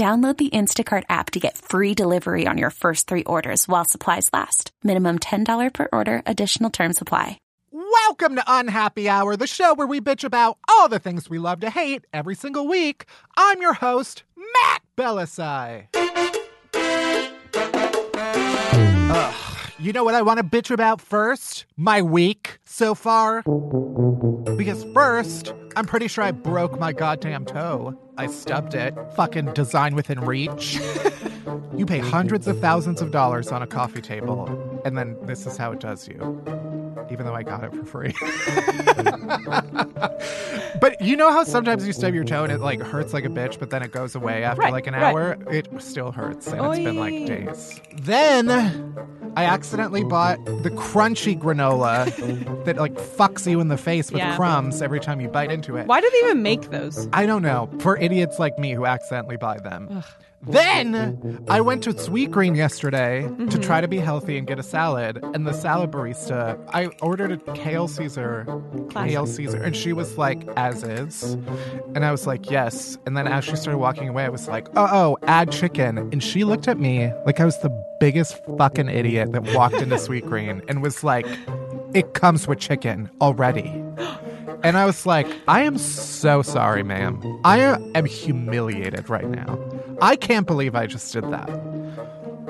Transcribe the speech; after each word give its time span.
Download 0.00 0.34
the 0.38 0.48
Instacart 0.48 1.04
app 1.10 1.32
to 1.32 1.40
get 1.40 1.58
free 1.58 1.92
delivery 1.92 2.46
on 2.46 2.56
your 2.56 2.70
first 2.70 3.06
three 3.06 3.24
orders 3.24 3.68
while 3.68 3.84
supplies 3.84 4.30
last. 4.32 4.70
Minimum 4.82 5.18
$10 5.18 5.74
per 5.74 5.88
order, 5.92 6.22
additional 6.24 6.70
term 6.70 6.94
supply. 6.94 7.38
Welcome 7.70 8.36
to 8.36 8.44
Unhappy 8.48 9.10
Hour, 9.10 9.36
the 9.36 9.46
show 9.46 9.74
where 9.74 9.86
we 9.86 10.00
bitch 10.00 10.24
about 10.24 10.56
all 10.70 10.88
the 10.88 10.98
things 10.98 11.28
we 11.28 11.38
love 11.38 11.60
to 11.60 11.68
hate 11.68 12.06
every 12.14 12.34
single 12.34 12.66
week. 12.66 13.04
I'm 13.36 13.60
your 13.60 13.74
host, 13.74 14.22
Matt 14.38 14.80
Bellassai. 14.96 15.88
Ugh, 19.12 19.49
you 19.80 19.92
know 19.92 20.04
what 20.04 20.14
I 20.14 20.22
want 20.22 20.38
to 20.38 20.44
bitch 20.44 20.70
about 20.70 21.00
first? 21.00 21.64
My 21.76 22.02
week 22.02 22.58
so 22.64 22.94
far? 22.94 23.42
Because 24.56 24.84
first, 24.92 25.54
I'm 25.74 25.86
pretty 25.86 26.06
sure 26.06 26.22
I 26.22 26.32
broke 26.32 26.78
my 26.78 26.92
goddamn 26.92 27.46
toe. 27.46 27.98
I 28.18 28.26
stubbed 28.26 28.74
it. 28.74 28.94
Fucking 29.16 29.54
design 29.54 29.94
within 29.94 30.20
reach. 30.20 30.78
you 31.76 31.86
pay 31.86 31.98
hundreds 31.98 32.46
of 32.46 32.60
thousands 32.60 33.00
of 33.00 33.10
dollars 33.10 33.48
on 33.48 33.62
a 33.62 33.66
coffee 33.66 34.02
table, 34.02 34.82
and 34.84 34.98
then 34.98 35.16
this 35.22 35.46
is 35.46 35.56
how 35.56 35.72
it 35.72 35.80
does 35.80 36.06
you. 36.06 36.42
Even 37.10 37.24
though 37.24 37.34
I 37.34 37.42
got 37.42 37.64
it 37.64 37.74
for 37.74 37.84
free. 37.84 38.14
but 40.80 41.00
you 41.00 41.16
know 41.16 41.32
how 41.32 41.42
sometimes 41.44 41.86
you 41.86 41.92
stub 41.94 42.14
your 42.14 42.24
toe 42.24 42.44
and 42.44 42.52
it 42.52 42.60
like 42.60 42.80
hurts 42.80 43.14
like 43.14 43.24
a 43.24 43.28
bitch, 43.28 43.58
but 43.58 43.70
then 43.70 43.82
it 43.82 43.90
goes 43.90 44.14
away 44.14 44.44
after 44.44 44.60
Right, 44.62 44.72
like 44.72 44.86
an 44.86 44.94
right. 44.94 45.02
hour? 45.02 45.38
It 45.50 45.68
still 45.78 46.12
hurts, 46.12 46.48
and 46.48 46.64
it's 46.66 46.78
been 46.78 46.96
like 46.96 47.26
days. 47.26 47.80
Then 48.02 48.94
I 49.36 49.44
accidentally 49.44 50.04
bought 50.04 50.44
the 50.44 50.70
crunchy 50.70 51.38
granola 51.38 52.64
that 52.64 52.76
like 52.76 52.94
fucks 52.94 53.48
you 53.50 53.60
in 53.60 53.68
the 53.68 53.76
face 53.78 54.10
with 54.10 54.18
Yeah. 54.18 54.36
crumbs 54.36 54.82
every 54.82 55.00
time 55.00 55.20
you 55.20 55.28
bite 55.28 55.50
into 55.50 55.76
it. 55.76 55.86
Why 55.86 56.00
do 56.00 56.10
they 56.10 56.18
even 56.26 56.42
make 56.42 56.70
those? 56.70 57.08
I 57.12 57.26
don't 57.26 57.42
know. 57.42 57.68
For 57.80 57.96
idiots 57.96 58.38
like 58.38 58.58
me 58.58 58.72
who 58.74 58.86
accidentally 58.86 59.36
buy 59.36 59.58
them. 59.58 60.02
Then 60.42 61.44
I 61.48 61.60
went 61.60 61.82
to 61.84 61.98
Sweet 61.98 62.30
Green 62.30 62.54
yesterday 62.54 63.22
to 63.22 63.28
Mm-hmm. 63.28 63.60
try 63.60 63.80
to 63.80 63.88
be 63.88 63.98
healthy 63.98 64.38
and 64.38 64.46
get 64.46 64.58
a 64.58 64.62
salad. 64.62 65.22
And 65.34 65.46
the 65.46 65.52
salad 65.52 65.90
barista, 65.90 66.58
I 66.72 66.86
ordered 67.02 67.32
a 67.32 67.52
kale 67.52 67.88
Caesar, 67.88 68.46
kale 68.88 69.26
Caesar, 69.26 69.62
and 69.62 69.76
she 69.76 69.92
was 69.92 70.16
like, 70.16 70.48
as 70.56 70.82
is. 70.82 71.34
And 71.94 72.04
I 72.04 72.10
was 72.10 72.26
like, 72.26 72.50
yes. 72.50 72.96
And 73.04 73.16
then 73.16 73.26
as 73.28 73.44
she 73.44 73.54
started 73.56 73.78
walking 73.78 74.08
away, 74.08 74.24
I 74.24 74.30
was 74.30 74.48
like, 74.48 74.68
oh, 74.76 74.88
oh, 74.90 75.18
add 75.26 75.52
chicken. 75.52 75.98
And 75.98 76.22
she 76.22 76.44
looked 76.44 76.68
at 76.68 76.78
me 76.78 77.12
like 77.26 77.38
I 77.38 77.44
was 77.44 77.58
the 77.60 77.70
biggest 78.00 78.42
fucking 78.56 78.88
idiot 78.88 79.32
that 79.32 79.42
walked 79.54 79.76
into 79.76 79.98
Sweet 79.98 80.24
Green 80.24 80.62
and 80.68 80.82
was 80.82 81.04
like, 81.04 81.26
it 81.92 82.14
comes 82.14 82.48
with 82.48 82.58
chicken 82.58 83.10
already. 83.20 83.84
And 84.62 84.76
I 84.76 84.84
was 84.84 85.06
like, 85.06 85.26
I 85.48 85.62
am 85.62 85.78
so 85.78 86.42
sorry, 86.42 86.82
ma'am. 86.82 87.40
I 87.44 87.62
uh, 87.62 87.78
am 87.94 88.04
humiliated 88.04 89.08
right 89.08 89.28
now. 89.28 89.58
I 90.02 90.16
can't 90.16 90.46
believe 90.46 90.74
I 90.74 90.86
just 90.86 91.12
did 91.12 91.24
that. 91.30 91.48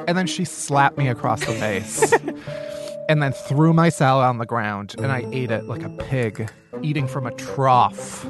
And 0.08 0.18
then 0.18 0.26
she 0.26 0.44
slapped 0.44 0.98
me 0.98 1.08
across 1.08 1.40
the 1.40 1.52
face 1.52 2.12
and 3.08 3.22
then 3.22 3.32
threw 3.32 3.72
my 3.72 3.90
salad 3.90 4.26
on 4.26 4.38
the 4.38 4.46
ground 4.46 4.94
and 4.98 5.06
I 5.06 5.26
ate 5.32 5.50
it 5.50 5.66
like 5.66 5.82
a 5.82 5.90
pig 5.90 6.50
eating 6.82 7.06
from 7.06 7.26
a 7.26 7.30
trough. 7.32 8.26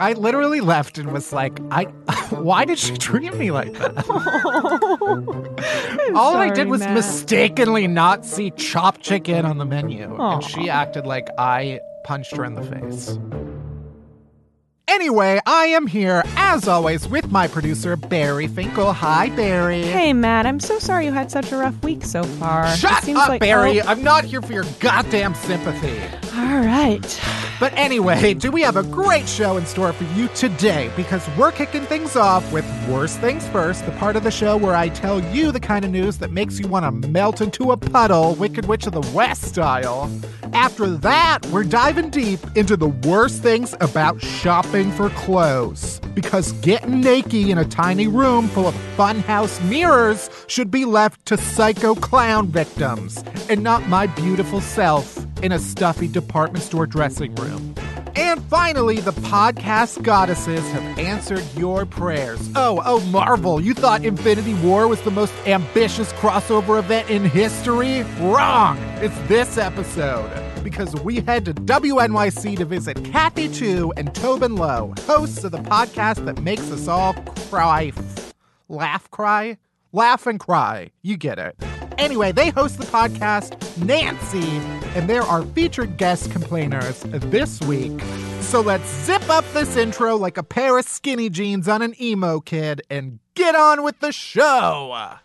I 0.00 0.12
literally 0.14 0.60
left 0.60 0.98
and 0.98 1.12
was 1.12 1.32
like, 1.32 1.58
I 1.70 1.84
why 2.30 2.64
did 2.64 2.78
she 2.78 2.96
treat 2.96 3.32
me 3.34 3.52
like 3.52 3.72
that? 3.74 4.08
All 6.14 6.36
I 6.36 6.50
did 6.50 6.68
was 6.68 6.80
Matt. 6.80 6.94
mistakenly 6.94 7.86
not 7.86 8.24
see 8.24 8.50
chopped 8.50 9.02
chicken 9.02 9.46
on 9.46 9.58
the 9.58 9.64
menu. 9.64 10.16
Aw. 10.18 10.34
And 10.34 10.44
she 10.44 10.68
acted 10.68 11.06
like 11.06 11.28
I 11.38 11.80
punched 12.04 12.36
her 12.36 12.44
in 12.44 12.54
the 12.54 12.62
face. 12.62 13.18
Anyway, 14.86 15.40
I 15.46 15.64
am 15.66 15.86
here, 15.86 16.22
as 16.36 16.68
always, 16.68 17.08
with 17.08 17.30
my 17.32 17.48
producer, 17.48 17.96
Barry 17.96 18.46
Finkel. 18.46 18.92
Hi, 18.92 19.30
Barry. 19.30 19.82
Hey, 19.82 20.12
Matt, 20.12 20.46
I'm 20.46 20.60
so 20.60 20.78
sorry 20.78 21.06
you 21.06 21.12
had 21.12 21.30
such 21.30 21.50
a 21.50 21.56
rough 21.56 21.82
week 21.82 22.04
so 22.04 22.22
far. 22.22 22.68
Shut 22.76 23.08
up, 23.08 23.28
like- 23.28 23.40
Barry. 23.40 23.80
Oh, 23.80 23.86
I'm 23.86 24.04
not 24.04 24.24
here 24.24 24.40
for 24.42 24.52
your 24.52 24.64
goddamn 24.80 25.34
sympathy. 25.34 25.98
All 26.36 26.58
right. 26.60 27.20
But 27.60 27.72
anyway, 27.74 28.34
do 28.34 28.50
we 28.50 28.62
have 28.62 28.76
a 28.76 28.82
great 28.82 29.28
show 29.28 29.56
in 29.56 29.66
store 29.66 29.92
for 29.92 30.04
you 30.18 30.28
today? 30.28 30.90
Because 30.96 31.28
we're 31.38 31.52
kicking 31.52 31.82
things 31.82 32.16
off 32.16 32.50
with 32.52 32.64
Worst 32.88 33.20
Things 33.20 33.46
First, 33.48 33.86
the 33.86 33.92
part 33.92 34.16
of 34.16 34.24
the 34.24 34.30
show 34.30 34.56
where 34.56 34.74
I 34.74 34.88
tell 34.88 35.20
you 35.32 35.52
the 35.52 35.60
kind 35.60 35.84
of 35.84 35.90
news 35.92 36.18
that 36.18 36.32
makes 36.32 36.58
you 36.58 36.66
want 36.66 37.02
to 37.02 37.08
melt 37.08 37.40
into 37.40 37.70
a 37.70 37.76
puddle, 37.76 38.34
Wicked 38.34 38.66
Witch 38.66 38.86
of 38.86 38.92
the 38.92 39.08
West 39.12 39.42
style. 39.42 40.10
After 40.52 40.88
that, 40.88 41.46
we're 41.46 41.64
diving 41.64 42.10
deep 42.10 42.40
into 42.56 42.76
the 42.76 42.88
worst 42.88 43.42
things 43.42 43.74
about 43.80 44.20
shopping 44.20 44.90
for 44.92 45.10
clothes. 45.10 46.00
Because 46.14 46.52
getting 46.52 47.00
naked 47.00 47.48
in 47.48 47.58
a 47.58 47.64
tiny 47.64 48.08
room 48.08 48.48
full 48.48 48.66
of 48.66 48.74
funhouse 48.96 49.62
mirrors 49.68 50.30
should 50.48 50.70
be 50.70 50.84
left 50.84 51.24
to 51.26 51.36
psycho 51.36 51.94
clown 51.94 52.48
victims, 52.48 53.22
and 53.48 53.62
not 53.62 53.88
my 53.88 54.06
beautiful 54.06 54.60
self 54.60 55.24
in 55.44 55.52
a 55.52 55.58
stuffy 55.58 56.08
department 56.08 56.64
store 56.64 56.86
dressing 56.86 57.34
room. 57.34 57.74
And 58.16 58.42
finally, 58.44 59.00
the 59.00 59.12
podcast 59.12 60.02
goddesses 60.02 60.66
have 60.70 60.98
answered 60.98 61.44
your 61.54 61.84
prayers. 61.84 62.40
Oh, 62.56 62.80
oh, 62.82 63.00
Marvel, 63.10 63.60
you 63.60 63.74
thought 63.74 64.06
Infinity 64.06 64.54
War 64.54 64.88
was 64.88 65.02
the 65.02 65.10
most 65.10 65.34
ambitious 65.46 66.10
crossover 66.14 66.78
event 66.78 67.10
in 67.10 67.26
history? 67.26 68.04
Wrong! 68.20 68.78
It's 69.02 69.18
this 69.28 69.58
episode. 69.58 70.30
Because 70.64 70.94
we 71.02 71.20
head 71.20 71.44
to 71.44 71.52
WNYC 71.52 72.56
to 72.56 72.64
visit 72.64 73.04
Kathy 73.04 73.50
Tu 73.50 73.92
and 73.98 74.14
Tobin 74.14 74.54
Low, 74.56 74.94
hosts 75.00 75.44
of 75.44 75.52
the 75.52 75.58
podcast 75.58 76.24
that 76.24 76.40
makes 76.40 76.70
us 76.70 76.88
all 76.88 77.12
cry. 77.50 77.92
Laugh, 78.70 79.10
cry? 79.10 79.58
Laugh 79.92 80.26
and 80.26 80.40
cry. 80.40 80.90
You 81.02 81.18
get 81.18 81.38
it. 81.38 81.54
Anyway, 81.98 82.32
they 82.32 82.50
host 82.50 82.78
the 82.78 82.86
podcast 82.86 83.56
Nancy, 83.84 84.58
and 84.98 85.08
they're 85.08 85.22
our 85.22 85.42
featured 85.42 85.96
guest 85.96 86.30
complainers 86.30 87.00
this 87.02 87.60
week. 87.62 88.00
So 88.40 88.60
let's 88.60 88.88
zip 89.04 89.28
up 89.30 89.44
this 89.52 89.76
intro 89.76 90.16
like 90.16 90.36
a 90.36 90.42
pair 90.42 90.78
of 90.78 90.84
skinny 90.84 91.30
jeans 91.30 91.68
on 91.68 91.82
an 91.82 92.00
emo 92.00 92.40
kid 92.40 92.82
and 92.90 93.18
get 93.34 93.54
on 93.54 93.82
with 93.82 94.00
the 94.00 94.12
show. 94.12 95.18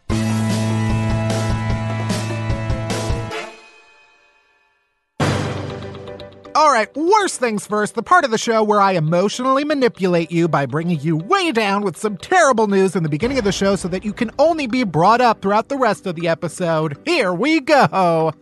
All 6.59 6.73
right, 6.73 6.93
worst 6.93 7.39
things 7.39 7.65
first, 7.65 7.95
the 7.95 8.03
part 8.03 8.25
of 8.25 8.31
the 8.31 8.37
show 8.37 8.61
where 8.61 8.81
I 8.81 8.91
emotionally 8.91 9.63
manipulate 9.63 10.29
you 10.29 10.49
by 10.49 10.65
bringing 10.65 10.99
you 10.99 11.15
way 11.15 11.53
down 11.53 11.83
with 11.83 11.95
some 11.95 12.17
terrible 12.17 12.67
news 12.67 12.97
in 12.97 13.03
the 13.03 13.07
beginning 13.07 13.37
of 13.37 13.45
the 13.45 13.53
show 13.53 13.77
so 13.77 13.87
that 13.87 14.03
you 14.03 14.11
can 14.11 14.29
only 14.37 14.67
be 14.67 14.83
brought 14.83 15.21
up 15.21 15.41
throughout 15.41 15.69
the 15.69 15.77
rest 15.77 16.05
of 16.05 16.17
the 16.17 16.27
episode. 16.27 16.97
Here 17.05 17.31
we 17.31 17.61
go. 17.61 18.33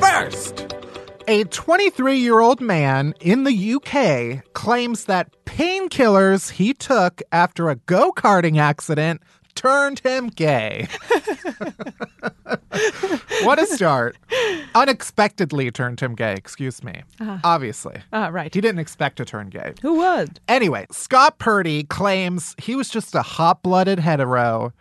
First, 0.00 0.74
a 1.28 1.44
23 1.44 2.18
year 2.18 2.40
old 2.40 2.60
man 2.60 3.14
in 3.20 3.44
the 3.44 3.74
UK 3.74 4.52
claims 4.52 5.04
that 5.04 5.30
painkillers 5.44 6.50
he 6.50 6.74
took 6.74 7.22
after 7.30 7.70
a 7.70 7.76
go 7.76 8.10
karting 8.10 8.58
accident 8.58 9.22
turned 9.54 10.00
him 10.00 10.28
gay. 10.28 10.88
what 13.42 13.58
a 13.58 13.66
start. 13.66 14.16
Unexpectedly 14.74 15.70
turned 15.70 16.00
him 16.00 16.14
gay, 16.14 16.32
excuse 16.34 16.82
me. 16.82 17.02
Obviously. 17.44 18.02
Ah, 18.12 18.28
right. 18.28 18.52
He 18.52 18.60
didn't 18.60 18.80
expect 18.80 19.16
to 19.16 19.24
turn 19.24 19.48
gay. 19.48 19.74
Who 19.82 19.96
would? 19.96 20.40
Anyway, 20.48 20.86
Scott 20.90 21.38
Purdy 21.38 21.84
claims 21.84 22.54
he 22.58 22.74
was 22.74 22.88
just 22.88 23.14
a 23.14 23.22
hot-blooded 23.22 23.98
hetero, 23.98 24.72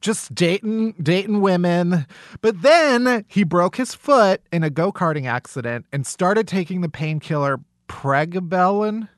just 0.00 0.34
dating 0.34 0.94
dating 1.02 1.40
women. 1.40 2.06
But 2.40 2.62
then 2.62 3.24
he 3.28 3.44
broke 3.44 3.76
his 3.76 3.94
foot 3.94 4.42
in 4.52 4.62
a 4.62 4.70
go-karting 4.70 5.26
accident 5.26 5.86
and 5.92 6.06
started 6.06 6.46
taking 6.46 6.80
the 6.80 6.88
painkiller 6.88 7.60
Pregabalin. 7.88 9.08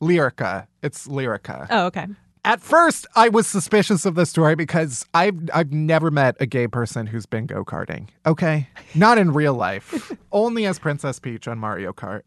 Lyrica. 0.00 0.66
It's 0.82 1.08
Lyrica. 1.08 1.66
Oh, 1.70 1.86
okay. 1.86 2.06
At 2.44 2.60
first, 2.60 3.06
I 3.14 3.28
was 3.28 3.46
suspicious 3.46 4.04
of 4.04 4.14
the 4.14 4.26
story 4.26 4.54
because 4.54 5.04
I've 5.14 5.50
I've 5.52 5.72
never 5.72 6.10
met 6.10 6.36
a 6.40 6.46
gay 6.46 6.66
person 6.66 7.06
who's 7.06 7.26
been 7.26 7.46
go 7.46 7.64
karting. 7.64 8.08
Okay, 8.26 8.68
not 8.94 9.18
in 9.18 9.32
real 9.32 9.54
life, 9.54 10.12
only 10.32 10.66
as 10.66 10.78
Princess 10.78 11.18
Peach 11.18 11.48
on 11.48 11.58
Mario 11.58 11.92
Kart. 11.92 12.22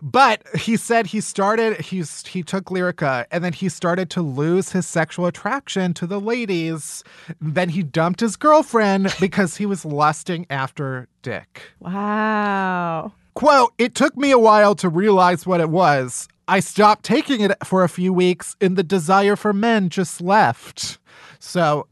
But 0.00 0.42
he 0.56 0.76
said 0.76 1.06
he 1.06 1.20
started 1.20 1.80
he's 1.80 2.26
he 2.26 2.42
took 2.42 2.66
Lyrica 2.66 3.26
and 3.30 3.42
then 3.44 3.52
he 3.52 3.68
started 3.68 4.10
to 4.10 4.22
lose 4.22 4.72
his 4.72 4.86
sexual 4.86 5.26
attraction 5.26 5.94
to 5.94 6.06
the 6.06 6.20
ladies. 6.20 7.02
Then 7.40 7.68
he 7.70 7.82
dumped 7.82 8.20
his 8.20 8.36
girlfriend 8.36 9.14
because 9.20 9.56
he 9.56 9.66
was 9.66 9.84
lusting 9.84 10.46
after 10.50 11.08
Dick. 11.22 11.62
Wow. 11.80 13.12
Quote, 13.34 13.74
it 13.76 13.94
took 13.94 14.16
me 14.16 14.30
a 14.30 14.38
while 14.38 14.74
to 14.76 14.88
realize 14.88 15.46
what 15.46 15.60
it 15.60 15.68
was. 15.68 16.26
I 16.48 16.60
stopped 16.60 17.04
taking 17.04 17.40
it 17.40 17.52
for 17.64 17.82
a 17.82 17.88
few 17.88 18.12
weeks 18.12 18.56
and 18.60 18.76
the 18.76 18.82
desire 18.82 19.36
for 19.36 19.52
men 19.52 19.88
just 19.88 20.20
left. 20.20 20.98
So 21.38 21.88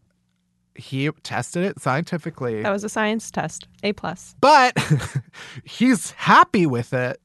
he 0.74 1.10
tested 1.22 1.64
it 1.64 1.80
scientifically. 1.80 2.62
That 2.62 2.70
was 2.70 2.84
a 2.84 2.88
science 2.88 3.30
test. 3.30 3.66
A 3.82 3.92
plus. 3.92 4.34
But 4.40 4.76
he's 5.64 6.12
happy 6.12 6.66
with 6.66 6.92
it. 6.92 7.20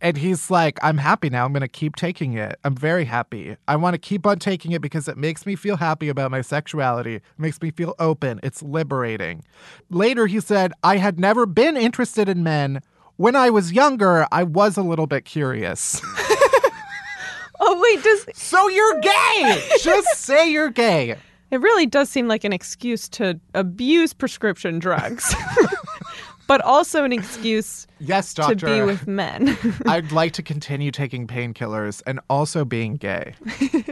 And 0.00 0.18
he's 0.18 0.50
like, 0.50 0.78
I'm 0.82 0.98
happy 0.98 1.30
now. 1.30 1.46
I'm 1.46 1.52
going 1.52 1.62
to 1.62 1.68
keep 1.68 1.96
taking 1.96 2.34
it. 2.34 2.58
I'm 2.62 2.74
very 2.74 3.06
happy. 3.06 3.56
I 3.66 3.76
want 3.76 3.94
to 3.94 3.98
keep 3.98 4.26
on 4.26 4.38
taking 4.38 4.72
it 4.72 4.82
because 4.82 5.08
it 5.08 5.16
makes 5.16 5.46
me 5.46 5.56
feel 5.56 5.78
happy 5.78 6.10
about 6.10 6.30
my 6.30 6.42
sexuality. 6.42 7.16
It 7.16 7.22
makes 7.38 7.62
me 7.62 7.70
feel 7.70 7.94
open. 7.98 8.38
It's 8.42 8.62
liberating. 8.62 9.44
Later, 9.88 10.26
he 10.26 10.40
said, 10.40 10.72
I 10.82 10.98
had 10.98 11.18
never 11.18 11.46
been 11.46 11.78
interested 11.78 12.28
in 12.28 12.42
men. 12.42 12.82
When 13.16 13.34
I 13.34 13.48
was 13.48 13.72
younger, 13.72 14.26
I 14.30 14.42
was 14.42 14.76
a 14.76 14.82
little 14.82 15.06
bit 15.06 15.24
curious. 15.24 16.02
Oh 17.60 17.80
wait, 17.80 18.02
does 18.04 18.26
so 18.34 18.68
you're 18.68 19.00
gay. 19.00 19.62
Just 19.82 20.08
say 20.16 20.50
you're 20.50 20.70
gay. 20.70 21.16
it 21.50 21.60
really 21.60 21.86
does 21.86 22.10
seem 22.10 22.28
like 22.28 22.44
an 22.44 22.52
excuse 22.52 23.08
to 23.10 23.38
abuse 23.54 24.12
prescription 24.12 24.78
drugs. 24.78 25.34
but 26.46 26.60
also 26.60 27.04
an 27.04 27.12
excuse 27.12 27.86
Yes, 28.00 28.34
doctor. 28.34 28.54
to 28.54 28.66
be 28.66 28.82
with 28.82 29.06
men. 29.06 29.56
I'd 29.86 30.12
like 30.12 30.32
to 30.34 30.42
continue 30.42 30.90
taking 30.90 31.26
painkillers 31.26 32.02
and 32.06 32.20
also 32.28 32.66
being 32.66 32.96
gay. 32.96 33.34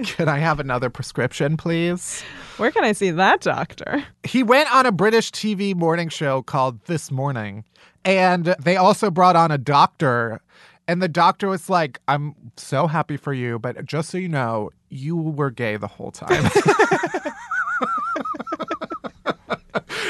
Can 0.04 0.28
I 0.28 0.36
have 0.38 0.60
another 0.60 0.90
prescription, 0.90 1.56
please? 1.56 2.22
Where 2.58 2.70
can 2.70 2.84
I 2.84 2.92
see 2.92 3.10
that 3.10 3.40
doctor? 3.40 4.04
He 4.24 4.42
went 4.42 4.70
on 4.74 4.84
a 4.84 4.92
British 4.92 5.30
TV 5.32 5.74
morning 5.74 6.10
show 6.10 6.42
called 6.42 6.84
This 6.84 7.10
Morning, 7.10 7.64
and 8.04 8.54
they 8.60 8.76
also 8.76 9.10
brought 9.10 9.34
on 9.36 9.50
a 9.50 9.56
doctor. 9.56 10.42
And 10.88 11.00
the 11.00 11.08
doctor 11.08 11.48
was 11.48 11.70
like, 11.70 12.00
I'm 12.08 12.34
so 12.56 12.86
happy 12.86 13.16
for 13.16 13.32
you, 13.32 13.58
but 13.58 13.84
just 13.84 14.10
so 14.10 14.18
you 14.18 14.28
know, 14.28 14.70
you 14.88 15.16
were 15.16 15.50
gay 15.50 15.76
the 15.76 15.86
whole 15.86 16.10
time. 16.10 16.50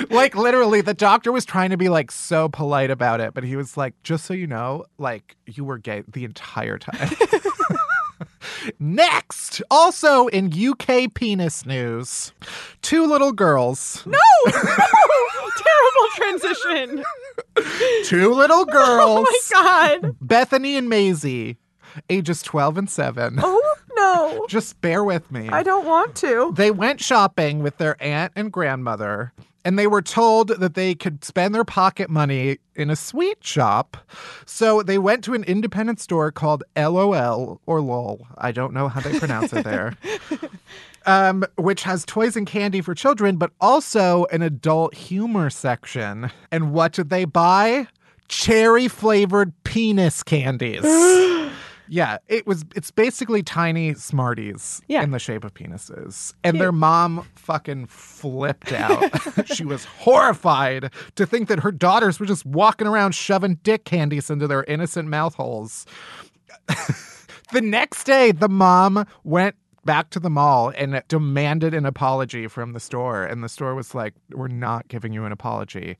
like, 0.10 0.34
literally, 0.34 0.80
the 0.80 0.94
doctor 0.94 1.30
was 1.30 1.44
trying 1.44 1.70
to 1.70 1.76
be 1.76 1.88
like 1.88 2.10
so 2.10 2.48
polite 2.48 2.90
about 2.90 3.20
it, 3.20 3.34
but 3.34 3.44
he 3.44 3.54
was 3.54 3.76
like, 3.76 3.94
just 4.02 4.24
so 4.24 4.34
you 4.34 4.46
know, 4.46 4.84
like, 4.98 5.36
you 5.46 5.64
were 5.64 5.78
gay 5.78 6.02
the 6.08 6.24
entire 6.24 6.78
time. 6.78 7.10
Next, 8.78 9.62
also 9.70 10.26
in 10.28 10.52
UK 10.52 11.12
penis 11.14 11.64
news, 11.66 12.32
two 12.82 13.06
little 13.06 13.32
girls. 13.32 14.04
No! 14.06 14.18
Terrible 14.46 16.08
transition. 16.14 17.04
Two 18.04 18.32
little 18.34 18.64
girls. 18.64 19.26
Oh 19.54 19.92
my 19.92 20.00
god. 20.00 20.16
Bethany 20.20 20.76
and 20.76 20.88
Maisie, 20.88 21.58
ages 22.08 22.42
12 22.42 22.78
and 22.78 22.90
7. 22.90 23.38
Oh 23.42 23.74
no. 23.94 24.46
Just 24.48 24.80
bear 24.80 25.02
with 25.04 25.30
me. 25.30 25.48
I 25.48 25.62
don't 25.62 25.86
want 25.86 26.14
to. 26.16 26.52
They 26.56 26.70
went 26.70 27.00
shopping 27.00 27.62
with 27.62 27.78
their 27.78 27.96
aunt 28.02 28.32
and 28.36 28.52
grandmother, 28.52 29.32
and 29.64 29.78
they 29.78 29.86
were 29.86 30.02
told 30.02 30.48
that 30.48 30.74
they 30.74 30.94
could 30.94 31.24
spend 31.24 31.54
their 31.54 31.64
pocket 31.64 32.10
money 32.10 32.58
in 32.74 32.90
a 32.90 32.96
sweet 32.96 33.44
shop. 33.44 33.96
So 34.44 34.82
they 34.82 34.98
went 34.98 35.24
to 35.24 35.34
an 35.34 35.44
independent 35.44 36.00
store 36.00 36.32
called 36.32 36.64
LOL 36.76 37.60
or 37.66 37.80
LOL. 37.80 38.26
I 38.38 38.52
don't 38.52 38.72
know 38.72 38.88
how 38.88 39.00
they 39.00 39.18
pronounce 39.18 39.52
it 39.52 39.64
there. 39.64 39.96
Um, 41.04 41.44
which 41.56 41.82
has 41.82 42.04
toys 42.04 42.36
and 42.36 42.46
candy 42.46 42.80
for 42.80 42.94
children, 42.94 43.36
but 43.36 43.50
also 43.60 44.26
an 44.26 44.40
adult 44.40 44.94
humor 44.94 45.50
section. 45.50 46.30
And 46.52 46.72
what 46.72 46.92
did 46.92 47.10
they 47.10 47.24
buy? 47.24 47.88
Cherry 48.28 48.86
flavored 48.86 49.52
penis 49.64 50.22
candies. 50.22 50.84
Yeah, 51.92 52.16
it 52.26 52.46
was. 52.46 52.64
It's 52.74 52.90
basically 52.90 53.42
tiny 53.42 53.92
Smarties 53.92 54.80
Yeah. 54.88 55.02
in 55.02 55.10
the 55.10 55.18
shape 55.18 55.44
of 55.44 55.52
penises, 55.52 56.32
and 56.42 56.58
their 56.58 56.72
mom 56.72 57.28
fucking 57.34 57.84
flipped 57.84 58.72
out. 58.72 59.10
she 59.54 59.66
was 59.66 59.84
horrified 59.84 60.90
to 61.16 61.26
think 61.26 61.48
that 61.48 61.60
her 61.60 61.70
daughters 61.70 62.18
were 62.18 62.24
just 62.24 62.46
walking 62.46 62.86
around 62.86 63.14
shoving 63.14 63.56
dick 63.62 63.84
candies 63.84 64.30
into 64.30 64.46
their 64.46 64.64
innocent 64.64 65.10
mouth 65.10 65.34
holes. 65.34 65.84
the 67.52 67.60
next 67.60 68.04
day, 68.04 68.32
the 68.32 68.48
mom 68.48 69.06
went 69.22 69.56
back 69.84 70.08
to 70.10 70.20
the 70.20 70.30
mall 70.30 70.72
and 70.74 71.02
demanded 71.08 71.74
an 71.74 71.84
apology 71.84 72.46
from 72.46 72.72
the 72.72 72.80
store. 72.80 73.22
And 73.22 73.44
the 73.44 73.50
store 73.50 73.74
was 73.74 73.94
like, 73.94 74.14
We're 74.30 74.48
not 74.48 74.88
giving 74.88 75.12
you 75.12 75.26
an 75.26 75.32
apology. 75.32 75.98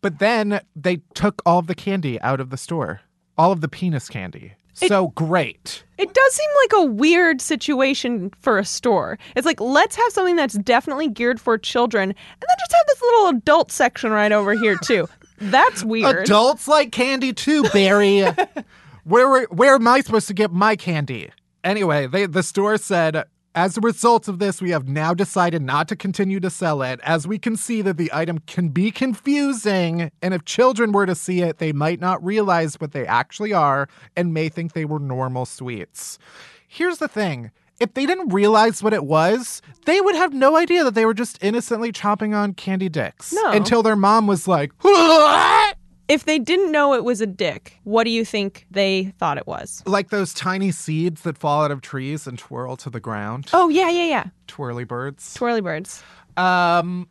But 0.00 0.20
then 0.20 0.62
they 0.74 1.02
took 1.12 1.42
all 1.44 1.58
of 1.58 1.66
the 1.66 1.74
candy 1.74 2.18
out 2.22 2.40
of 2.40 2.48
the 2.48 2.56
store, 2.56 3.02
all 3.36 3.52
of 3.52 3.60
the 3.60 3.68
penis 3.68 4.08
candy. 4.08 4.54
So 4.74 5.08
great. 5.08 5.84
It 5.98 6.12
does 6.12 6.34
seem 6.34 6.50
like 6.62 6.72
a 6.84 6.92
weird 6.92 7.40
situation 7.40 8.30
for 8.40 8.58
a 8.58 8.64
store. 8.64 9.18
It's 9.36 9.46
like, 9.46 9.60
let's 9.60 9.96
have 9.96 10.12
something 10.12 10.36
that's 10.36 10.54
definitely 10.54 11.08
geared 11.08 11.40
for 11.40 11.56
children, 11.56 12.10
and 12.10 12.16
then 12.40 12.56
just 12.58 12.72
have 12.72 12.86
this 12.88 13.02
little 13.02 13.28
adult 13.28 13.70
section 13.70 14.10
right 14.10 14.32
over 14.32 14.54
here, 14.54 14.76
too. 14.76 15.08
That's 15.38 15.82
weird. 15.84 16.24
Adults 16.24 16.68
like 16.68 16.92
candy 16.92 17.32
too, 17.32 17.64
Barry. 17.70 18.24
where 19.04 19.44
where 19.46 19.74
am 19.74 19.88
I 19.88 20.00
supposed 20.00 20.28
to 20.28 20.34
get 20.34 20.52
my 20.52 20.76
candy? 20.76 21.30
Anyway, 21.64 22.06
they, 22.06 22.26
the 22.26 22.42
store 22.42 22.78
said, 22.78 23.24
as 23.54 23.76
a 23.76 23.80
result 23.80 24.26
of 24.28 24.38
this, 24.38 24.60
we 24.60 24.70
have 24.70 24.88
now 24.88 25.14
decided 25.14 25.62
not 25.62 25.88
to 25.88 25.96
continue 25.96 26.40
to 26.40 26.50
sell 26.50 26.82
it, 26.82 27.00
as 27.02 27.26
we 27.26 27.38
can 27.38 27.56
see 27.56 27.82
that 27.82 27.96
the 27.96 28.10
item 28.12 28.38
can 28.40 28.68
be 28.68 28.90
confusing, 28.90 30.10
and 30.20 30.34
if 30.34 30.44
children 30.44 30.92
were 30.92 31.06
to 31.06 31.14
see 31.14 31.40
it, 31.42 31.58
they 31.58 31.72
might 31.72 32.00
not 32.00 32.24
realize 32.24 32.80
what 32.80 32.92
they 32.92 33.06
actually 33.06 33.52
are 33.52 33.88
and 34.16 34.34
may 34.34 34.48
think 34.48 34.72
they 34.72 34.84
were 34.84 34.98
normal 34.98 35.46
sweets. 35.46 36.18
Here's 36.66 36.98
the 36.98 37.08
thing. 37.08 37.52
If 37.80 37.94
they 37.94 38.06
didn't 38.06 38.28
realize 38.32 38.82
what 38.82 38.92
it 38.92 39.04
was, 39.04 39.60
they 39.84 40.00
would 40.00 40.14
have 40.14 40.32
no 40.32 40.56
idea 40.56 40.84
that 40.84 40.94
they 40.94 41.04
were 41.04 41.14
just 41.14 41.42
innocently 41.42 41.92
chomping 41.92 42.34
on 42.34 42.54
candy 42.54 42.88
dicks. 42.88 43.32
No. 43.32 43.50
Until 43.50 43.82
their 43.82 43.96
mom 43.96 44.26
was 44.26 44.46
like, 44.46 44.72
"What?" 44.80 45.76
If 46.06 46.24
they 46.24 46.38
didn't 46.38 46.70
know 46.70 46.92
it 46.94 47.02
was 47.04 47.20
a 47.22 47.26
dick, 47.26 47.78
what 47.84 48.04
do 48.04 48.10
you 48.10 48.24
think 48.24 48.66
they 48.70 49.14
thought 49.18 49.38
it 49.38 49.46
was? 49.46 49.82
like 49.86 50.10
those 50.10 50.34
tiny 50.34 50.70
seeds 50.70 51.22
that 51.22 51.38
fall 51.38 51.64
out 51.64 51.70
of 51.70 51.80
trees 51.80 52.26
and 52.26 52.38
twirl 52.38 52.76
to 52.76 52.90
the 52.90 53.00
ground. 53.00 53.48
Oh, 53.54 53.68
yeah, 53.70 53.88
yeah, 53.88 54.04
yeah. 54.04 54.24
Twirly 54.46 54.84
birds. 54.84 55.32
Twirly 55.34 55.62
birds. 55.62 56.02
Um, 56.36 57.08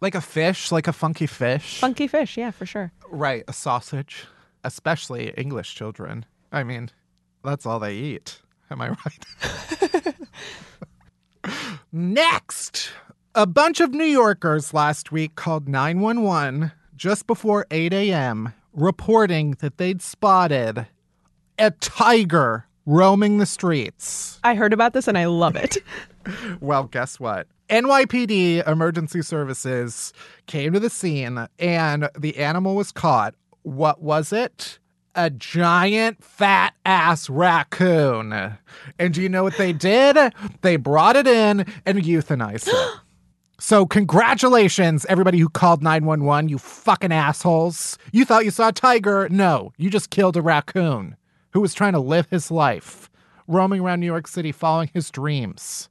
like 0.00 0.16
a 0.16 0.20
fish, 0.20 0.72
like 0.72 0.88
a 0.88 0.92
funky 0.92 1.26
fish. 1.26 1.78
Funky 1.78 2.08
fish, 2.08 2.36
yeah, 2.36 2.50
for 2.50 2.66
sure. 2.66 2.90
right, 3.10 3.44
a 3.46 3.52
sausage. 3.52 4.26
Especially 4.64 5.30
English 5.36 5.74
children. 5.74 6.24
I 6.50 6.64
mean, 6.64 6.90
that's 7.44 7.64
all 7.66 7.78
they 7.78 7.94
eat. 7.94 8.40
Am 8.70 8.80
I 8.80 8.88
right? 8.90 10.14
Next, 11.92 12.90
a 13.34 13.46
bunch 13.46 13.80
of 13.80 13.92
New 13.92 14.04
Yorkers 14.04 14.72
last 14.72 15.12
week 15.12 15.34
called 15.34 15.68
911 15.68 16.72
just 17.02 17.26
before 17.26 17.66
8 17.72 17.92
a.m., 17.92 18.54
reporting 18.72 19.56
that 19.58 19.76
they'd 19.76 20.00
spotted 20.00 20.86
a 21.58 21.72
tiger 21.72 22.68
roaming 22.86 23.38
the 23.38 23.44
streets. 23.46 24.38
I 24.44 24.54
heard 24.54 24.72
about 24.72 24.92
this 24.92 25.08
and 25.08 25.18
I 25.18 25.26
love 25.26 25.56
it. 25.56 25.78
Well, 26.60 26.84
guess 26.84 27.18
what? 27.18 27.48
NYPD 27.68 28.68
emergency 28.68 29.22
services 29.22 30.12
came 30.46 30.72
to 30.72 30.78
the 30.78 30.88
scene 30.88 31.48
and 31.58 32.08
the 32.16 32.36
animal 32.36 32.76
was 32.76 32.92
caught. 32.92 33.34
What 33.62 34.00
was 34.00 34.32
it? 34.32 34.78
A 35.16 35.30
giant 35.30 36.22
fat 36.22 36.74
ass 36.86 37.28
raccoon. 37.28 38.56
And 39.00 39.12
do 39.12 39.20
you 39.20 39.28
know 39.28 39.42
what 39.42 39.58
they 39.58 39.72
did? 39.72 40.32
They 40.60 40.76
brought 40.76 41.16
it 41.16 41.26
in 41.26 41.66
and 41.84 41.98
euthanized 41.98 42.68
it. 42.68 42.74
So, 43.64 43.86
congratulations, 43.86 45.06
everybody 45.08 45.38
who 45.38 45.48
called 45.48 45.84
911, 45.84 46.48
you 46.48 46.58
fucking 46.58 47.12
assholes. 47.12 47.96
You 48.10 48.24
thought 48.24 48.44
you 48.44 48.50
saw 48.50 48.70
a 48.70 48.72
tiger. 48.72 49.28
No, 49.28 49.72
you 49.76 49.88
just 49.88 50.10
killed 50.10 50.36
a 50.36 50.42
raccoon 50.42 51.14
who 51.52 51.60
was 51.60 51.72
trying 51.72 51.92
to 51.92 52.00
live 52.00 52.26
his 52.28 52.50
life, 52.50 53.08
roaming 53.46 53.80
around 53.80 54.00
New 54.00 54.06
York 54.06 54.26
City 54.26 54.50
following 54.50 54.90
his 54.92 55.12
dreams. 55.12 55.88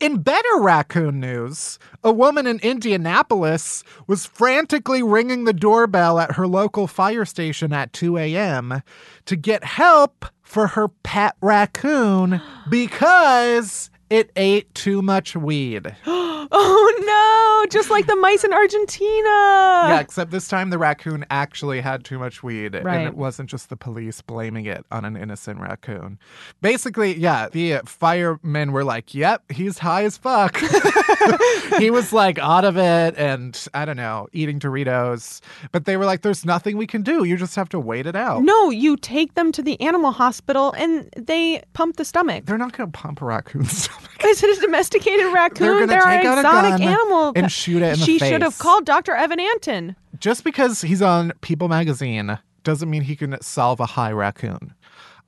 In 0.00 0.20
better 0.20 0.60
raccoon 0.60 1.18
news, 1.18 1.78
a 2.04 2.12
woman 2.12 2.46
in 2.46 2.58
Indianapolis 2.58 3.84
was 4.06 4.26
frantically 4.26 5.02
ringing 5.02 5.44
the 5.44 5.54
doorbell 5.54 6.18
at 6.18 6.32
her 6.32 6.46
local 6.46 6.86
fire 6.86 7.24
station 7.24 7.72
at 7.72 7.94
2 7.94 8.18
a.m. 8.18 8.82
to 9.24 9.34
get 9.34 9.64
help 9.64 10.26
for 10.42 10.66
her 10.66 10.88
pet 10.88 11.36
raccoon 11.40 12.42
because 12.68 13.88
it 14.10 14.30
ate 14.36 14.72
too 14.74 15.02
much 15.02 15.36
weed. 15.36 15.94
Oh 16.50 17.62
no, 17.62 17.70
just 17.70 17.90
like 17.90 18.06
the 18.06 18.16
mice 18.16 18.42
in 18.42 18.54
Argentina. 18.54 19.28
yeah, 19.28 20.00
except 20.00 20.30
this 20.30 20.48
time 20.48 20.70
the 20.70 20.78
raccoon 20.78 21.26
actually 21.30 21.80
had 21.82 22.04
too 22.04 22.18
much 22.18 22.42
weed. 22.42 22.74
Right. 22.74 22.96
And 22.96 23.06
it 23.06 23.16
wasn't 23.16 23.50
just 23.50 23.68
the 23.68 23.76
police 23.76 24.22
blaming 24.22 24.64
it 24.64 24.86
on 24.90 25.04
an 25.04 25.14
innocent 25.14 25.60
raccoon. 25.60 26.18
Basically, 26.62 27.14
yeah, 27.18 27.48
the 27.50 27.80
firemen 27.84 28.72
were 28.72 28.84
like, 28.84 29.14
yep, 29.14 29.42
he's 29.50 29.78
high 29.78 30.04
as 30.04 30.16
fuck. 30.16 30.56
he 31.78 31.90
was 31.90 32.12
like 32.14 32.38
out 32.38 32.64
of 32.64 32.78
it 32.78 33.14
and 33.18 33.66
I 33.74 33.84
don't 33.84 33.96
know, 33.96 34.28
eating 34.32 34.58
Doritos. 34.58 35.40
But 35.70 35.84
they 35.84 35.98
were 35.98 36.06
like, 36.06 36.22
there's 36.22 36.46
nothing 36.46 36.78
we 36.78 36.86
can 36.86 37.02
do. 37.02 37.24
You 37.24 37.36
just 37.36 37.56
have 37.56 37.68
to 37.70 37.80
wait 37.80 38.06
it 38.06 38.16
out. 38.16 38.42
No, 38.42 38.70
you 38.70 38.96
take 38.96 39.34
them 39.34 39.52
to 39.52 39.62
the 39.62 39.78
animal 39.82 40.12
hospital 40.12 40.72
and 40.78 41.10
they 41.16 41.62
pump 41.74 41.96
the 41.96 42.04
stomach. 42.06 42.46
They're 42.46 42.56
not 42.56 42.74
going 42.76 42.90
to 42.90 42.98
pump 42.98 43.20
a 43.20 43.26
raccoon's 43.26 43.82
stomach. 43.82 43.96
Is 44.24 44.42
it 44.42 44.58
a 44.58 44.60
domesticated 44.60 45.32
raccoon? 45.32 45.86
They're 45.86 46.00
take 46.00 46.24
an 46.24 46.26
out 46.26 46.38
a 46.38 46.40
exotic 46.40 46.80
animal. 46.86 47.32
and 47.36 47.50
shoot 47.50 47.82
it 47.82 47.94
in 47.94 47.98
the 47.98 48.04
she 48.04 48.18
should 48.18 48.42
have 48.42 48.58
called 48.58 48.84
Dr. 48.84 49.14
Evan 49.14 49.40
Antin. 49.40 49.96
just 50.18 50.44
because 50.44 50.80
he's 50.80 51.02
on 51.02 51.32
People 51.40 51.68
magazine 51.68 52.38
doesn't 52.64 52.90
mean 52.90 53.02
he 53.02 53.16
can 53.16 53.40
solve 53.40 53.80
a 53.80 53.86
high 53.86 54.12
raccoon. 54.12 54.74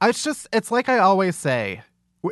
It's 0.03 0.25
just, 0.25 0.49
it's 0.53 0.71
like 0.71 0.89
I 0.89 0.99
always 0.99 1.37
say 1.37 1.83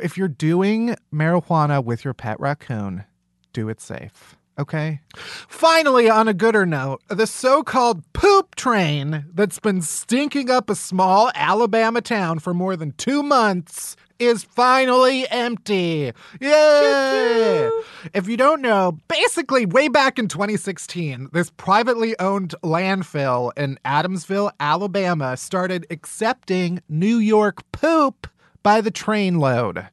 if 0.01 0.17
you're 0.17 0.27
doing 0.27 0.95
marijuana 1.13 1.83
with 1.83 2.03
your 2.03 2.13
pet 2.13 2.39
raccoon, 2.39 3.05
do 3.53 3.69
it 3.69 3.81
safe. 3.81 4.35
Okay. 4.59 4.99
Finally, 5.15 6.09
on 6.09 6.27
a 6.27 6.33
gooder 6.33 6.65
note, 6.65 7.01
the 7.07 7.25
so 7.25 7.63
called 7.63 8.03
poop 8.11 8.55
train 8.55 9.25
that's 9.33 9.57
been 9.57 9.81
stinking 9.81 10.49
up 10.49 10.69
a 10.69 10.75
small 10.75 11.31
Alabama 11.33 12.01
town 12.01 12.39
for 12.39 12.53
more 12.53 12.75
than 12.75 12.91
two 12.91 13.23
months 13.23 13.95
is 14.19 14.43
finally 14.43 15.27
empty. 15.29 16.11
Yay! 16.39 17.69
If 18.13 18.27
you 18.27 18.37
don't 18.37 18.61
know, 18.61 18.97
basically, 19.07 19.65
way 19.65 19.87
back 19.87 20.19
in 20.19 20.27
2016, 20.27 21.29
this 21.31 21.49
privately 21.51 22.17
owned 22.19 22.53
landfill 22.63 23.51
in 23.57 23.79
Adamsville, 23.85 24.51
Alabama, 24.59 25.37
started 25.37 25.87
accepting 25.89 26.81
New 26.89 27.17
York 27.17 27.63
poop 27.71 28.27
by 28.61 28.81
the 28.81 28.91
train 28.91 29.39
load. 29.39 29.87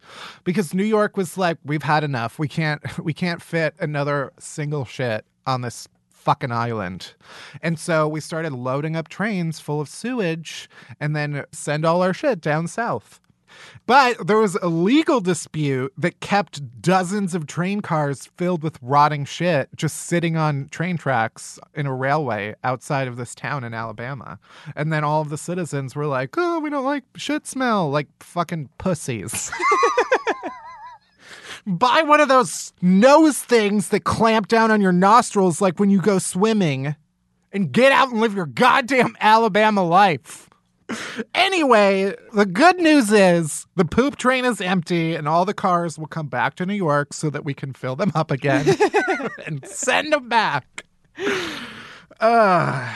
Because 0.44 0.74
New 0.74 0.84
York 0.84 1.16
was 1.16 1.38
like 1.38 1.58
we've 1.64 1.84
had 1.84 2.04
enough. 2.04 2.38
We 2.38 2.48
can't 2.48 2.82
we 3.02 3.14
can't 3.14 3.40
fit 3.40 3.74
another 3.78 4.32
single 4.38 4.84
shit 4.84 5.24
on 5.46 5.60
this 5.60 5.88
fucking 6.10 6.50
island. 6.50 7.14
And 7.62 7.78
so 7.78 8.08
we 8.08 8.20
started 8.20 8.52
loading 8.52 8.96
up 8.96 9.06
trains 9.06 9.60
full 9.60 9.80
of 9.80 9.88
sewage 9.88 10.68
and 10.98 11.14
then 11.14 11.44
send 11.52 11.84
all 11.84 12.02
our 12.02 12.12
shit 12.12 12.40
down 12.40 12.66
south 12.66 13.20
but 13.86 14.26
there 14.26 14.38
was 14.38 14.56
a 14.56 14.68
legal 14.68 15.20
dispute 15.20 15.92
that 15.96 16.20
kept 16.20 16.82
dozens 16.82 17.34
of 17.34 17.46
train 17.46 17.80
cars 17.80 18.28
filled 18.36 18.62
with 18.62 18.78
rotting 18.82 19.24
shit 19.24 19.68
just 19.76 19.96
sitting 19.96 20.36
on 20.36 20.68
train 20.68 20.96
tracks 20.96 21.58
in 21.74 21.86
a 21.86 21.94
railway 21.94 22.54
outside 22.64 23.08
of 23.08 23.16
this 23.16 23.34
town 23.34 23.64
in 23.64 23.74
Alabama. 23.74 24.38
And 24.74 24.92
then 24.92 25.04
all 25.04 25.20
of 25.20 25.28
the 25.28 25.38
citizens 25.38 25.94
were 25.94 26.06
like, 26.06 26.34
oh, 26.36 26.58
we 26.60 26.70
don't 26.70 26.84
like 26.84 27.04
shit 27.16 27.46
smell, 27.46 27.90
like 27.90 28.08
fucking 28.20 28.70
pussies. 28.78 29.50
Buy 31.66 32.02
one 32.02 32.20
of 32.20 32.28
those 32.28 32.72
nose 32.80 33.38
things 33.38 33.88
that 33.88 34.04
clamp 34.04 34.46
down 34.46 34.70
on 34.70 34.80
your 34.80 34.92
nostrils 34.92 35.60
like 35.60 35.80
when 35.80 35.90
you 35.90 36.00
go 36.00 36.18
swimming 36.18 36.94
and 37.52 37.72
get 37.72 37.90
out 37.90 38.10
and 38.10 38.20
live 38.20 38.34
your 38.34 38.46
goddamn 38.46 39.16
Alabama 39.20 39.82
life. 39.82 40.48
Anyway, 41.34 42.14
the 42.32 42.46
good 42.46 42.78
news 42.78 43.10
is 43.12 43.66
the 43.76 43.84
poop 43.84 44.16
train 44.16 44.44
is 44.44 44.60
empty 44.60 45.14
and 45.14 45.26
all 45.28 45.44
the 45.44 45.54
cars 45.54 45.98
will 45.98 46.06
come 46.06 46.28
back 46.28 46.54
to 46.56 46.66
New 46.66 46.74
York 46.74 47.12
so 47.12 47.30
that 47.30 47.44
we 47.44 47.54
can 47.54 47.72
fill 47.72 47.96
them 47.96 48.12
up 48.14 48.30
again 48.30 48.66
and 49.46 49.66
send 49.66 50.12
them 50.12 50.28
back. 50.28 50.84
Uh, 52.20 52.94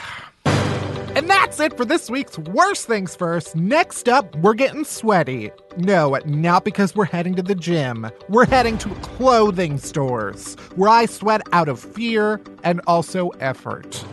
and 1.13 1.29
that's 1.29 1.59
it 1.59 1.75
for 1.75 1.83
this 1.83 2.09
week's 2.09 2.37
Worst 2.37 2.87
Things 2.87 3.15
First. 3.15 3.55
Next 3.55 4.07
up, 4.07 4.33
we're 4.37 4.53
getting 4.53 4.85
sweaty. 4.85 5.51
No, 5.75 6.17
not 6.25 6.63
because 6.63 6.95
we're 6.95 7.05
heading 7.05 7.35
to 7.35 7.41
the 7.41 7.55
gym. 7.55 8.09
We're 8.29 8.45
heading 8.45 8.77
to 8.79 8.89
clothing 9.01 9.77
stores 9.77 10.55
where 10.75 10.89
I 10.89 11.05
sweat 11.07 11.41
out 11.51 11.67
of 11.67 11.79
fear 11.79 12.39
and 12.63 12.79
also 12.87 13.29
effort. 13.41 14.05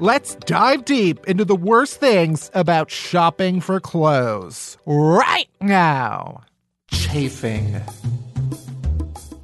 Let's 0.00 0.36
dive 0.36 0.84
deep 0.84 1.26
into 1.26 1.44
the 1.44 1.56
worst 1.56 1.98
things 1.98 2.52
about 2.54 2.88
shopping 2.88 3.60
for 3.60 3.80
clothes 3.80 4.78
right 4.86 5.48
now. 5.60 6.42
Chafing, 6.88 7.80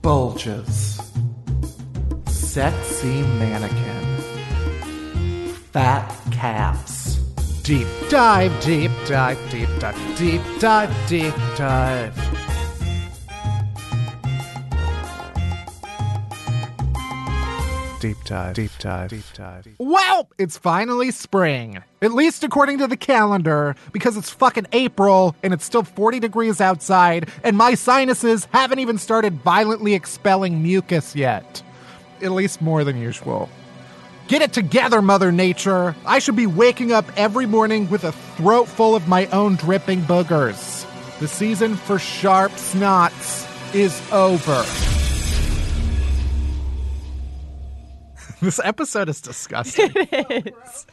bulges, 0.00 1.00
sexy 2.28 3.22
mannequin, 3.22 4.16
fat 5.72 6.08
calves. 6.30 7.16
Deep 7.64 7.88
dive, 8.08 8.52
deep 8.62 8.92
dive, 9.08 9.50
deep 9.50 9.68
dive, 9.80 10.16
deep 10.16 10.42
dive, 10.60 11.08
deep 11.08 11.34
dive. 11.56 12.14
Deep 18.00 18.16
dive, 18.24 18.54
deep 18.54 18.70
dive, 18.84 19.08
deep 19.08 19.24
dive. 19.32 19.66
Well, 19.78 20.28
it's 20.38 20.58
finally 20.58 21.10
spring. 21.10 21.82
At 22.02 22.12
least 22.12 22.44
according 22.44 22.78
to 22.78 22.86
the 22.86 22.98
calendar, 22.98 23.76
because 23.92 24.18
it's 24.18 24.28
fucking 24.28 24.66
April 24.72 25.34
and 25.42 25.54
it's 25.54 25.64
still 25.64 25.84
40 25.84 26.20
degrees 26.20 26.60
outside, 26.60 27.30
and 27.42 27.56
my 27.56 27.74
sinuses 27.74 28.46
haven't 28.52 28.80
even 28.80 28.98
started 28.98 29.40
violently 29.40 29.94
expelling 29.94 30.62
mucus 30.62 31.16
yet. 31.16 31.62
At 32.20 32.32
least 32.32 32.60
more 32.60 32.84
than 32.84 33.00
usual. 33.00 33.48
Get 34.28 34.42
it 34.42 34.52
together, 34.52 35.00
Mother 35.00 35.32
Nature. 35.32 35.96
I 36.04 36.18
should 36.18 36.36
be 36.36 36.46
waking 36.46 36.92
up 36.92 37.06
every 37.16 37.46
morning 37.46 37.88
with 37.88 38.04
a 38.04 38.12
throat 38.12 38.68
full 38.68 38.94
of 38.94 39.08
my 39.08 39.26
own 39.28 39.56
dripping 39.56 40.02
boogers. 40.02 40.86
The 41.20 41.28
season 41.28 41.74
for 41.74 41.98
sharp 41.98 42.52
snots 42.52 43.48
is 43.74 43.98
over. 44.12 45.03
This 48.44 48.60
episode 48.62 49.08
is 49.08 49.20
disgusting. 49.20 49.90
It 49.96 50.54
is. 50.54 50.86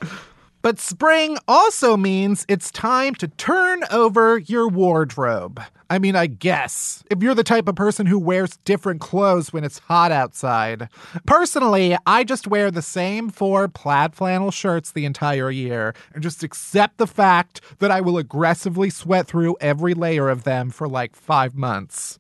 But 0.64 0.80
spring 0.80 1.38
also 1.48 1.98
means 1.98 2.46
it's 2.48 2.70
time 2.70 3.16
to 3.16 3.28
turn 3.28 3.84
over 3.92 4.38
your 4.38 4.68
wardrobe. 4.68 5.60
I 5.90 5.98
mean, 5.98 6.16
I 6.16 6.28
guess, 6.28 7.04
if 7.10 7.22
you're 7.24 7.34
the 7.34 7.44
type 7.44 7.68
of 7.68 7.76
person 7.76 8.06
who 8.06 8.20
wears 8.20 8.58
different 8.58 9.02
clothes 9.02 9.52
when 9.52 9.64
it's 9.64 9.80
hot 9.80 10.12
outside. 10.12 10.88
Personally, 11.26 11.98
I 12.06 12.24
just 12.24 12.48
wear 12.48 12.70
the 12.70 12.84
same 12.84 13.30
four 13.30 13.68
plaid 13.68 14.14
flannel 14.14 14.52
shirts 14.52 14.92
the 14.92 15.06
entire 15.06 15.50
year 15.50 15.96
and 16.14 16.22
just 16.22 16.44
accept 16.44 16.98
the 16.98 17.08
fact 17.08 17.60
that 17.80 17.90
I 17.92 18.00
will 18.00 18.20
aggressively 18.20 18.92
sweat 18.92 19.28
through 19.28 19.58
every 19.60 19.96
layer 19.96 20.30
of 20.30 20.44
them 20.44 20.70
for 20.70 20.88
like 20.88 21.16
five 21.16 21.56
months. 21.56 22.20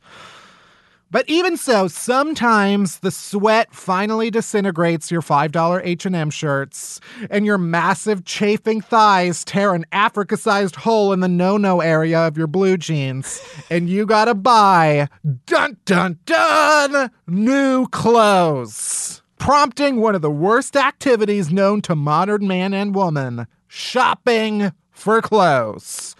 But 1.12 1.26
even 1.28 1.58
so, 1.58 1.90
sometimes 1.90 3.00
the 3.00 3.12
sweat 3.12 3.74
finally 3.74 4.32
disintegrates 4.32 5.12
your 5.12 5.22
$5 5.22 5.82
H&M 5.84 6.30
shirts 6.30 7.02
and 7.30 7.46
your 7.46 7.58
massive 7.58 8.24
chafing 8.24 8.80
thighs 8.80 9.44
tear 9.44 9.74
an 9.74 9.86
Africa-sized 9.92 10.78
hole 10.78 11.12
in 11.12 11.20
the 11.20 11.28
no-no 11.28 11.82
area 11.82 12.20
of 12.20 12.38
your 12.38 12.48
blue 12.48 12.78
jeans 12.78 13.42
and 13.70 13.90
you 13.90 14.06
got 14.06 14.26
to 14.26 14.34
buy 14.34 15.10
dun 15.46 15.76
dun 15.84 16.18
dun 16.26 17.12
new 17.28 17.88
clothes. 17.88 19.22
Prompting 19.38 20.00
one 20.00 20.16
of 20.16 20.22
the 20.22 20.32
worst 20.32 20.78
activities 20.78 21.52
known 21.52 21.82
to 21.82 21.96
modern 21.96 22.48
man 22.48 22.74
and 22.74 22.96
woman, 22.96 23.48
shopping 23.68 24.72
for 24.92 25.22
clothes. 25.22 26.16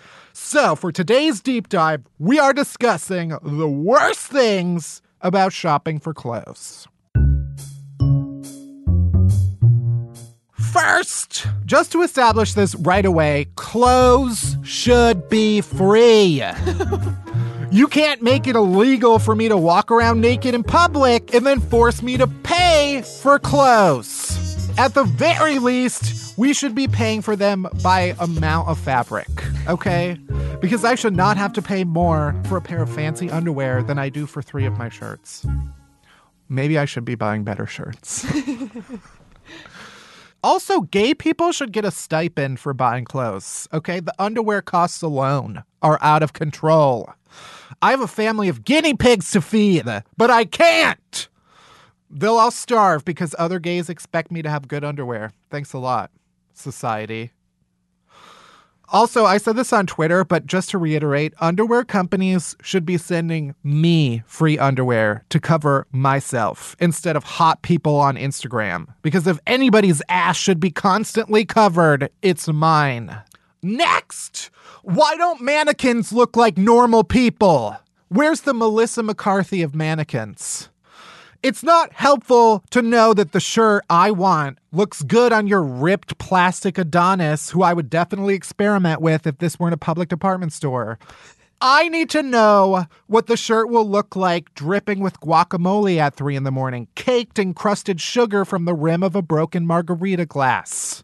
So, 0.52 0.76
for 0.76 0.92
today's 0.92 1.40
deep 1.40 1.70
dive, 1.70 2.04
we 2.20 2.38
are 2.38 2.52
discussing 2.52 3.30
the 3.42 3.70
worst 3.70 4.20
things 4.20 5.02
about 5.22 5.54
shopping 5.54 5.98
for 5.98 6.14
clothes. 6.14 6.90
First, 10.52 11.48
just 11.66 11.94
to 11.94 12.02
establish 12.02 12.54
this 12.54 12.76
right 12.76 13.06
away, 13.06 13.48
clothes 13.56 14.58
should 14.62 15.30
be 15.30 15.62
free. 15.62 16.44
you 17.72 17.88
can't 17.88 18.22
make 18.22 18.46
it 18.46 18.58
illegal 18.58 19.20
for 19.20 19.34
me 19.34 19.48
to 19.48 19.56
walk 19.56 19.90
around 19.90 20.20
naked 20.20 20.54
in 20.54 20.66
public 20.66 21.34
and 21.34 21.48
then 21.48 21.62
force 21.62 22.02
me 22.02 22.18
to 22.18 22.28
pay 22.28 23.04
for 23.22 23.40
clothes. 23.40 24.70
At 24.78 24.96
the 24.96 25.06
very 25.06 25.60
least, 25.60 26.31
we 26.42 26.54
should 26.56 26.74
be 26.74 26.88
paying 26.88 27.22
for 27.22 27.36
them 27.36 27.68
by 27.84 28.16
amount 28.20 28.68
of 28.68 28.80
fabric, 28.80 29.30
okay? 29.68 30.18
Because 30.60 30.84
I 30.84 30.96
should 30.96 31.16
not 31.16 31.38
have 31.38 31.54
to 31.54 31.62
pay 31.62 31.84
more 31.84 32.36
for 32.46 32.58
a 32.58 32.62
pair 32.62 32.82
of 32.82 32.90
fancy 32.92 33.30
underwear 33.30 33.84
than 33.84 34.00
I 34.00 34.10
do 34.10 34.26
for 34.26 34.42
three 34.42 34.66
of 34.66 34.76
my 34.76 34.90
shirts. 34.90 35.46
Maybe 36.50 36.80
I 36.80 36.86
should 36.86 37.06
be 37.06 37.14
buying 37.14 37.44
better 37.44 37.68
shirts. 37.68 38.26
also, 40.44 40.82
gay 40.82 41.14
people 41.14 41.52
should 41.52 41.72
get 41.72 41.86
a 41.86 41.92
stipend 41.92 42.60
for 42.60 42.74
buying 42.74 43.06
clothes, 43.06 43.68
okay? 43.72 44.00
The 44.00 44.16
underwear 44.18 44.64
costs 44.64 45.04
alone 45.04 45.64
are 45.84 46.00
out 46.02 46.24
of 46.24 46.34
control. 46.34 47.14
I 47.84 47.92
have 47.92 48.02
a 48.02 48.08
family 48.08 48.50
of 48.50 48.66
guinea 48.66 48.96
pigs 48.96 49.30
to 49.34 49.42
feed, 49.42 49.86
but 50.18 50.32
I 50.32 50.46
can't. 50.46 51.30
They'll 52.10 52.38
all 52.38 52.50
starve 52.50 53.06
because 53.06 53.36
other 53.38 53.60
gays 53.60 53.92
expect 53.92 54.32
me 54.32 54.42
to 54.42 54.50
have 54.50 54.68
good 54.68 54.84
underwear. 54.84 55.34
Thanks 55.52 55.72
a 55.74 55.78
lot, 55.78 56.10
society. 56.62 57.32
Also, 58.94 59.26
I 59.26 59.38
said 59.38 59.56
this 59.56 59.72
on 59.72 59.88
Twitter, 59.88 60.26
but 60.26 60.46
just 60.46 60.70
to 60.72 60.78
reiterate, 60.78 61.34
underwear 61.40 61.86
companies 61.86 62.58
should 62.62 62.86
be 62.86 62.98
sending 62.98 63.56
me 63.64 64.22
free 64.26 64.60
underwear 64.60 65.24
to 65.30 65.40
cover 65.40 65.88
myself 65.94 66.76
instead 66.78 67.16
of 67.16 67.24
hot 67.24 67.62
people 67.62 67.96
on 67.96 68.18
Instagram. 68.18 68.88
Because 69.02 69.28
if 69.28 69.40
anybody's 69.48 70.02
ass 70.10 70.36
should 70.36 70.60
be 70.60 70.72
constantly 70.72 71.46
covered, 71.46 72.10
it's 72.22 72.50
mine. 72.50 73.16
Next, 73.64 74.50
why 74.84 75.16
don't 75.16 75.40
mannequins 75.40 76.12
look 76.12 76.36
like 76.36 76.58
normal 76.58 77.06
people? 77.06 77.78
Where's 78.10 78.42
the 78.42 78.54
Melissa 78.54 79.04
McCarthy 79.04 79.62
of 79.62 79.74
mannequins? 79.74 80.68
It's 81.44 81.64
not 81.64 81.92
helpful 81.94 82.64
to 82.70 82.84
know 82.84 83.16
that 83.16 83.32
the 83.32 83.40
shirt 83.40 83.84
I 83.90 84.12
want 84.12 84.60
looks 84.72 85.02
good 85.02 85.34
on 85.34 85.48
your 85.48 85.64
ripped 85.64 86.20
plastic 86.20 86.78
Adonis, 86.78 87.50
who 87.50 87.64
I 87.64 87.74
would 87.74 87.90
definitely 87.90 88.36
experiment 88.36 89.02
with 89.02 89.26
if 89.26 89.40
this 89.40 89.58
weren't 89.58 89.74
a 89.74 89.78
public 89.78 90.08
department 90.08 90.54
store. 90.54 91.00
I 91.60 91.90
need 91.90 92.12
to 92.12 92.22
know 92.22 92.86
what 93.08 93.26
the 93.26 93.38
shirt 93.38 93.70
will 93.70 93.90
look 93.90 94.16
like 94.16 94.54
dripping 94.54 95.00
with 95.00 95.20
guacamole 95.20 95.98
at 95.98 96.14
three 96.14 96.36
in 96.36 96.44
the 96.44 96.52
morning, 96.52 96.88
caked 96.94 97.40
in 97.40 97.56
crusted 97.56 98.00
sugar 98.00 98.46
from 98.46 98.66
the 98.66 98.76
rim 98.76 99.02
of 99.02 99.16
a 99.16 99.24
broken 99.24 99.66
margarita 99.66 100.28
glass. 100.28 101.04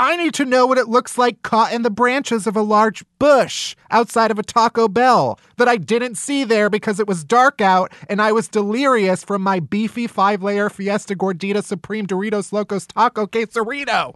I 0.00 0.14
need 0.14 0.32
to 0.34 0.44
know 0.44 0.64
what 0.64 0.78
it 0.78 0.86
looks 0.86 1.18
like 1.18 1.42
caught 1.42 1.72
in 1.72 1.82
the 1.82 1.90
branches 1.90 2.46
of 2.46 2.54
a 2.54 2.62
large 2.62 3.04
bush 3.18 3.74
outside 3.90 4.30
of 4.30 4.38
a 4.38 4.44
Taco 4.44 4.86
Bell 4.86 5.40
that 5.56 5.66
I 5.66 5.76
didn't 5.76 6.14
see 6.14 6.44
there 6.44 6.70
because 6.70 7.00
it 7.00 7.08
was 7.08 7.24
dark 7.24 7.60
out 7.60 7.92
and 8.08 8.22
I 8.22 8.30
was 8.30 8.46
delirious 8.46 9.24
from 9.24 9.42
my 9.42 9.58
beefy 9.58 10.06
five 10.06 10.40
layer 10.40 10.70
Fiesta 10.70 11.16
Gordita 11.16 11.64
Supreme 11.64 12.06
Doritos 12.06 12.52
Locos 12.52 12.86
Taco 12.86 13.26
Quesarito. 13.26 14.14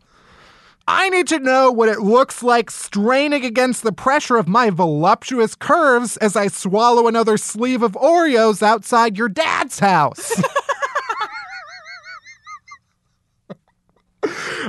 I 0.87 1.09
need 1.11 1.27
to 1.29 1.41
know 1.41 1.73
what 1.73 1.89
it 1.89 2.01
looks 2.01 2.45
like 2.45 2.71
straining 2.71 3.45
against 3.45 3.83
the 3.83 3.93
pressure 3.93 4.37
of 4.37 4.47
my 4.47 4.71
voluptuous 4.71 5.57
curves 5.57 6.17
as 6.19 6.37
I 6.37 6.47
swallow 6.47 7.09
another 7.09 7.37
sleeve 7.37 7.83
of 7.83 7.93
Oreos 7.93 8.63
outside 8.63 9.19
your 9.19 9.29
dad's 9.29 9.81
house. 9.81 10.41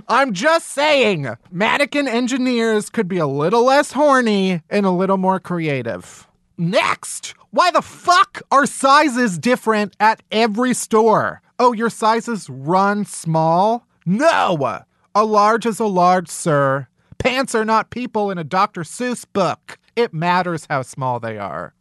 I'm 0.07 0.33
just 0.33 0.67
saying, 0.69 1.27
mannequin 1.51 2.07
engineers 2.07 2.89
could 2.89 3.07
be 3.07 3.17
a 3.17 3.27
little 3.27 3.65
less 3.65 3.91
horny 3.91 4.61
and 4.69 4.85
a 4.85 4.91
little 4.91 5.17
more 5.17 5.39
creative. 5.39 6.27
Next, 6.57 7.33
why 7.51 7.71
the 7.71 7.81
fuck 7.81 8.41
are 8.51 8.65
sizes 8.65 9.37
different 9.37 9.95
at 9.99 10.21
every 10.31 10.73
store? 10.73 11.41
Oh, 11.57 11.73
your 11.73 11.89
sizes 11.89 12.49
run 12.49 13.05
small? 13.05 13.85
No! 14.05 14.81
A 15.15 15.25
large 15.25 15.65
is 15.65 15.79
a 15.79 15.85
large, 15.85 16.27
sir. 16.29 16.87
Pants 17.17 17.55
are 17.55 17.65
not 17.65 17.89
people 17.89 18.29
in 18.31 18.37
a 18.37 18.43
Dr. 18.43 18.81
Seuss 18.81 19.25
book. 19.31 19.77
It 19.95 20.13
matters 20.13 20.67
how 20.69 20.81
small 20.81 21.19
they 21.19 21.37
are. 21.37 21.73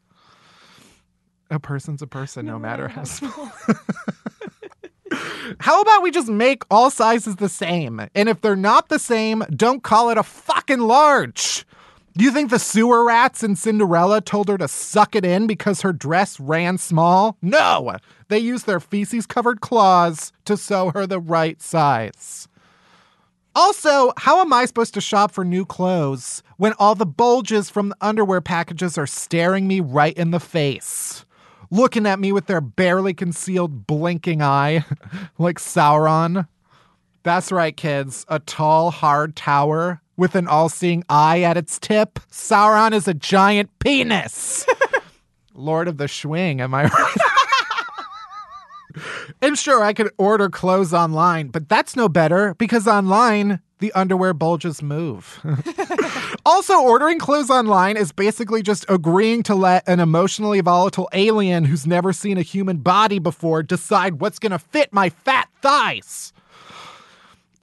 A 1.50 1.58
person's 1.58 2.00
a 2.02 2.06
person, 2.06 2.46
no, 2.46 2.52
no 2.52 2.58
matter 2.58 2.88
how 2.88 3.04
small. 3.04 3.52
How 5.60 5.80
about 5.80 6.02
we 6.02 6.10
just 6.10 6.28
make 6.28 6.62
all 6.70 6.90
sizes 6.90 7.36
the 7.36 7.48
same? 7.48 8.06
And 8.14 8.28
if 8.28 8.40
they're 8.40 8.56
not 8.56 8.88
the 8.88 8.98
same, 8.98 9.44
don't 9.54 9.82
call 9.82 10.10
it 10.10 10.18
a 10.18 10.22
fucking 10.22 10.80
large. 10.80 11.66
Do 12.14 12.24
you 12.24 12.30
think 12.30 12.50
the 12.50 12.58
sewer 12.58 13.04
rats 13.04 13.42
in 13.42 13.56
Cinderella 13.56 14.20
told 14.20 14.48
her 14.48 14.58
to 14.58 14.68
suck 14.68 15.16
it 15.16 15.24
in 15.24 15.46
because 15.46 15.80
her 15.80 15.94
dress 15.94 16.38
ran 16.38 16.76
small? 16.76 17.38
No! 17.40 17.96
They 18.28 18.38
used 18.38 18.66
their 18.66 18.80
feces 18.80 19.26
covered 19.26 19.62
claws 19.62 20.32
to 20.44 20.58
sew 20.58 20.90
her 20.90 21.06
the 21.06 21.20
right 21.20 21.60
size. 21.62 22.48
Also, 23.54 24.12
how 24.16 24.40
am 24.40 24.52
I 24.52 24.64
supposed 24.64 24.94
to 24.94 25.00
shop 25.00 25.30
for 25.32 25.44
new 25.44 25.64
clothes 25.64 26.42
when 26.56 26.72
all 26.78 26.94
the 26.94 27.06
bulges 27.06 27.68
from 27.70 27.90
the 27.90 27.96
underwear 28.00 28.40
packages 28.40 28.96
are 28.96 29.06
staring 29.06 29.66
me 29.66 29.80
right 29.80 30.16
in 30.16 30.30
the 30.30 30.40
face? 30.40 31.24
Looking 31.72 32.06
at 32.06 32.20
me 32.20 32.30
with 32.30 32.46
their 32.46 32.60
barely 32.60 33.14
concealed 33.14 33.86
blinking 33.86 34.42
eye, 34.42 34.84
like 35.38 35.58
Sauron. 35.58 36.46
That's 37.24 37.50
right, 37.50 37.76
kids. 37.76 38.24
A 38.28 38.38
tall, 38.38 38.90
hard 38.90 39.34
tower 39.34 40.00
with 40.16 40.34
an 40.36 40.46
all 40.46 40.68
seeing 40.68 41.02
eye 41.08 41.42
at 41.42 41.56
its 41.56 41.78
tip. 41.78 42.20
Sauron 42.30 42.92
is 42.92 43.08
a 43.08 43.14
giant 43.14 43.70
penis. 43.78 44.66
Lord 45.54 45.88
of 45.88 45.96
the 45.96 46.04
Schwing, 46.04 46.60
am 46.60 46.74
I 46.74 46.84
right? 46.88 47.16
and 49.42 49.58
sure, 49.58 49.82
I 49.82 49.92
could 49.92 50.10
order 50.18 50.48
clothes 50.48 50.92
online, 50.92 51.48
but 51.48 51.68
that's 51.68 51.96
no 51.96 52.08
better 52.08 52.54
because 52.54 52.86
online, 52.86 53.60
the 53.78 53.92
underwear 53.92 54.32
bulges 54.34 54.82
move. 54.82 55.40
also, 56.46 56.80
ordering 56.80 57.18
clothes 57.18 57.50
online 57.50 57.96
is 57.96 58.12
basically 58.12 58.62
just 58.62 58.84
agreeing 58.88 59.42
to 59.44 59.54
let 59.54 59.86
an 59.88 60.00
emotionally 60.00 60.60
volatile 60.60 61.08
alien 61.12 61.64
who's 61.64 61.86
never 61.86 62.12
seen 62.12 62.38
a 62.38 62.42
human 62.42 62.78
body 62.78 63.18
before 63.18 63.62
decide 63.62 64.20
what's 64.20 64.38
going 64.38 64.52
to 64.52 64.58
fit 64.58 64.92
my 64.92 65.08
fat 65.10 65.48
thighs. 65.60 66.32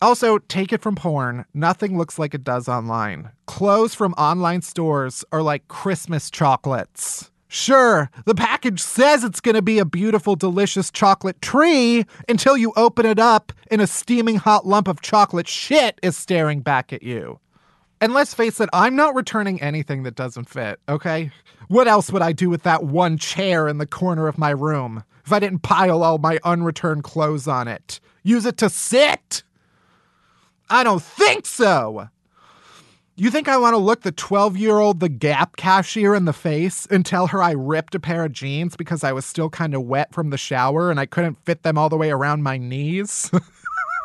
Also, 0.02 0.38
take 0.38 0.72
it 0.72 0.82
from 0.82 0.96
porn. 0.96 1.46
Nothing 1.54 1.98
looks 1.98 2.18
like 2.18 2.34
it 2.34 2.44
does 2.44 2.70
online. 2.70 3.32
Clothes 3.48 3.94
from 3.94 4.14
online 4.14 4.62
stores 4.62 5.26
are 5.32 5.42
like 5.42 5.68
Christmas 5.68 6.30
chocolates. 6.30 7.32
Sure, 7.52 8.12
the 8.26 8.36
package 8.36 8.80
says 8.80 9.24
it's 9.24 9.42
going 9.42 9.56
to 9.56 9.62
be 9.64 9.80
a 9.80 9.86
beautiful, 9.86 10.36
delicious 10.36 10.92
chocolate 10.92 11.42
tree 11.42 12.06
until 12.30 12.56
you 12.56 12.72
open 12.76 13.08
it 13.08 13.18
up 13.18 13.52
and 13.72 13.82
a 13.82 13.88
steaming 13.88 14.36
hot 14.36 14.68
lump 14.68 14.88
of 14.88 15.02
chocolate 15.02 15.48
shit 15.48 16.00
is 16.04 16.16
staring 16.16 16.60
back 16.60 16.94
at 16.94 17.02
you. 17.02 17.40
And 18.00 18.14
let's 18.14 18.36
face 18.36 18.60
it, 18.62 18.70
I'm 18.72 18.96
not 18.96 19.16
returning 19.16 19.60
anything 19.64 20.04
that 20.04 20.14
doesn't 20.14 20.48
fit, 20.48 20.80
okay? 20.88 21.32
What 21.70 21.88
else 21.88 22.12
would 22.12 22.22
I 22.22 22.34
do 22.34 22.52
with 22.52 22.62
that 22.64 22.84
one 22.84 23.18
chair 23.18 23.68
in 23.68 23.80
the 23.80 23.88
corner 23.88 24.28
of 24.28 24.38
my 24.38 24.52
room 24.52 25.04
if 25.26 25.34
I 25.34 25.40
didn't 25.40 25.64
pile 25.64 26.04
all 26.04 26.20
my 26.20 26.38
unreturned 26.44 27.04
clothes 27.04 27.48
on 27.48 27.68
it? 27.68 28.00
Use 28.22 28.46
it 28.46 28.58
to 28.58 28.70
sit? 28.70 29.42
I 30.70 30.84
don't 30.84 31.02
think 31.02 31.48
so! 31.48 32.10
You 33.20 33.30
think 33.30 33.50
I 33.50 33.58
want 33.58 33.74
to 33.74 33.80
look 33.80 34.04
the 34.04 34.14
12 34.14 34.56
year 34.56 34.78
old 34.78 35.02
The 35.02 35.10
Gap 35.10 35.58
cashier 35.58 36.16
in 36.16 36.24
the 36.24 36.32
face 36.32 36.86
and 36.86 37.06
tell 37.06 37.28
her 37.28 37.44
I 37.44 37.52
ripped 37.52 37.94
a 37.94 38.00
pair 38.00 38.24
of 38.24 38.32
jeans 38.32 38.78
because 38.78 39.04
I 39.04 39.12
was 39.12 39.26
still 39.26 39.50
kind 39.50 39.76
of 39.76 39.82
wet 39.82 40.14
from 40.14 40.30
the 40.30 40.38
shower 40.38 40.90
and 40.90 41.02
I 41.02 41.06
couldn't 41.06 41.44
fit 41.44 41.64
them 41.64 41.78
all 41.78 41.90
the 41.90 41.98
way 41.98 42.12
around 42.12 42.44
my 42.44 42.58
knees? 42.58 43.30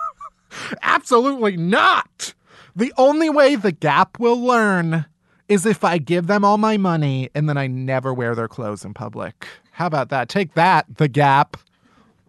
Absolutely 0.83 1.57
not! 1.57 2.35
The 2.75 2.93
only 2.99 3.31
way 3.31 3.55
The 3.55 3.71
Gap 3.71 4.19
will 4.19 4.41
learn 4.41 5.07
is 5.49 5.65
if 5.65 5.85
I 5.85 5.99
give 5.99 6.27
them 6.27 6.45
all 6.45 6.59
my 6.59 6.77
money 6.77 7.31
and 7.37 7.49
then 7.49 7.57
I 7.57 7.69
never 7.69 8.13
wear 8.13 8.35
their 8.35 8.49
clothes 8.49 8.85
in 8.85 8.95
public. 8.95 9.47
How 9.71 9.87
about 9.87 10.09
that? 10.09 10.29
Take 10.29 10.55
that, 10.55 10.87
The 10.97 11.07
Gap. 11.07 11.57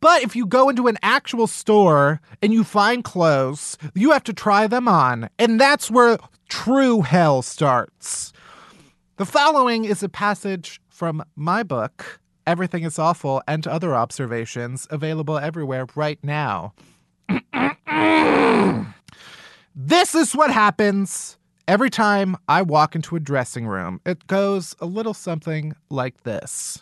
But 0.06 0.22
if 0.22 0.36
you 0.36 0.46
go 0.46 0.70
into 0.70 0.86
an 0.86 1.00
actual 1.02 1.48
store 1.48 2.22
and 2.44 2.54
you 2.54 2.64
find 2.64 3.04
clothes, 3.04 3.76
you 3.96 4.12
have 4.12 4.24
to 4.26 4.34
try 4.34 4.68
them 4.68 4.88
on. 4.88 5.32
And 5.40 5.60
that's 5.60 5.90
where 5.90 6.20
true 6.48 7.02
hell 7.02 7.42
starts. 7.42 8.32
The 9.16 9.26
following 9.26 9.84
is 9.84 10.04
a 10.04 10.08
passage 10.08 10.80
from 10.90 11.24
my 11.36 11.64
book, 11.64 12.20
Everything 12.46 12.84
is 12.84 13.00
Awful 13.00 13.42
and 13.48 13.66
Other 13.66 13.96
Observations, 13.96 14.86
available 14.92 15.40
everywhere 15.40 15.88
right 15.96 16.20
now. 16.22 16.76
this 19.76 20.14
is 20.14 20.36
what 20.36 20.52
happens 20.52 21.36
every 21.68 21.90
time 21.90 22.38
I 22.48 22.62
walk 22.62 22.94
into 22.96 23.16
a 23.16 23.20
dressing 23.20 23.66
room. 23.66 24.00
It 24.06 24.28
goes 24.28 24.76
a 24.80 24.86
little 24.86 25.16
something 25.16 25.76
like 25.90 26.22
this. 26.22 26.80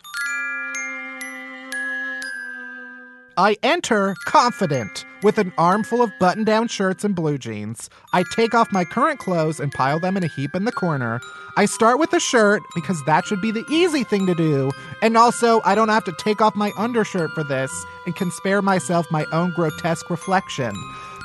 I 3.36 3.56
enter 3.64 4.14
confident 4.26 5.04
with 5.24 5.38
an 5.38 5.52
armful 5.58 6.02
of 6.02 6.12
button 6.20 6.44
down 6.44 6.68
shirts 6.68 7.02
and 7.02 7.16
blue 7.16 7.36
jeans. 7.36 7.90
I 8.12 8.22
take 8.32 8.54
off 8.54 8.72
my 8.72 8.84
current 8.84 9.18
clothes 9.18 9.58
and 9.58 9.72
pile 9.72 9.98
them 9.98 10.16
in 10.16 10.22
a 10.22 10.28
heap 10.28 10.54
in 10.54 10.64
the 10.64 10.72
corner. 10.72 11.20
I 11.56 11.64
start 11.66 11.98
with 11.98 12.12
the 12.12 12.20
shirt 12.20 12.62
because 12.76 13.02
that 13.06 13.24
should 13.26 13.40
be 13.40 13.50
the 13.50 13.64
easy 13.68 14.04
thing 14.04 14.26
to 14.26 14.34
do. 14.36 14.70
And 15.02 15.16
also, 15.16 15.60
I 15.64 15.74
don't 15.74 15.88
have 15.88 16.04
to 16.04 16.14
take 16.18 16.40
off 16.40 16.54
my 16.54 16.70
undershirt 16.76 17.30
for 17.32 17.42
this 17.42 17.72
and 18.06 18.14
can 18.14 18.30
spare 18.30 18.62
myself 18.62 19.10
my 19.10 19.24
own 19.32 19.52
grotesque 19.54 20.08
reflection. 20.10 20.72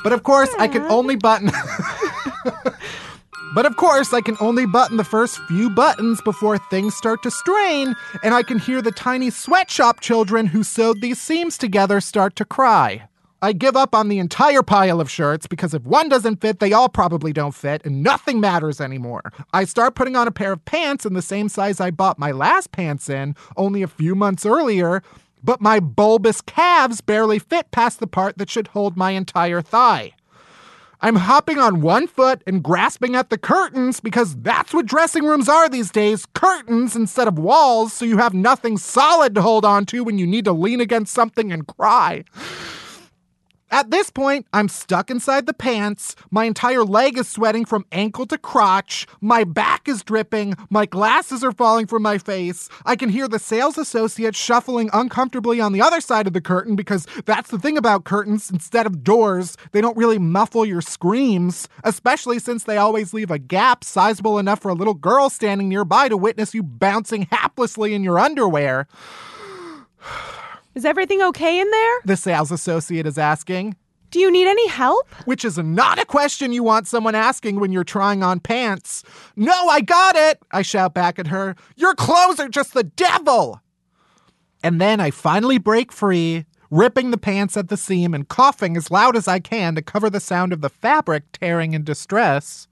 But 0.03 0.13
of 0.13 0.23
course, 0.23 0.49
I 0.57 0.67
can 0.67 0.83
only 0.83 1.15
button. 1.15 1.51
But 3.55 3.65
of 3.65 3.77
course, 3.77 4.13
I 4.13 4.21
can 4.21 4.37
only 4.39 4.67
button 4.67 4.97
the 4.97 5.03
first 5.03 5.39
few 5.47 5.71
buttons 5.71 6.21
before 6.21 6.59
things 6.59 6.95
start 6.95 7.23
to 7.23 7.31
strain, 7.31 7.95
and 8.23 8.35
I 8.35 8.43
can 8.43 8.59
hear 8.59 8.79
the 8.79 8.91
tiny 8.91 9.31
sweatshop 9.31 10.01
children 10.01 10.45
who 10.45 10.63
sewed 10.63 11.01
these 11.01 11.19
seams 11.19 11.57
together 11.57 11.99
start 11.99 12.35
to 12.35 12.45
cry. 12.45 13.07
I 13.41 13.53
give 13.53 13.75
up 13.75 13.95
on 13.95 14.07
the 14.07 14.19
entire 14.19 14.61
pile 14.61 15.01
of 15.01 15.09
shirts 15.09 15.47
because 15.47 15.73
if 15.73 15.83
one 15.83 16.09
doesn't 16.09 16.41
fit, 16.41 16.59
they 16.59 16.73
all 16.73 16.89
probably 16.89 17.33
don't 17.33 17.55
fit, 17.55 17.83
and 17.85 18.03
nothing 18.03 18.39
matters 18.39 18.79
anymore. 18.79 19.23
I 19.51 19.63
start 19.63 19.95
putting 19.95 20.15
on 20.15 20.27
a 20.27 20.31
pair 20.31 20.51
of 20.51 20.65
pants 20.65 21.05
in 21.05 21.13
the 21.13 21.21
same 21.21 21.49
size 21.49 21.79
I 21.79 21.89
bought 21.89 22.19
my 22.19 22.31
last 22.31 22.71
pants 22.71 23.09
in 23.09 23.35
only 23.57 23.81
a 23.81 23.87
few 23.87 24.13
months 24.13 24.45
earlier, 24.45 25.01
but 25.43 25.59
my 25.59 25.79
bulbous 25.79 26.41
calves 26.41 27.01
barely 27.01 27.39
fit 27.39 27.71
past 27.71 27.99
the 27.99 28.07
part 28.07 28.37
that 28.37 28.49
should 28.49 28.67
hold 28.67 28.95
my 28.95 29.11
entire 29.11 29.61
thigh. 29.61 30.13
I'm 31.01 31.15
hopping 31.15 31.59
on 31.59 31.79
one 31.79 32.07
foot 32.07 32.41
and 32.45 32.61
grasping 32.61 33.15
at 33.15 33.29
the 33.29 33.37
curtains 33.37 34.01
because 34.01 34.35
that's 34.35 34.73
what 34.73 34.85
dressing 34.85 35.23
rooms 35.23 35.47
are 35.47 35.69
these 35.69 35.91
days 35.91 36.25
curtains 36.33 36.93
instead 36.93 37.27
of 37.27 37.39
walls, 37.39 37.93
so 37.93 38.03
you 38.03 38.17
have 38.17 38.33
nothing 38.33 38.77
solid 38.77 39.33
to 39.35 39.41
hold 39.41 39.63
on 39.63 39.85
to 39.87 40.03
when 40.03 40.17
you 40.17 40.27
need 40.27 40.43
to 40.43 40.51
lean 40.51 40.81
against 40.81 41.13
something 41.13 41.53
and 41.53 41.67
cry. 41.67 42.25
At 43.71 43.91
this 43.91 44.09
point, 44.09 44.47
I'm 44.51 44.67
stuck 44.67 45.11
inside 45.11 45.45
the 45.45 45.53
pants. 45.53 46.15
My 46.31 46.45
entire 46.45 46.83
leg 46.83 47.19
is 47.19 47.27
sweating 47.27 47.65
from 47.65 47.85
ankle 47.91 48.25
to 48.25 48.37
crotch. 48.37 49.05
My 49.21 49.43
back 49.43 49.87
is 49.87 50.03
dripping. 50.03 50.55
My 50.71 50.87
glasses 50.87 51.43
are 51.43 51.51
falling 51.51 51.85
from 51.85 52.01
my 52.01 52.17
face. 52.17 52.67
I 52.85 52.95
can 52.95 53.09
hear 53.09 53.27
the 53.27 53.37
sales 53.37 53.77
associate 53.77 54.35
shuffling 54.35 54.89
uncomfortably 54.91 55.61
on 55.61 55.71
the 55.71 55.81
other 55.81 56.01
side 56.01 56.25
of 56.25 56.33
the 56.33 56.41
curtain 56.41 56.75
because 56.75 57.05
that's 57.25 57.51
the 57.51 57.59
thing 57.59 57.77
about 57.77 58.05
curtains. 58.05 58.49
Instead 58.49 58.87
of 58.87 59.03
doors, 59.03 59.55
they 59.71 59.81
don't 59.81 59.97
really 59.97 60.17
muffle 60.17 60.65
your 60.65 60.81
screams, 60.81 61.69
especially 61.83 62.39
since 62.39 62.63
they 62.63 62.77
always 62.77 63.13
leave 63.13 63.29
a 63.29 63.37
gap 63.37 63.83
sizable 63.83 64.39
enough 64.39 64.61
for 64.61 64.69
a 64.69 64.73
little 64.73 64.95
girl 64.95 65.29
standing 65.29 65.69
nearby 65.69 66.09
to 66.09 66.17
witness 66.17 66.55
you 66.55 66.63
bouncing 66.63 67.27
haplessly 67.27 67.91
in 67.91 68.03
your 68.03 68.17
underwear. 68.17 68.87
Is 70.75 70.85
everything 70.85 71.21
okay 71.21 71.59
in 71.59 71.69
there? 71.69 71.95
The 72.05 72.17
sales 72.17 72.51
associate 72.51 73.07
is 73.07 73.17
asking. 73.17 73.75
Do 74.11 74.19
you 74.19 74.31
need 74.31 74.47
any 74.47 74.67
help? 74.67 75.07
Which 75.25 75.45
is 75.45 75.57
not 75.57 75.99
a 75.99 76.05
question 76.05 76.51
you 76.51 76.63
want 76.63 76.87
someone 76.87 77.15
asking 77.15 77.59
when 77.59 77.71
you're 77.71 77.83
trying 77.83 78.23
on 78.23 78.39
pants. 78.39 79.03
No, 79.35 79.67
I 79.67 79.81
got 79.81 80.15
it, 80.15 80.39
I 80.51 80.63
shout 80.63 80.93
back 80.93 81.19
at 81.19 81.27
her. 81.27 81.55
Your 81.75 81.93
clothes 81.93 82.39
are 82.39 82.49
just 82.49 82.73
the 82.73 82.83
devil. 82.83 83.61
And 84.63 84.81
then 84.81 84.99
I 84.99 85.11
finally 85.11 85.57
break 85.57 85.91
free, 85.91 86.45
ripping 86.71 87.11
the 87.11 87.17
pants 87.17 87.55
at 87.55 87.69
the 87.69 87.77
seam 87.77 88.13
and 88.13 88.27
coughing 88.27 88.75
as 88.77 88.91
loud 88.91 89.15
as 89.15 89.27
I 89.27 89.39
can 89.39 89.75
to 89.75 89.81
cover 89.81 90.09
the 90.09 90.19
sound 90.19 90.53
of 90.53 90.61
the 90.61 90.69
fabric 90.69 91.23
tearing 91.31 91.73
in 91.73 91.83
distress. 91.83 92.67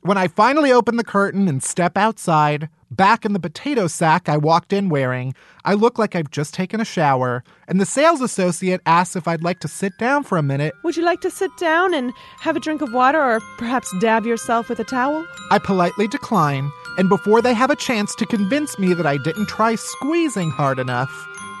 When 0.00 0.16
I 0.16 0.28
finally 0.28 0.72
open 0.72 0.96
the 0.96 1.04
curtain 1.04 1.48
and 1.48 1.62
step 1.62 1.96
outside, 1.98 2.68
back 2.90 3.24
in 3.24 3.32
the 3.32 3.40
potato 3.40 3.86
sack 3.86 4.28
I 4.28 4.36
walked 4.36 4.72
in 4.72 4.88
wearing, 4.88 5.34
I 5.64 5.74
look 5.74 5.98
like 5.98 6.14
I've 6.14 6.30
just 6.30 6.54
taken 6.54 6.80
a 6.80 6.84
shower, 6.84 7.44
and 7.66 7.80
the 7.80 7.86
sales 7.86 8.20
associate 8.20 8.80
asks 8.86 9.16
if 9.16 9.28
I'd 9.28 9.42
like 9.42 9.60
to 9.60 9.68
sit 9.68 9.92
down 9.98 10.24
for 10.24 10.38
a 10.38 10.42
minute. 10.42 10.74
Would 10.84 10.96
you 10.96 11.04
like 11.04 11.20
to 11.22 11.30
sit 11.30 11.50
down 11.58 11.94
and 11.94 12.12
have 12.40 12.56
a 12.56 12.60
drink 12.60 12.80
of 12.80 12.92
water 12.92 13.20
or 13.20 13.40
perhaps 13.58 13.94
dab 14.00 14.24
yourself 14.24 14.68
with 14.68 14.80
a 14.80 14.84
towel? 14.84 15.26
I 15.50 15.58
politely 15.58 16.08
decline, 16.08 16.70
and 16.96 17.08
before 17.08 17.42
they 17.42 17.54
have 17.54 17.70
a 17.70 17.76
chance 17.76 18.14
to 18.16 18.26
convince 18.26 18.78
me 18.78 18.94
that 18.94 19.06
I 19.06 19.18
didn't 19.18 19.46
try 19.46 19.74
squeezing 19.74 20.50
hard 20.50 20.78
enough, 20.78 21.10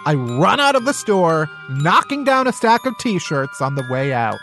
I 0.06 0.14
run 0.14 0.60
out 0.60 0.76
of 0.76 0.84
the 0.84 0.94
store, 0.94 1.50
knocking 1.68 2.24
down 2.24 2.46
a 2.46 2.52
stack 2.52 2.86
of 2.86 2.96
t 2.98 3.18
shirts 3.18 3.60
on 3.60 3.74
the 3.74 3.86
way 3.90 4.12
out. 4.12 4.38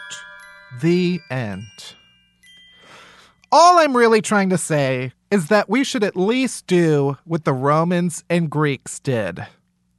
The 0.82 1.20
end. 1.32 1.64
All 3.52 3.80
I'm 3.80 3.96
really 3.96 4.22
trying 4.22 4.50
to 4.50 4.58
say 4.58 5.14
is 5.32 5.48
that 5.48 5.70
we 5.70 5.84
should 5.84 6.04
at 6.04 6.16
least 6.16 6.68
do 6.68 7.18
what 7.26 7.46
the 7.46 7.54
Romans 7.54 8.24
and 8.30 8.50
Greeks 8.50 9.00
did 9.00 9.46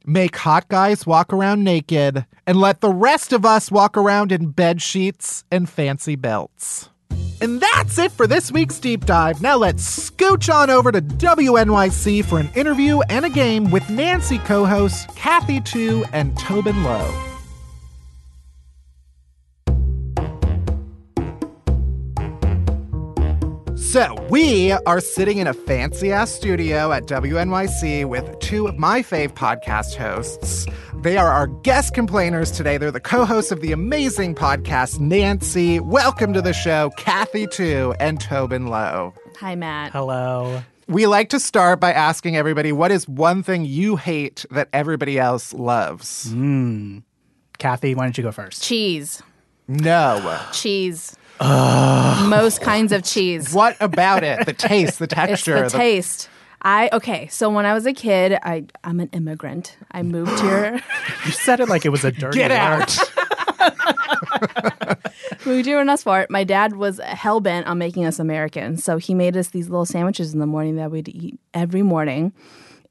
make 0.07 0.37
hot 0.37 0.67
guys 0.69 1.05
walk 1.05 1.33
around 1.33 1.63
naked 1.63 2.25
and 2.47 2.57
let 2.57 2.79
the 2.79 2.89
rest 2.89 3.33
of 3.33 3.45
us 3.45 3.69
walk 3.69 3.97
around 3.97 4.31
in 4.31 4.49
bed 4.49 4.81
sheets 4.81 5.43
and 5.51 5.69
fancy 5.69 6.15
belts. 6.15 6.89
And 7.39 7.61
that's 7.61 7.99
it 7.99 8.11
for 8.11 8.25
this 8.25 8.51
week's 8.51 8.79
deep 8.79 9.05
dive. 9.05 9.41
Now 9.41 9.57
let's 9.57 10.09
scooch 10.09 10.51
on 10.51 10.71
over 10.71 10.91
to 10.91 11.01
WNYC 11.01 12.25
for 12.25 12.39
an 12.39 12.49
interview 12.55 13.01
and 13.09 13.25
a 13.25 13.29
game 13.29 13.69
with 13.69 13.87
Nancy 13.89 14.39
co 14.39 14.65
hosts 14.65 15.05
Kathy 15.15 15.61
Tu 15.61 16.03
and 16.13 16.35
Tobin 16.39 16.83
Low. 16.83 17.26
So, 23.91 24.15
we 24.29 24.73
are 24.73 24.99
sitting 24.99 25.37
in 25.37 25.47
a 25.47 25.53
fancy 25.53 26.11
ass 26.11 26.29
studio 26.29 26.91
at 26.91 27.05
WNYC 27.05 28.03
with 28.03 28.37
two 28.39 28.67
of 28.67 28.77
my 28.77 29.01
fave 29.01 29.33
podcast 29.33 29.95
hosts. 29.95 30.67
They 31.03 31.15
are 31.15 31.31
our 31.31 31.47
guest 31.47 31.93
complainers 31.93 32.51
today. 32.51 32.77
They're 32.77 32.91
the 32.91 32.99
co 32.99 33.23
hosts 33.23 33.49
of 33.49 33.61
the 33.61 33.71
amazing 33.71 34.35
podcast, 34.35 34.99
Nancy. 34.99 35.79
Welcome 35.79 36.33
to 36.33 36.41
the 36.41 36.51
show, 36.51 36.91
Kathy 36.97 37.47
Tu 37.47 37.93
and 38.01 38.19
Tobin 38.19 38.67
Low. 38.67 39.13
Hi, 39.39 39.55
Matt. 39.55 39.93
Hello. 39.93 40.61
We 40.89 41.07
like 41.07 41.29
to 41.29 41.39
start 41.39 41.79
by 41.79 41.93
asking 41.93 42.35
everybody 42.35 42.73
what 42.73 42.91
is 42.91 43.07
one 43.07 43.41
thing 43.41 43.63
you 43.63 43.95
hate 43.95 44.45
that 44.51 44.67
everybody 44.73 45.17
else 45.17 45.53
loves? 45.53 46.33
Mm. 46.33 47.03
Kathy, 47.57 47.95
why 47.95 48.03
don't 48.03 48.17
you 48.17 48.23
go 48.25 48.33
first? 48.33 48.61
Cheese. 48.61 49.23
No. 49.69 50.41
Cheese. 50.51 51.15
Most 51.39 52.61
kinds 52.61 52.91
of 52.91 53.03
cheese. 53.03 53.53
What 53.53 53.77
about 53.79 54.23
it? 54.23 54.45
The 54.45 54.53
taste, 54.53 54.99
the 54.99 55.05
It's 55.11 55.13
texture, 55.13 55.63
the 55.63 55.69
taste. 55.69 56.29
I 56.61 56.89
okay. 56.91 57.27
So 57.27 57.49
when 57.49 57.65
I 57.65 57.73
was 57.73 57.85
a 57.85 57.93
kid, 57.93 58.37
I 58.41 58.65
I'm 58.83 58.99
an 58.99 59.09
immigrant. 59.13 59.77
I 59.91 60.01
moved 60.03 60.39
here. 60.41 60.81
You 61.25 61.31
said 61.31 61.59
it 61.59 61.69
like 61.69 61.85
it 61.85 61.89
was 61.89 62.03
a 62.03 62.11
dirty 62.11 62.37
Get 62.39 62.51
word. 62.51 62.57
out. 64.89 64.97
moved 65.45 65.65
here 65.65 65.79
in 65.79 65.89
us 65.89 66.03
for 66.03 66.19
it. 66.21 66.29
My 66.29 66.43
dad 66.43 66.75
was 66.75 66.99
hell 67.03 67.39
bent 67.39 67.67
on 67.67 67.77
making 67.77 68.05
us 68.05 68.19
American, 68.19 68.77
so 68.77 68.97
he 68.97 69.13
made 69.13 69.37
us 69.37 69.49
these 69.49 69.69
little 69.69 69.85
sandwiches 69.85 70.33
in 70.33 70.39
the 70.39 70.45
morning 70.47 70.75
that 70.77 70.91
we'd 70.91 71.09
eat 71.09 71.39
every 71.53 71.83
morning, 71.83 72.33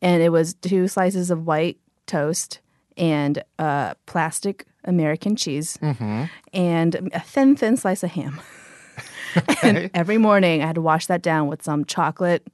and 0.01 0.23
it 0.23 0.31
was 0.31 0.55
two 0.55 0.89
slices 0.89 1.31
of 1.31 1.47
white 1.47 1.79
toast 2.07 2.61
and 2.97 3.43
uh, 3.59 3.95
plastic 4.07 4.65
American 4.87 5.37
cheese 5.37 5.77
mm-hmm. 5.83 6.25
and 6.53 7.11
a 7.13 7.21
thin, 7.21 7.57
thin 7.57 7.77
slice 7.77 8.03
of 8.03 8.11
ham. 8.11 8.41
and 9.63 9.91
every 9.95 10.19
morning 10.19 10.63
I 10.63 10.67
had 10.67 10.77
to 10.77 10.81
wash 10.81 11.07
that 11.07 11.23
down 11.23 11.49
with 11.49 11.63
some 11.63 11.85
chocolate. 11.85 12.47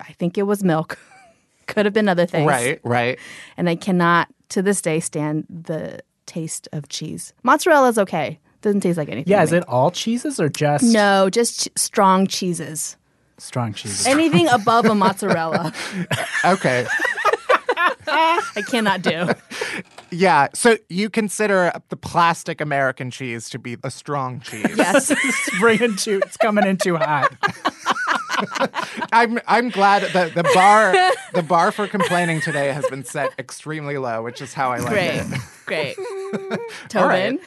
I 0.00 0.12
think 0.12 0.38
it 0.38 0.44
was 0.44 0.62
milk. 0.62 0.98
Could 1.66 1.84
have 1.86 1.92
been 1.92 2.08
other 2.08 2.26
things. 2.26 2.46
Right, 2.46 2.80
right. 2.84 3.18
And 3.56 3.68
I 3.68 3.74
cannot, 3.74 4.28
to 4.50 4.62
this 4.62 4.80
day, 4.80 5.00
stand 5.00 5.44
the 5.50 6.00
taste 6.26 6.68
of 6.72 6.88
cheese. 6.88 7.32
Mozzarella 7.42 7.88
is 7.88 7.98
okay. 7.98 8.38
Doesn't 8.62 8.80
taste 8.80 8.98
like 8.98 9.08
anything. 9.08 9.30
Yeah, 9.30 9.42
is 9.42 9.52
me. 9.52 9.58
it 9.58 9.64
all 9.68 9.90
cheeses 9.90 10.40
or 10.40 10.48
just 10.48 10.84
No, 10.84 11.28
just 11.30 11.64
ch- 11.68 11.78
strong 11.78 12.26
cheeses. 12.26 12.96
strong 13.38 13.72
cheeses? 13.72 14.06
Anything 14.06 14.48
above 14.52 14.86
a 14.86 14.94
mozzarella, 14.94 15.72
Okay. 16.44 16.86
I 18.56 18.62
cannot 18.66 19.02
do. 19.02 19.28
Yeah. 20.10 20.48
So 20.54 20.78
you 20.88 21.10
consider 21.10 21.70
the 21.90 21.96
plastic 21.96 22.62
American 22.62 23.10
cheese 23.10 23.50
to 23.50 23.58
be 23.58 23.76
a 23.84 23.90
strong 23.90 24.40
cheese. 24.40 24.74
Yes. 24.74 25.10
it's 25.14 25.60
bringing 25.60 25.96
too, 25.96 26.22
it's 26.24 26.38
coming 26.38 26.66
in 26.66 26.78
too 26.78 26.96
hot. 26.96 27.30
I'm 29.12 29.38
I'm 29.46 29.68
glad 29.68 30.10
that 30.14 30.34
the 30.34 30.44
bar 30.54 30.94
the 31.34 31.42
bar 31.42 31.70
for 31.72 31.86
complaining 31.86 32.40
today 32.40 32.72
has 32.72 32.86
been 32.88 33.04
set 33.04 33.32
extremely 33.38 33.98
low, 33.98 34.22
which 34.22 34.40
is 34.40 34.54
how 34.54 34.72
I 34.72 34.78
like 34.78 34.92
Great. 34.92 35.16
it. 35.16 35.40
Great. 35.66 35.98
right. 35.98 36.60
Tobin. 36.88 37.38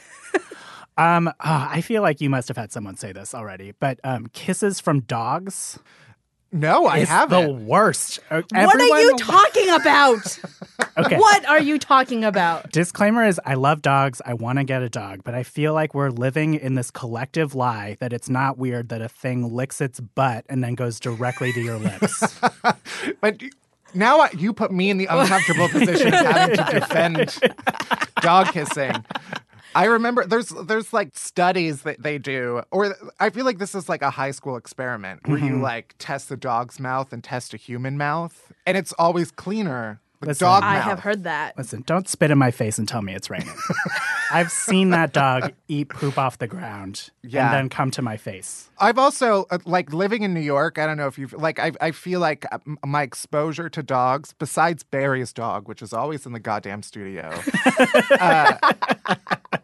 Um, 0.96 1.32
ah, 1.40 1.68
I 1.68 1.80
feel 1.80 2.02
like 2.02 2.20
you 2.20 2.30
must 2.30 2.46
have 2.46 2.56
had 2.56 2.70
someone 2.70 2.96
say 2.96 3.10
this 3.12 3.34
already, 3.34 3.72
but 3.80 3.98
um, 4.04 4.28
kisses 4.34 4.78
from 4.78 5.00
dogs 5.00 5.80
No, 6.52 6.86
I 6.86 6.98
is 6.98 7.08
the 7.08 7.14
haven't. 7.14 7.46
The 7.46 7.64
worst. 7.64 8.20
Uh, 8.30 8.42
What 8.52 8.80
are 8.80 9.00
you 9.00 9.16
talking 9.16 9.68
about? 9.70 10.38
Okay. 10.98 11.16
What 11.16 11.46
are 11.48 11.60
you 11.60 11.78
talking 11.78 12.22
about? 12.24 12.70
Disclaimer 12.70 13.24
is 13.24 13.40
I 13.46 13.54
love 13.54 13.80
dogs. 13.80 14.20
I 14.26 14.34
want 14.34 14.58
to 14.58 14.64
get 14.64 14.82
a 14.82 14.90
dog, 14.90 15.20
but 15.24 15.32
I 15.34 15.42
feel 15.42 15.72
like 15.72 15.94
we're 15.94 16.10
living 16.10 16.54
in 16.54 16.74
this 16.74 16.90
collective 16.90 17.54
lie 17.54 17.96
that 18.00 18.12
it's 18.12 18.28
not 18.28 18.58
weird 18.58 18.90
that 18.90 19.00
a 19.00 19.08
thing 19.08 19.54
licks 19.54 19.80
its 19.80 20.00
butt 20.00 20.44
and 20.50 20.62
then 20.62 20.74
goes 20.74 21.00
directly 21.00 21.50
to 21.54 21.60
your 21.62 21.78
lips. 21.78 22.38
But 23.22 23.40
now 23.94 24.20
I- 24.20 24.30
you 24.36 24.52
put 24.52 24.70
me 24.72 24.90
in 24.90 24.98
the 24.98 25.06
uncomfortable 25.06 25.68
position 25.70 26.08
of 26.08 26.26
having 26.26 26.56
to 26.58 26.80
defend 26.80 27.38
dog 28.20 28.48
kissing. 28.48 28.92
I 29.74 29.84
remember 29.84 30.26
there's 30.26 30.48
there's 30.48 30.92
like 30.92 31.16
studies 31.16 31.82
that 31.82 32.02
they 32.02 32.18
do, 32.18 32.62
or 32.70 32.94
I 33.18 33.30
feel 33.30 33.44
like 33.44 33.58
this 33.58 33.74
is 33.74 33.88
like 33.88 34.02
a 34.02 34.10
high 34.10 34.30
school 34.30 34.56
experiment 34.56 35.26
where 35.26 35.38
you 35.38 35.52
mm-hmm. 35.52 35.62
like 35.62 35.94
test 35.98 36.28
the 36.28 36.36
dog's 36.36 36.78
mouth 36.78 37.12
and 37.12 37.22
test 37.22 37.54
a 37.54 37.56
human 37.56 37.96
mouth, 37.96 38.52
and 38.66 38.76
it's 38.76 38.92
always 38.94 39.30
cleaner. 39.30 40.00
The 40.22 40.28
Listen, 40.28 40.46
dog 40.46 40.62
I 40.62 40.74
mouth. 40.74 40.84
have 40.84 41.00
heard 41.00 41.24
that. 41.24 41.58
Listen, 41.58 41.82
don't 41.84 42.08
spit 42.08 42.30
in 42.30 42.38
my 42.38 42.52
face 42.52 42.78
and 42.78 42.86
tell 42.86 43.02
me 43.02 43.12
it's 43.12 43.28
raining. 43.28 43.52
I've 44.32 44.52
seen 44.52 44.90
that 44.90 45.12
dog 45.12 45.52
eat 45.66 45.88
poop 45.88 46.16
off 46.16 46.38
the 46.38 46.46
ground 46.46 47.10
Yeah. 47.24 47.46
and 47.46 47.54
then 47.54 47.68
come 47.68 47.90
to 47.90 48.02
my 48.02 48.16
face. 48.16 48.70
I've 48.78 48.98
also 48.98 49.46
uh, 49.50 49.58
like 49.64 49.92
living 49.92 50.22
in 50.22 50.32
New 50.32 50.40
York. 50.40 50.78
I 50.78 50.86
don't 50.86 50.96
know 50.96 51.08
if 51.08 51.18
you've 51.18 51.32
like. 51.32 51.58
I 51.58 51.72
I 51.80 51.90
feel 51.90 52.20
like 52.20 52.46
uh, 52.52 52.58
my 52.86 53.02
exposure 53.02 53.68
to 53.70 53.82
dogs, 53.82 54.32
besides 54.38 54.84
Barry's 54.84 55.32
dog, 55.32 55.66
which 55.68 55.82
is 55.82 55.92
always 55.92 56.24
in 56.24 56.32
the 56.32 56.40
goddamn 56.40 56.82
studio, 56.84 57.28
uh, 58.20 58.54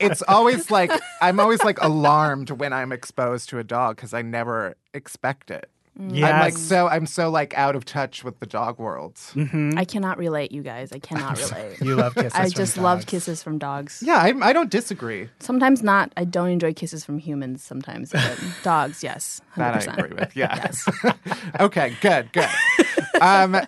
it's 0.00 0.22
always 0.22 0.70
like 0.72 0.90
I'm 1.20 1.38
always 1.40 1.62
like 1.62 1.80
alarmed 1.80 2.50
when 2.50 2.72
I'm 2.72 2.90
exposed 2.92 3.48
to 3.50 3.58
a 3.60 3.64
dog 3.64 3.94
because 3.96 4.12
I 4.12 4.22
never 4.22 4.74
expect 4.92 5.50
it. 5.52 5.70
I'm 5.98 6.40
like 6.40 6.56
so. 6.56 6.88
I'm 6.88 7.06
so 7.06 7.28
like 7.30 7.56
out 7.56 7.74
of 7.74 7.84
touch 7.84 8.22
with 8.22 8.38
the 8.38 8.46
dog 8.46 8.78
world. 8.78 9.18
I 9.76 9.84
cannot 9.84 10.18
relate, 10.18 10.52
you 10.52 10.62
guys. 10.62 10.92
I 10.92 10.98
cannot 10.98 11.38
relate. 11.50 11.80
You 11.80 11.96
love 11.96 12.14
kisses. 12.14 12.32
I 12.34 12.44
from 12.44 12.52
just 12.52 12.78
love 12.78 13.06
kisses 13.06 13.42
from 13.42 13.58
dogs. 13.58 14.02
Yeah, 14.04 14.18
I, 14.18 14.32
I 14.40 14.52
don't 14.52 14.70
disagree. 14.70 15.28
Sometimes 15.40 15.82
not. 15.82 16.12
I 16.16 16.24
don't 16.24 16.50
enjoy 16.50 16.72
kisses 16.72 17.04
from 17.04 17.18
humans 17.18 17.64
sometimes, 17.64 18.12
but 18.12 18.38
dogs, 18.62 19.02
yes. 19.02 19.40
100%. 19.56 19.56
That 19.56 19.88
I 19.88 19.92
agree 19.92 20.16
with. 20.16 20.36
Yes. 20.36 20.88
okay, 21.60 21.96
good, 22.00 22.32
good. 22.32 22.48
Um, 23.20 23.60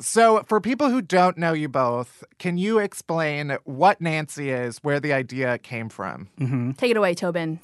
so, 0.00 0.42
for 0.46 0.60
people 0.60 0.88
who 0.88 1.02
don't 1.02 1.36
know 1.36 1.52
you 1.52 1.68
both, 1.68 2.24
can 2.38 2.56
you 2.56 2.78
explain 2.78 3.58
what 3.64 4.00
Nancy 4.00 4.50
is, 4.50 4.78
where 4.78 5.00
the 5.00 5.12
idea 5.12 5.58
came 5.58 5.88
from? 5.88 6.74
Take 6.78 6.90
it 6.90 6.96
away, 6.96 7.14
Tobin. 7.14 7.60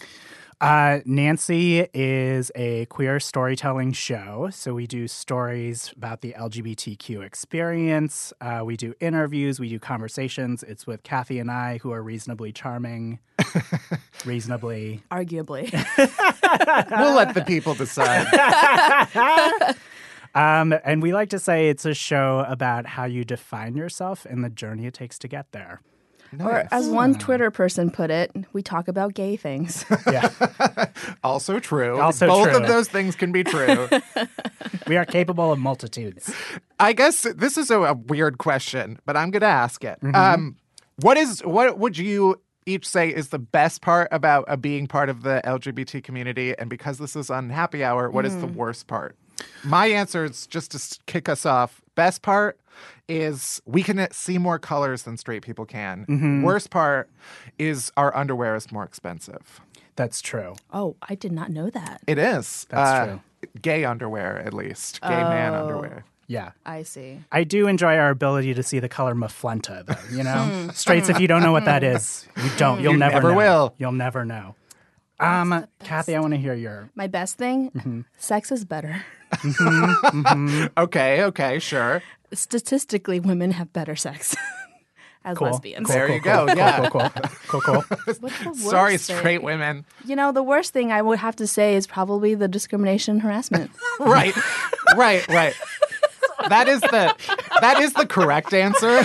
Uh, 0.60 1.00
Nancy 1.06 1.86
is 1.94 2.52
a 2.54 2.84
queer 2.86 3.18
storytelling 3.18 3.92
show. 3.92 4.50
So 4.52 4.74
we 4.74 4.86
do 4.86 5.08
stories 5.08 5.90
about 5.96 6.20
the 6.20 6.34
LGBTQ 6.38 7.24
experience. 7.24 8.34
Uh, 8.42 8.60
we 8.64 8.76
do 8.76 8.92
interviews. 9.00 9.58
We 9.58 9.70
do 9.70 9.78
conversations. 9.78 10.62
It's 10.62 10.86
with 10.86 11.02
Kathy 11.02 11.38
and 11.38 11.50
I, 11.50 11.78
who 11.78 11.92
are 11.92 12.02
reasonably 12.02 12.52
charming. 12.52 13.20
reasonably. 14.26 15.02
Arguably. 15.10 15.70
We'll 16.90 17.14
let 17.14 17.34
the 17.34 17.42
people 17.42 17.74
decide. 17.74 18.26
Um, 20.34 20.74
and 20.84 21.02
we 21.02 21.12
like 21.12 21.30
to 21.30 21.40
say 21.40 21.70
it's 21.70 21.84
a 21.84 21.92
show 21.94 22.44
about 22.46 22.86
how 22.86 23.04
you 23.04 23.24
define 23.24 23.74
yourself 23.74 24.24
and 24.24 24.44
the 24.44 24.48
journey 24.50 24.86
it 24.86 24.94
takes 24.94 25.18
to 25.20 25.28
get 25.28 25.50
there. 25.50 25.80
Or 26.38 26.68
as 26.70 26.88
one 26.88 27.14
Twitter 27.18 27.50
person 27.50 27.90
put 27.90 28.10
it, 28.10 28.30
we 28.52 28.62
talk 28.62 28.88
about 28.88 29.14
gay 29.14 29.36
things. 29.36 29.84
Yeah. 30.10 30.30
Also 31.24 31.58
true. 31.58 32.00
Also 32.00 32.26
Both 32.26 32.48
true. 32.50 32.56
of 32.60 32.66
those 32.68 32.88
things 32.88 33.14
can 33.16 33.32
be 33.32 33.44
true. 33.44 33.88
we 34.86 34.96
are 34.96 35.04
capable 35.04 35.52
of 35.52 35.58
multitudes. 35.58 36.32
I 36.78 36.92
guess 36.92 37.22
this 37.34 37.56
is 37.58 37.70
a, 37.70 37.80
a 37.80 37.94
weird 37.94 38.38
question, 38.38 38.98
but 39.06 39.16
I'm 39.16 39.30
going 39.30 39.40
to 39.42 39.46
ask 39.46 39.84
it. 39.84 40.00
Mm-hmm. 40.00 40.14
Um, 40.14 40.56
what 40.96 41.16
is 41.16 41.40
what 41.40 41.78
would 41.78 41.98
you 41.98 42.40
each 42.66 42.86
say 42.86 43.08
is 43.08 43.28
the 43.28 43.38
best 43.38 43.82
part 43.82 44.08
about 44.12 44.44
uh, 44.48 44.56
being 44.56 44.86
part 44.86 45.08
of 45.08 45.22
the 45.22 45.40
LGBT 45.44 46.02
community? 46.02 46.56
And 46.58 46.68
because 46.70 46.98
this 46.98 47.16
is 47.16 47.30
on 47.30 47.50
Happy 47.50 47.82
Hour, 47.84 48.10
what 48.10 48.24
is 48.26 48.36
the 48.40 48.46
Mm. 48.46 48.54
worst 48.54 48.86
part? 48.86 49.16
My 49.64 49.86
answer 49.86 50.24
is 50.24 50.46
just 50.46 50.72
to 50.72 50.98
kick 51.06 51.28
us 51.28 51.46
off. 51.46 51.80
Best 52.00 52.22
part 52.22 52.58
is 53.08 53.60
we 53.66 53.82
can 53.82 54.08
see 54.10 54.38
more 54.38 54.58
colors 54.58 55.02
than 55.02 55.18
straight 55.18 55.42
people 55.42 55.66
can. 55.66 56.06
Mm-hmm. 56.06 56.42
Worst 56.42 56.70
part 56.70 57.10
is 57.58 57.92
our 57.96 58.16
underwear 58.16 58.56
is 58.56 58.72
more 58.72 58.84
expensive. 58.84 59.60
That's 59.96 60.22
true. 60.22 60.54
oh, 60.72 60.96
I 61.02 61.14
did 61.14 61.30
not 61.32 61.50
know 61.50 61.68
that. 61.68 62.00
It 62.06 62.16
is. 62.18 62.66
That's 62.70 62.90
Uh, 62.90 63.04
true. 63.06 63.20
Gay 63.60 63.84
underwear, 63.84 64.38
at 64.38 64.54
least. 64.54 65.00
Gay 65.02 65.08
man 65.10 65.52
underwear. 65.54 66.04
Yeah. 66.26 66.52
I 66.64 66.84
see. 66.84 67.18
I 67.32 67.44
do 67.44 67.66
enjoy 67.66 67.96
our 67.96 68.08
ability 68.10 68.54
to 68.54 68.62
see 68.62 68.78
the 68.78 68.88
color 68.88 69.14
maflenta, 69.14 69.84
though. 69.84 70.16
You 70.16 70.22
know, 70.24 70.70
straights. 70.72 71.08
If 71.10 71.20
you 71.20 71.26
don't 71.28 71.42
know 71.42 71.52
what 71.52 71.64
that 71.66 71.82
is, 71.84 72.26
you 72.42 72.50
don't. 72.56 72.80
You'll 72.80 72.92
You 72.94 72.98
never, 72.98 73.14
never 73.14 73.30
know. 73.32 73.36
will. 73.36 73.74
You'll 73.78 73.92
never 74.06 74.24
know. 74.24 74.54
Um, 75.20 75.66
Kathy, 75.84 76.16
I 76.16 76.20
want 76.20 76.32
to 76.32 76.38
hear 76.38 76.54
your. 76.54 76.88
My 76.94 77.06
best 77.06 77.36
thing, 77.36 77.70
Mm-hmm. 77.72 78.00
sex 78.18 78.50
is 78.50 78.64
better. 78.64 79.04
Okay, 80.76 81.22
okay, 81.24 81.58
sure. 81.58 82.02
Statistically, 82.32 83.20
women 83.20 83.50
have 83.52 83.72
better 83.72 83.94
sex 83.96 84.34
as 85.24 85.36
Cool. 85.36 85.48
lesbians. 85.50 85.86
Cool, 85.86 85.94
There 85.94 86.06
cool, 86.06 86.16
you 86.16 86.22
go, 86.22 86.46
Cool, 86.46 86.56
yeah. 86.56 86.88
Cool, 86.88 87.00
cool, 87.10 87.10
cool, 87.48 87.60
cool. 87.60 87.82
What's 88.20 88.38
the 88.38 88.44
worst 88.48 88.60
Sorry, 88.70 88.96
thing? 88.96 89.16
straight 89.18 89.42
women. 89.42 89.84
You 90.04 90.16
know, 90.16 90.32
the 90.32 90.42
worst 90.42 90.72
thing 90.72 90.90
I 90.92 91.02
would 91.02 91.18
have 91.18 91.36
to 91.36 91.46
say 91.46 91.74
is 91.76 91.86
probably 91.86 92.34
the 92.34 92.48
discrimination 92.48 93.12
and 93.16 93.22
harassment. 93.22 93.70
right 94.00 94.34
right 94.96 95.26
right 95.28 95.54
that 96.48 96.66
is 96.68 96.80
the 96.80 97.14
that 97.60 97.78
is 97.80 97.92
the 97.92 98.06
correct 98.06 98.52
answer 98.54 99.02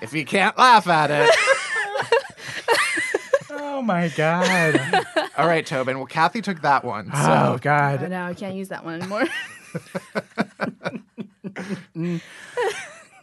if 0.00 0.12
you 0.12 0.24
can't 0.24 0.56
laugh 0.58 0.86
at 0.88 1.10
it 1.10 1.30
my 3.82 4.08
god. 4.08 4.80
all 5.36 5.46
right 5.46 5.66
tobin 5.66 5.98
well 5.98 6.06
kathy 6.06 6.40
took 6.40 6.62
that 6.62 6.84
one 6.84 7.10
Oh 7.12 7.24
so 7.24 7.30
I 7.32 7.58
god. 7.58 8.08
No, 8.10 8.24
I 8.24 8.34
can't 8.34 8.54
use 8.54 8.68
that 8.68 8.84
one 8.84 9.00
anymore. 9.00 9.26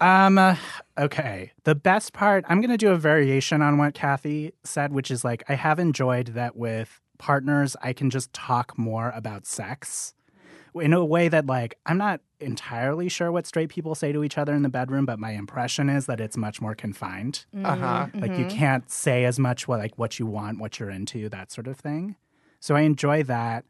Um. 0.01 0.37
uh, 0.37 0.55
okay. 0.97 1.51
The 1.65 1.75
best 1.75 2.13
part. 2.13 2.45
I'm 2.47 2.61
going 2.61 2.71
to 2.71 2.77
do 2.77 2.91
a 2.91 2.95
variation 2.95 3.61
on 3.61 3.77
what 3.77 3.93
Kathy 3.93 4.53
said, 4.63 4.93
which 4.93 5.11
is 5.11 5.25
like 5.25 5.43
I 5.49 5.55
have 5.55 5.77
enjoyed 5.77 6.27
that 6.27 6.55
with 6.55 7.01
partners. 7.17 7.75
I 7.81 7.91
can 7.91 8.09
just 8.09 8.31
talk 8.31 8.77
more 8.77 9.11
about 9.13 9.45
sex 9.45 10.13
in 10.75 10.93
a 10.93 11.03
way 11.03 11.27
that 11.27 11.45
like 11.45 11.77
I'm 11.85 11.97
not 11.97 12.21
entirely 12.39 13.09
sure 13.09 13.31
what 13.31 13.45
straight 13.45 13.69
people 13.69 13.95
say 13.95 14.11
to 14.11 14.23
each 14.23 14.37
other 14.37 14.53
in 14.53 14.61
the 14.63 14.69
bedroom, 14.69 15.05
but 15.05 15.19
my 15.19 15.31
impression 15.31 15.89
is 15.89 16.05
that 16.05 16.19
it's 16.21 16.37
much 16.37 16.61
more 16.61 16.75
confined. 16.75 17.45
uh-huh 17.63 18.07
Like 18.13 18.37
you 18.37 18.45
can't 18.45 18.89
say 18.89 19.25
as 19.25 19.39
much 19.39 19.67
what 19.67 19.79
like 19.79 19.97
what 19.97 20.19
you 20.19 20.25
want, 20.25 20.59
what 20.59 20.79
you're 20.79 20.89
into, 20.89 21.29
that 21.29 21.51
sort 21.51 21.67
of 21.67 21.77
thing. 21.77 22.15
So 22.59 22.75
I 22.75 22.81
enjoy 22.81 23.23
that. 23.23 23.65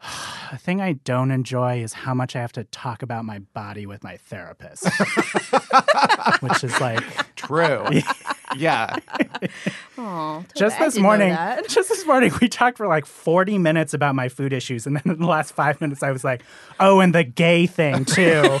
The 0.50 0.58
thing 0.58 0.80
I 0.80 0.94
don't 0.94 1.30
enjoy 1.30 1.80
is 1.80 1.92
how 1.92 2.12
much 2.12 2.34
I 2.34 2.40
have 2.40 2.50
to 2.54 2.64
talk 2.64 3.02
about 3.02 3.24
my 3.24 3.38
body 3.38 3.86
with 3.86 4.02
my 4.02 4.16
therapist. 4.16 4.84
Which 6.40 6.64
is 6.64 6.80
like 6.80 7.04
true. 7.40 7.84
Yeah. 8.56 8.96
Oh, 9.96 10.44
just 10.56 10.76
this 10.80 10.98
morning 10.98 11.36
just 11.68 11.88
this 11.88 12.04
morning 12.04 12.32
we 12.40 12.48
talked 12.48 12.78
for 12.78 12.88
like 12.88 13.06
40 13.06 13.58
minutes 13.58 13.94
about 13.94 14.16
my 14.16 14.28
food 14.28 14.52
issues 14.52 14.88
and 14.88 14.96
then 14.96 15.02
in 15.06 15.20
the 15.20 15.26
last 15.26 15.52
5 15.54 15.80
minutes 15.80 16.02
I 16.02 16.10
was 16.10 16.24
like, 16.24 16.42
"Oh, 16.80 16.98
and 16.98 17.14
the 17.14 17.22
gay 17.22 17.66
thing 17.68 18.04
too." 18.04 18.58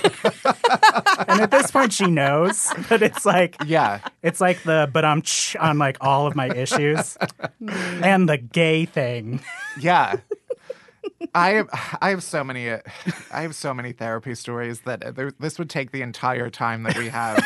and 1.26 1.40
at 1.40 1.50
this 1.50 1.72
point 1.72 1.92
she 1.92 2.06
knows, 2.06 2.72
but 2.88 3.02
it's 3.02 3.26
like 3.26 3.56
yeah. 3.66 3.98
It's 4.22 4.40
like 4.40 4.62
the 4.62 4.88
but 4.92 5.04
I'm 5.04 5.24
on 5.58 5.78
like 5.78 5.96
all 6.00 6.28
of 6.28 6.36
my 6.36 6.48
issues 6.50 7.18
and 7.68 8.28
the 8.28 8.38
gay 8.38 8.84
thing. 8.84 9.40
yeah 9.80 10.16
I 11.34 11.50
have, 11.50 11.68
I 12.00 12.10
have 12.10 12.22
so 12.22 12.44
many 12.44 12.70
uh, 12.70 12.80
I 13.32 13.42
have 13.42 13.54
so 13.54 13.74
many 13.74 13.92
therapy 13.92 14.34
stories 14.34 14.80
that 14.82 15.02
uh, 15.02 15.10
there, 15.10 15.30
this 15.38 15.58
would 15.58 15.70
take 15.70 15.92
the 15.92 16.02
entire 16.02 16.50
time 16.50 16.82
that 16.84 16.96
we 16.96 17.08
have. 17.08 17.42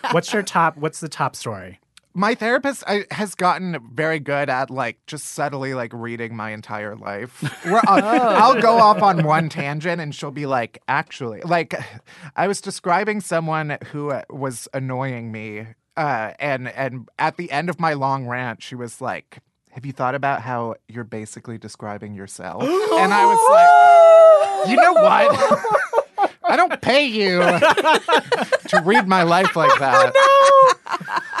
What's 0.12 0.32
your 0.32 0.42
top? 0.42 0.76
What's 0.76 1.00
the 1.00 1.08
top 1.08 1.36
story? 1.36 1.80
my 2.14 2.34
therapist 2.34 2.82
I, 2.86 3.04
has 3.10 3.34
gotten 3.34 3.78
very 3.92 4.18
good 4.18 4.50
at 4.50 4.70
like 4.70 4.98
just 5.06 5.26
subtly 5.26 5.74
like 5.74 5.92
reading 5.92 6.34
my 6.34 6.50
entire 6.50 6.96
life. 6.96 7.40
Where 7.64 7.82
I'll, 7.86 8.04
I'll 8.04 8.62
go 8.62 8.78
off 8.78 9.02
on 9.02 9.24
one 9.24 9.48
tangent 9.48 10.00
and 10.00 10.14
she'll 10.14 10.30
be 10.30 10.46
like, 10.46 10.82
actually, 10.88 11.40
like 11.42 11.74
I 12.36 12.48
was 12.48 12.60
describing 12.60 13.20
someone 13.20 13.78
who 13.92 14.10
uh, 14.10 14.22
was 14.28 14.68
annoying 14.74 15.32
me, 15.32 15.66
uh, 15.96 16.32
and 16.38 16.68
and 16.68 17.08
at 17.18 17.36
the 17.36 17.50
end 17.50 17.70
of 17.70 17.78
my 17.78 17.94
long 17.94 18.26
rant, 18.26 18.62
she 18.62 18.74
was 18.74 19.00
like. 19.00 19.38
Have 19.72 19.86
you 19.86 19.92
thought 19.92 20.14
about 20.14 20.42
how 20.42 20.74
you're 20.88 21.04
basically 21.04 21.58
describing 21.58 22.14
yourself? 22.14 22.62
And 23.00 23.12
I 23.14 23.24
was 23.24 24.66
like, 24.66 24.70
you 24.70 24.76
know 24.76 24.92
what? 24.92 26.30
I 26.44 26.56
don't 26.56 26.80
pay 26.82 27.06
you 27.06 27.38
to 27.40 28.82
read 28.84 29.06
my 29.06 29.22
life 29.22 29.54
like 29.56 29.78
that. 29.78 30.12
Oh 30.14 30.74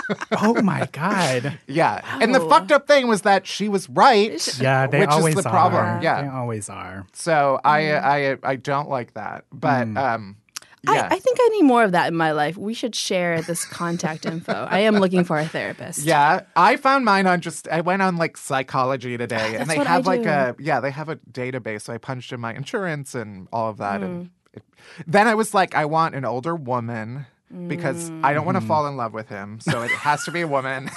no. 0.08 0.16
oh 0.58 0.62
my 0.62 0.86
god! 0.92 1.58
Yeah. 1.66 2.00
And 2.20 2.34
the 2.34 2.40
fucked 2.40 2.72
up 2.72 2.86
thing 2.86 3.06
was 3.08 3.22
that 3.22 3.46
she 3.46 3.68
was 3.68 3.88
right. 3.88 4.60
Yeah, 4.60 4.86
they 4.86 5.00
Which 5.00 5.10
is 5.10 5.14
always 5.14 5.34
the 5.36 5.42
problem, 5.42 5.84
are. 5.84 6.02
yeah. 6.02 6.22
they 6.22 6.28
always 6.28 6.68
are. 6.68 7.06
So 7.12 7.60
I 7.64 7.92
I 7.92 8.36
I 8.42 8.56
don't 8.56 8.88
like 8.88 9.14
that. 9.14 9.44
But 9.52 9.88
um 9.96 10.36
yeah. 10.82 11.08
I, 11.10 11.16
I 11.16 11.18
think 11.18 11.38
I 11.40 11.48
need 11.48 11.62
more 11.62 11.84
of 11.84 11.92
that 11.92 12.08
in 12.08 12.16
my 12.16 12.32
life. 12.32 12.56
We 12.56 12.74
should 12.74 12.94
share 12.94 13.42
this 13.42 13.64
contact 13.64 14.26
info. 14.26 14.52
I 14.52 14.80
am 14.80 14.96
looking 14.96 15.24
for 15.24 15.38
a 15.38 15.46
therapist. 15.46 16.00
yeah, 16.00 16.42
I 16.56 16.76
found 16.76 17.04
mine 17.04 17.26
on 17.26 17.40
just 17.40 17.68
I 17.68 17.80
went 17.80 18.02
on 18.02 18.16
like 18.16 18.36
psychology 18.36 19.16
today 19.16 19.56
ah, 19.56 19.60
and 19.60 19.70
they 19.70 19.76
have 19.76 20.06
like 20.06 20.26
a 20.26 20.56
yeah, 20.58 20.80
they 20.80 20.90
have 20.90 21.08
a 21.08 21.16
database. 21.16 21.82
So 21.82 21.92
I 21.92 21.98
punched 21.98 22.32
in 22.32 22.40
my 22.40 22.54
insurance 22.54 23.14
and 23.14 23.48
all 23.52 23.70
of 23.70 23.78
that 23.78 24.00
Hmm. 24.00 24.04
and 24.04 24.24
mm. 24.24 24.30
it, 24.54 24.62
then 25.06 25.26
I 25.26 25.34
was 25.34 25.52
like 25.52 25.74
I 25.74 25.84
want 25.84 26.14
an 26.14 26.24
older 26.24 26.54
woman 26.54 27.26
because 27.66 28.10
I 28.22 28.32
don't 28.32 28.46
want 28.46 28.56
to 28.56 28.64
mm. 28.64 28.68
fall 28.68 28.86
in 28.86 28.96
love 28.96 29.12
with 29.12 29.28
him, 29.28 29.58
so 29.60 29.82
it 29.82 29.90
has 29.90 30.24
to 30.24 30.30
be 30.30 30.42
a 30.42 30.46
woman. 30.46 30.88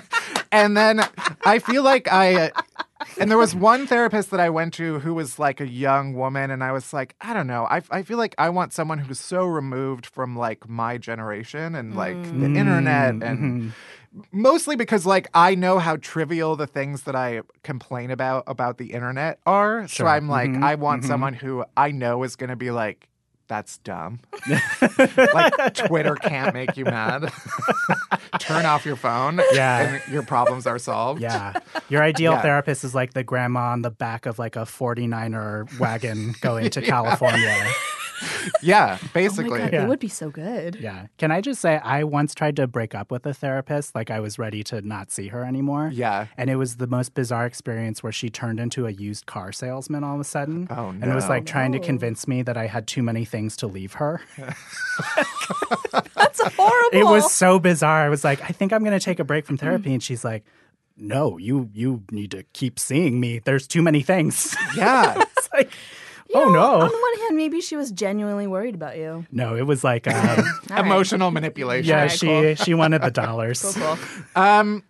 and 0.52 0.76
then 0.76 1.00
I 1.44 1.60
feel 1.60 1.82
like 1.82 2.10
I. 2.12 2.34
Uh, 2.34 2.50
And 3.18 3.30
there 3.30 3.38
was 3.38 3.54
one 3.54 3.86
therapist 3.86 4.30
that 4.30 4.40
I 4.40 4.50
went 4.50 4.74
to 4.74 5.00
who 5.00 5.14
was 5.14 5.38
like 5.38 5.60
a 5.60 5.66
young 5.68 6.14
woman, 6.14 6.50
and 6.50 6.62
I 6.62 6.72
was 6.72 6.92
like, 6.92 7.14
I 7.20 7.34
don't 7.34 7.46
know. 7.46 7.66
I, 7.70 7.82
I 7.90 8.02
feel 8.02 8.18
like 8.18 8.34
I 8.38 8.48
want 8.50 8.72
someone 8.72 8.98
who's 8.98 9.20
so 9.20 9.44
removed 9.44 10.06
from 10.06 10.36
like 10.36 10.68
my 10.68 10.98
generation 10.98 11.74
and 11.74 11.94
like 11.94 12.16
mm. 12.16 12.40
the 12.40 12.58
internet 12.58 13.14
mm, 13.14 13.26
and 13.26 13.38
mm-hmm. 13.38 14.20
mostly 14.32 14.76
because 14.76 15.06
like 15.06 15.28
I 15.34 15.54
know 15.54 15.78
how 15.78 15.96
trivial 15.96 16.56
the 16.56 16.66
things 16.66 17.02
that 17.02 17.14
I 17.14 17.42
complain 17.62 18.10
about 18.10 18.44
about 18.46 18.78
the 18.78 18.92
internet 18.92 19.38
are. 19.46 19.86
So 19.88 20.06
I'm 20.06 20.28
like, 20.28 20.50
Mhm. 20.50 20.62
I 20.62 20.74
want 20.76 21.02
mm-hmm. 21.02 21.10
someone 21.10 21.34
who 21.34 21.64
I 21.76 21.90
know 21.90 22.22
is 22.22 22.36
going 22.36 22.50
to 22.50 22.56
be 22.56 22.70
like, 22.70 23.09
that's 23.50 23.78
dumb. 23.78 24.20
like 25.34 25.74
Twitter 25.74 26.14
can't 26.14 26.54
make 26.54 26.76
you 26.76 26.84
mad. 26.84 27.32
Turn 28.38 28.64
off 28.64 28.86
your 28.86 28.94
phone. 28.94 29.40
Yeah. 29.52 30.00
and 30.00 30.12
your 30.12 30.22
problems 30.22 30.68
are 30.68 30.78
solved. 30.78 31.20
Yeah. 31.20 31.54
Your 31.88 32.02
ideal 32.04 32.32
Yeah. 32.32 32.42
therapist 32.42 32.84
is 32.84 32.94
like 32.94 33.12
the 33.12 33.24
grandma 33.24 33.72
on 33.72 33.82
the 33.82 33.90
back 33.90 34.24
of 34.26 34.38
like 34.38 34.54
a 34.54 34.60
49er 34.60 35.80
wagon 35.80 36.34
going 36.40 36.70
to 36.70 36.80
California. 36.94 37.66
yeah, 38.62 38.98
Oh 39.00 39.04
my 39.04 39.10
basically. 39.12 39.58
God, 39.58 39.72
Yeah. 39.72 39.80
They 39.82 39.86
would 39.86 39.98
be 39.98 40.08
so 40.08 40.30
good. 40.30 40.76
Yeah. 40.76 41.06
Can 41.18 41.30
I 41.30 41.40
just 41.40 41.60
say, 41.60 41.78
I 41.78 42.04
once 42.04 42.34
tried 42.34 42.56
to 42.56 42.66
break 42.66 42.94
up 42.94 43.10
with 43.10 43.26
a 43.26 43.34
therapist. 43.34 43.94
Like, 43.94 44.10
I 44.10 44.20
was 44.20 44.38
ready 44.38 44.62
to 44.64 44.80
not 44.82 45.10
see 45.10 45.28
her 45.28 45.44
anymore. 45.44 45.90
Yeah. 45.92 46.26
And 46.36 46.50
it 46.50 46.56
was 46.56 46.76
the 46.76 46.86
most 46.86 47.14
bizarre 47.14 47.46
experience 47.46 48.02
where 48.02 48.12
she 48.12 48.30
turned 48.30 48.60
into 48.60 48.86
a 48.86 48.90
used 48.90 49.26
car 49.26 49.52
salesman 49.52 50.04
all 50.04 50.14
of 50.14 50.20
a 50.20 50.24
sudden. 50.24 50.66
Oh, 50.70 50.90
no. 50.92 51.02
And 51.02 51.14
was 51.14 51.28
like 51.28 51.46
trying 51.46 51.72
to 51.72 51.78
convince 51.78 52.26
me 52.26 52.42
that 52.42 52.56
I 52.56 52.66
had 52.66 52.86
too 52.86 53.02
many 53.02 53.24
things 53.24 53.56
to 53.58 53.66
leave 53.66 53.94
her. 53.94 54.20
That's 56.14 56.40
horrible. 56.54 56.98
It 56.98 57.04
was 57.04 57.32
so 57.32 57.58
bizarre. 57.58 58.04
I 58.04 58.08
was 58.08 58.24
like, 58.24 58.40
I 58.42 58.48
think 58.48 58.72
I'm 58.72 58.82
going 58.82 58.98
to 58.98 59.04
take 59.04 59.18
a 59.18 59.24
break 59.24 59.46
from 59.46 59.56
therapy. 59.56 59.90
Mm. 59.90 59.94
And 59.94 60.02
she's 60.02 60.24
like, 60.24 60.44
no, 60.96 61.38
you 61.38 61.70
you 61.72 62.02
need 62.10 62.30
to 62.32 62.42
keep 62.52 62.78
seeing 62.78 63.20
me. 63.20 63.38
There's 63.38 63.66
too 63.66 63.80
many 63.82 64.02
things. 64.02 64.54
Yeah. 64.76 65.24
it's 65.36 65.48
like, 66.34 66.42
oh 66.44 66.46
On 66.46 66.52
no. 66.52 66.60
On 66.80 66.88
the 66.88 66.96
one 66.96 67.18
hand, 67.20 67.36
maybe 67.36 67.60
she 67.60 67.76
was 67.76 67.90
genuinely 67.90 68.46
worried 68.46 68.74
about 68.74 68.96
you. 68.96 69.26
No, 69.32 69.54
it 69.56 69.62
was 69.66 69.82
like, 69.84 70.06
um, 70.08 70.14
All 70.38 70.44
right. 70.70 70.84
Emotional 70.84 71.30
manipulation. 71.30 71.88
yeah, 71.88 71.96
Alright, 72.02 72.12
she 72.18 72.26
cool. 72.26 72.54
she 72.56 72.74
wanted 72.74 73.02
the 73.02 73.10
dollars. 73.10 73.60
Cool, 73.76 73.96
cool. 73.96 74.42
Um, 74.42 74.84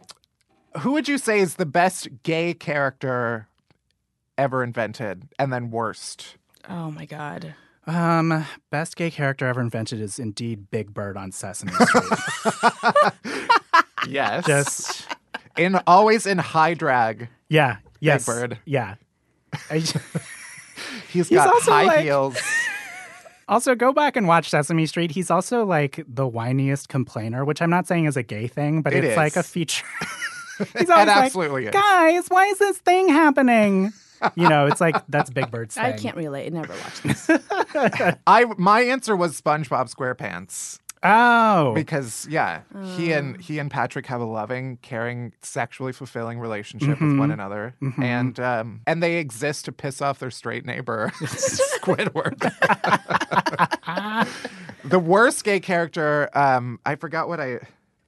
who 0.81 0.93
would 0.93 1.09
you 1.09 1.19
say 1.19 1.41
is 1.41 1.57
the 1.57 1.67
best 1.67 2.09
gay 2.23 2.55
character 2.55 3.49
ever 4.39 4.63
invented, 4.63 5.29
and 5.39 5.53
then 5.53 5.71
worst? 5.71 6.37
Oh 6.69 6.91
my 6.91 7.05
god. 7.07 7.55
Um, 7.87 8.47
best 8.71 8.95
gay 8.97 9.11
character 9.11 9.47
ever 9.47 9.61
invented 9.61 10.01
is 10.01 10.19
indeed 10.19 10.71
Big 10.71 10.95
Bird 10.95 11.17
on 11.17 11.33
Sesame 11.33 11.73
Street. 11.73 12.05
Yes. 14.09 14.47
Just 14.47 15.07
in 15.59 15.79
always 15.87 16.27
in 16.27 16.39
high 16.39 16.75
drag. 16.75 17.29
yeah, 17.49 17.77
yes, 18.01 18.25
Bird. 18.25 18.59
Yeah. 18.65 18.95
I- 19.71 19.85
He's 21.13 21.29
got 21.31 21.49
also 21.49 21.71
high 21.73 21.85
like- 21.85 22.01
heels. 22.05 22.39
also, 23.49 23.75
go 23.75 23.93
back 23.93 24.17
and 24.17 24.27
watch 24.29 24.49
Sesame 24.51 24.87
Street. 24.87 25.11
He's 25.11 25.31
also 25.31 25.65
like 25.65 26.05
the 26.07 26.29
whiniest 26.31 26.89
complainer, 26.89 27.45
which 27.45 27.61
I'm 27.63 27.71
not 27.71 27.87
saying 27.87 28.05
is 28.07 28.17
a 28.17 28.23
gay 28.23 28.47
thing, 28.47 28.83
but 28.83 28.93
It 28.93 29.05
it's 29.05 29.13
is. 29.13 29.17
like 29.17 29.37
a 29.37 29.43
feature. 29.43 29.87
He's 30.59 30.67
It 30.83 30.91
always 30.91 31.07
like, 31.09 31.17
absolutely 31.25 31.65
is. 31.67 31.71
guys, 31.73 32.27
why 32.29 32.45
is 32.47 32.59
this 32.59 32.77
thing 32.79 33.09
happening? 33.09 33.93
You 34.35 34.47
know, 34.51 34.67
it's 34.67 34.81
like 34.83 34.95
that's 35.09 35.31
Big 35.31 35.51
Bird's 35.51 35.75
thing. 35.77 35.85
I 35.85 35.93
can't 35.93 36.17
relate. 36.17 36.47
I 36.47 36.49
never 36.51 36.75
watched 36.75 37.03
this. 37.03 37.31
I 38.27 38.45
my 38.59 38.83
answer 38.83 39.17
was 39.17 39.41
SpongeBob 39.41 39.91
SquarePants 39.95 40.79
Oh, 41.03 41.73
because 41.75 42.27
yeah, 42.31 42.61
he 42.95 43.13
and 43.13 43.41
he 43.41 43.59
and 43.59 43.71
Patrick 43.71 44.05
have 44.07 44.21
a 44.21 44.25
loving, 44.27 44.77
caring, 44.83 45.33
sexually 45.41 45.93
fulfilling 45.93 46.39
relationship 46.39 47.01
with 47.01 47.19
one 47.19 47.31
another, 47.31 47.75
and 48.03 48.39
um, 48.39 48.83
and 48.87 49.03
they 49.03 49.17
exist 49.17 49.65
to 49.65 49.73
piss 49.73 50.03
off 50.03 50.19
their 50.19 50.31
straight 50.31 50.67
neighbor 50.67 51.11
Squidward. 51.21 52.39
the 54.85 54.99
worst 54.99 55.45
gay 55.45 55.61
character, 55.61 56.29
um, 56.37 56.79
I 56.85 56.97
forgot 56.97 57.29
what 57.29 57.41
I. 57.41 57.61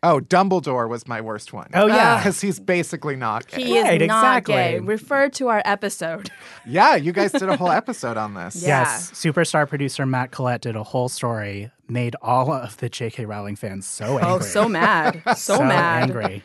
Oh, 0.05 0.19
Dumbledore 0.19 0.89
was 0.89 1.07
my 1.07 1.21
worst 1.21 1.53
one. 1.53 1.71
Oh, 1.75 1.87
yeah. 1.87 2.17
because 2.19 2.41
he's 2.41 2.59
basically 2.59 3.15
not 3.15 3.47
gay. 3.47 3.63
He 3.63 3.81
Right, 3.81 4.03
is 4.03 4.09
not 4.09 4.39
exactly. 4.39 4.55
gay. 4.55 4.79
Refer 4.81 5.29
to 5.29 5.47
our 5.47 5.63
episode. 5.65 6.29
Yeah, 6.67 6.97
you 6.97 7.13
guys 7.13 7.31
did 7.31 7.45
a 7.49 7.57
whole 7.57 7.71
episode 7.71 8.17
on 8.17 8.35
this. 8.35 8.57
Yeah. 8.63 8.83
Yes, 8.83 9.13
superstar 9.13 9.69
producer 9.69 10.05
Matt 10.05 10.33
Collette 10.33 10.63
did 10.63 10.75
a 10.75 10.83
whole 10.83 11.09
story, 11.09 11.71
made 11.93 12.17
all 12.23 12.53
of 12.53 12.77
the 12.79 12.89
J.K. 12.89 13.27
Rowling 13.27 13.55
fans 13.57 13.87
so 13.87 14.19
angry. 14.19 14.23
Oh, 14.29 14.39
so 14.41 14.69
mad. 14.69 15.23
So, 15.37 15.57
So 15.57 15.65
mad. 15.65 16.03
angry. 16.05 16.43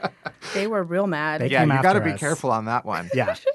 They 0.53 0.67
were 0.67 0.83
real 0.83 1.07
mad. 1.07 1.41
They 1.41 1.47
Yeah, 1.47 1.61
came 1.61 1.71
you 1.71 1.81
got 1.81 1.93
to 1.93 2.01
be 2.01 2.13
careful 2.13 2.51
on 2.51 2.65
that 2.65 2.85
one. 2.85 3.09
Yeah. 3.13 3.35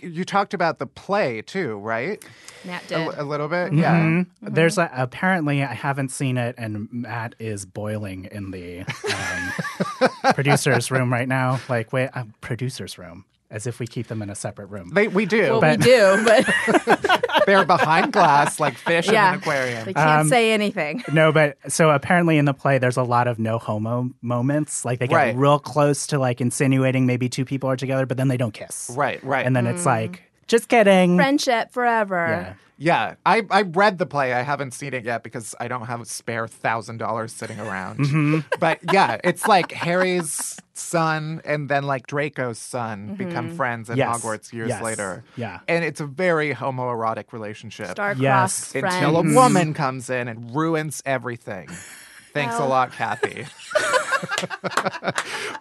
You 0.00 0.24
talked 0.24 0.54
about 0.54 0.78
the 0.78 0.86
play 0.86 1.42
too, 1.42 1.76
right? 1.78 2.24
Matt 2.64 2.84
A, 2.84 2.88
did. 3.06 3.18
a 3.18 3.24
little 3.24 3.48
bit, 3.48 3.72
yeah. 3.72 4.00
Mhm. 4.00 4.26
There's 4.40 4.78
a, 4.78 4.88
apparently 4.94 5.64
I 5.64 5.74
haven't 5.74 6.10
seen 6.10 6.38
it, 6.38 6.54
and 6.56 6.88
Matt 6.92 7.34
is 7.40 7.66
boiling 7.66 8.26
in 8.30 8.52
the 8.52 8.80
um, 8.82 10.12
producer's 10.34 10.92
room 10.92 11.12
right 11.12 11.26
now. 11.26 11.58
Like, 11.68 11.92
wait, 11.92 12.10
uh, 12.14 12.22
producer's 12.40 12.98
room, 12.98 13.24
as 13.50 13.66
if 13.66 13.78
we 13.78 13.86
keep 13.86 14.08
them 14.08 14.22
in 14.22 14.30
a 14.30 14.34
separate 14.34 14.66
room. 14.66 14.90
They, 14.94 15.06
we 15.08 15.26
do. 15.26 15.42
well, 15.42 15.60
but- 15.60 15.78
we 15.78 15.84
do, 15.84 16.24
but 16.24 17.20
They're 17.46 17.64
behind 17.66 18.12
glass 18.12 18.58
like 18.58 18.74
fish 18.78 19.06
yeah, 19.10 19.28
in 19.28 19.34
an 19.34 19.40
aquarium. 19.40 19.84
they 19.84 19.92
can't 19.92 20.20
Um, 20.22 20.28
say 20.28 20.52
anything. 20.52 21.02
No, 21.12 21.30
but 21.30 21.58
so 21.70 21.90
apparently 21.90 22.38
in 22.38 22.46
the 22.46 22.54
play, 22.54 22.78
there's 22.78 22.96
a 22.96 23.02
lot 23.02 23.28
of 23.28 23.38
no 23.38 23.58
homo 23.58 24.10
moments. 24.22 24.84
Like 24.84 24.98
they 24.98 25.06
get 25.06 25.14
Right. 25.14 25.36
real 25.36 25.58
close 25.58 26.06
to 26.08 26.18
like 26.18 26.40
insinuating 26.40 27.04
maybe 27.06 27.28
two 27.28 27.44
people 27.44 27.68
are 27.70 27.76
together, 27.76 28.06
but 28.06 28.16
then 28.16 28.28
they 28.28 28.38
don't 28.38 28.54
kiss. 28.54 28.90
Right, 28.96 29.22
right. 29.22 29.44
And 29.44 29.54
then 29.54 29.66
it's 29.66 29.84
like, 29.84 30.22
just 30.46 30.68
kidding. 30.68 31.16
Friendship 31.16 31.72
forever. 31.72 32.56
Yeah. 32.78 33.14
yeah, 33.14 33.14
I, 33.24 33.42
I 33.50 33.62
read 33.62 33.98
the 33.98 34.06
play. 34.06 34.32
I 34.32 34.42
haven't 34.42 34.72
seen 34.72 34.94
it 34.94 35.04
yet 35.04 35.22
because 35.22 35.54
I 35.60 35.68
don't 35.68 35.86
have 35.86 36.00
a 36.00 36.04
spare 36.04 36.48
thousand 36.48 36.98
dollars 36.98 37.32
sitting 37.32 37.60
around. 37.60 38.00
Mm-hmm. 38.00 38.40
But 38.58 38.80
yeah, 38.92 39.18
it's 39.24 39.46
like 39.46 39.72
Harry's 39.72 40.58
son 40.74 41.40
and 41.44 41.68
then 41.68 41.84
like 41.84 42.06
Draco's 42.06 42.58
son 42.58 43.06
mm-hmm. 43.10 43.14
become 43.14 43.54
friends 43.56 43.88
at 43.90 43.96
Yes. 43.96 44.20
Hogwarts 44.20 44.52
years 44.52 44.70
Yes. 44.70 44.82
later. 44.82 45.22
Yeah. 45.36 45.60
And 45.68 45.84
it's 45.84 46.00
a 46.00 46.06
very 46.06 46.52
homoerotic 46.52 47.32
relationship. 47.32 47.90
Star-crossed 47.90 48.20
Yes. 48.20 48.72
friends. 48.72 48.94
until 48.96 49.16
a 49.18 49.22
woman 49.22 49.72
comes 49.74 50.10
in 50.10 50.26
and 50.28 50.54
ruins 50.54 51.02
everything. 51.06 51.68
Thanks 52.32 52.56
a 52.56 52.64
lot, 52.64 52.90
Kathy. 52.90 53.46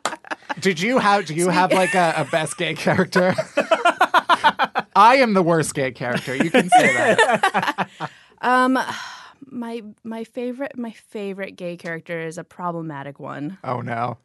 Did 0.60 0.80
you 0.80 1.00
have 1.00 1.26
do 1.26 1.34
you 1.34 1.50
have 1.50 1.72
like 1.72 1.94
a, 1.94 2.14
a 2.18 2.26
best 2.26 2.58
gay 2.58 2.74
character? 2.74 3.36
I 4.96 5.16
am 5.18 5.34
the 5.34 5.44
worst 5.44 5.74
gay 5.74 5.92
character. 5.92 6.36
You 6.36 6.52
can 6.52 6.70
say 6.70 6.94
that. 6.94 7.90
Um, 8.42 8.78
my 9.46 9.82
my 10.04 10.26
favorite 10.26 10.78
my 10.78 10.92
favorite 10.92 11.56
gay 11.56 11.78
character 11.78 12.20
is 12.20 12.38
a 12.38 12.44
problematic 12.44 13.18
one. 13.18 13.58
Oh 13.64 13.80
no. 13.80 14.18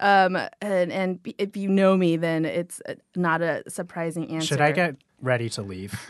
Um, 0.00 0.36
and 0.62 0.90
and 0.90 1.18
if 1.36 1.54
you 1.54 1.68
know 1.68 1.98
me, 1.98 2.16
then 2.16 2.46
it's 2.46 2.80
uh, 2.88 2.94
not 3.14 3.42
a 3.42 3.62
surprising 3.68 4.30
answer. 4.30 4.46
Should 4.46 4.62
I 4.62 4.72
get 4.72 4.96
ready 5.20 5.50
to 5.50 5.62
leave? 5.62 6.00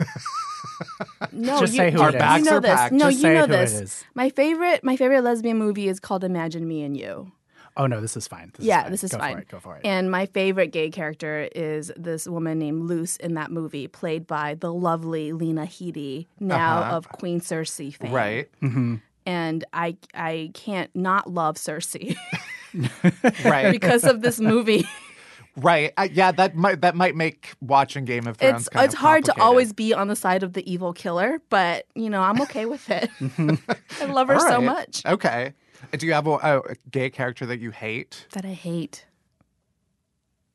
no? 1.33 1.59
just 1.59 1.73
you, 1.73 1.77
say 1.77 1.91
who 1.91 1.99
you, 2.01 2.07
it 2.07 2.15
is. 2.15 2.37
you 2.37 2.43
know 2.43 2.57
are 2.57 2.61
this. 2.61 2.71
packed. 2.71 2.93
No, 2.93 3.05
Just 3.05 3.17
you 3.17 3.21
say 3.23 3.33
know 3.33 3.41
who 3.41 3.47
this. 3.47 3.73
is. 3.73 4.05
My 4.15 4.29
favorite 4.29 4.83
my 4.83 4.95
favorite 4.95 5.21
lesbian 5.21 5.57
movie 5.57 5.89
is 5.89 5.99
called 5.99 6.23
Imagine 6.23 6.65
Me 6.67 6.83
and 6.83 6.95
You. 6.95 7.31
Oh 7.77 7.87
no, 7.87 8.01
this 8.01 8.17
is 8.17 8.27
fine. 8.27 8.51
This 8.57 8.65
yeah, 8.65 8.79
is 8.79 8.83
fine. 8.83 8.91
this 8.91 9.03
is 9.05 9.11
Go 9.11 9.17
fine. 9.19 9.35
For 9.35 9.41
it. 9.41 9.47
Go 9.47 9.59
for 9.59 9.75
it. 9.77 9.85
And 9.85 10.11
my 10.11 10.25
favorite 10.25 10.67
gay 10.67 10.89
character 10.89 11.47
is 11.55 11.91
this 11.95 12.27
woman 12.27 12.59
named 12.59 12.83
Luce 12.83 13.15
in 13.17 13.33
that 13.35 13.49
movie, 13.51 13.87
played 13.87 14.27
by 14.27 14.55
the 14.55 14.73
lovely 14.73 15.31
Lena 15.31 15.63
Headey, 15.65 16.27
now 16.39 16.79
Uh-huh. 16.81 16.97
of 16.97 17.09
Queen 17.09 17.39
Cersei 17.39 17.95
fame. 17.95 18.11
Right. 18.11 18.49
And 19.25 19.63
I 19.71 19.95
I 20.13 20.51
can't 20.53 20.89
not 20.95 21.29
love 21.31 21.55
Cersei 21.55 22.15
Right. 23.45 23.71
because 23.71 24.03
of 24.03 24.21
this 24.21 24.39
movie. 24.39 24.87
right. 25.57 25.93
Uh, 25.97 26.07
yeah, 26.11 26.31
that 26.31 26.55
might 26.55 26.81
that 26.81 26.95
might 26.95 27.15
make 27.15 27.53
watching 27.61 28.05
Game 28.05 28.25
of 28.27 28.37
Thrones 28.37 28.61
it's 28.61 28.69
kind 28.69 28.85
it's 28.85 28.93
of 28.95 28.99
hard 28.99 29.25
to 29.25 29.39
always 29.41 29.73
be 29.73 29.93
on 29.93 30.07
the 30.07 30.15
side 30.15 30.43
of 30.43 30.53
the 30.53 30.69
evil 30.71 30.93
killer, 30.93 31.41
but 31.49 31.85
you 31.95 32.09
know 32.09 32.21
I'm 32.21 32.41
okay 32.43 32.65
with 32.65 32.89
it. 32.89 33.09
I 34.01 34.05
love 34.05 34.27
her 34.29 34.35
All 34.35 34.39
so 34.47 34.61
much 34.61 35.05
Okay. 35.05 35.53
Do 35.97 36.05
you 36.05 36.13
have 36.13 36.27
a, 36.27 36.31
a 36.33 36.61
gay 36.89 37.09
character 37.09 37.45
that 37.45 37.59
you 37.59 37.71
hate? 37.71 38.27
that 38.33 38.45
I 38.45 38.53
hate. 38.53 39.05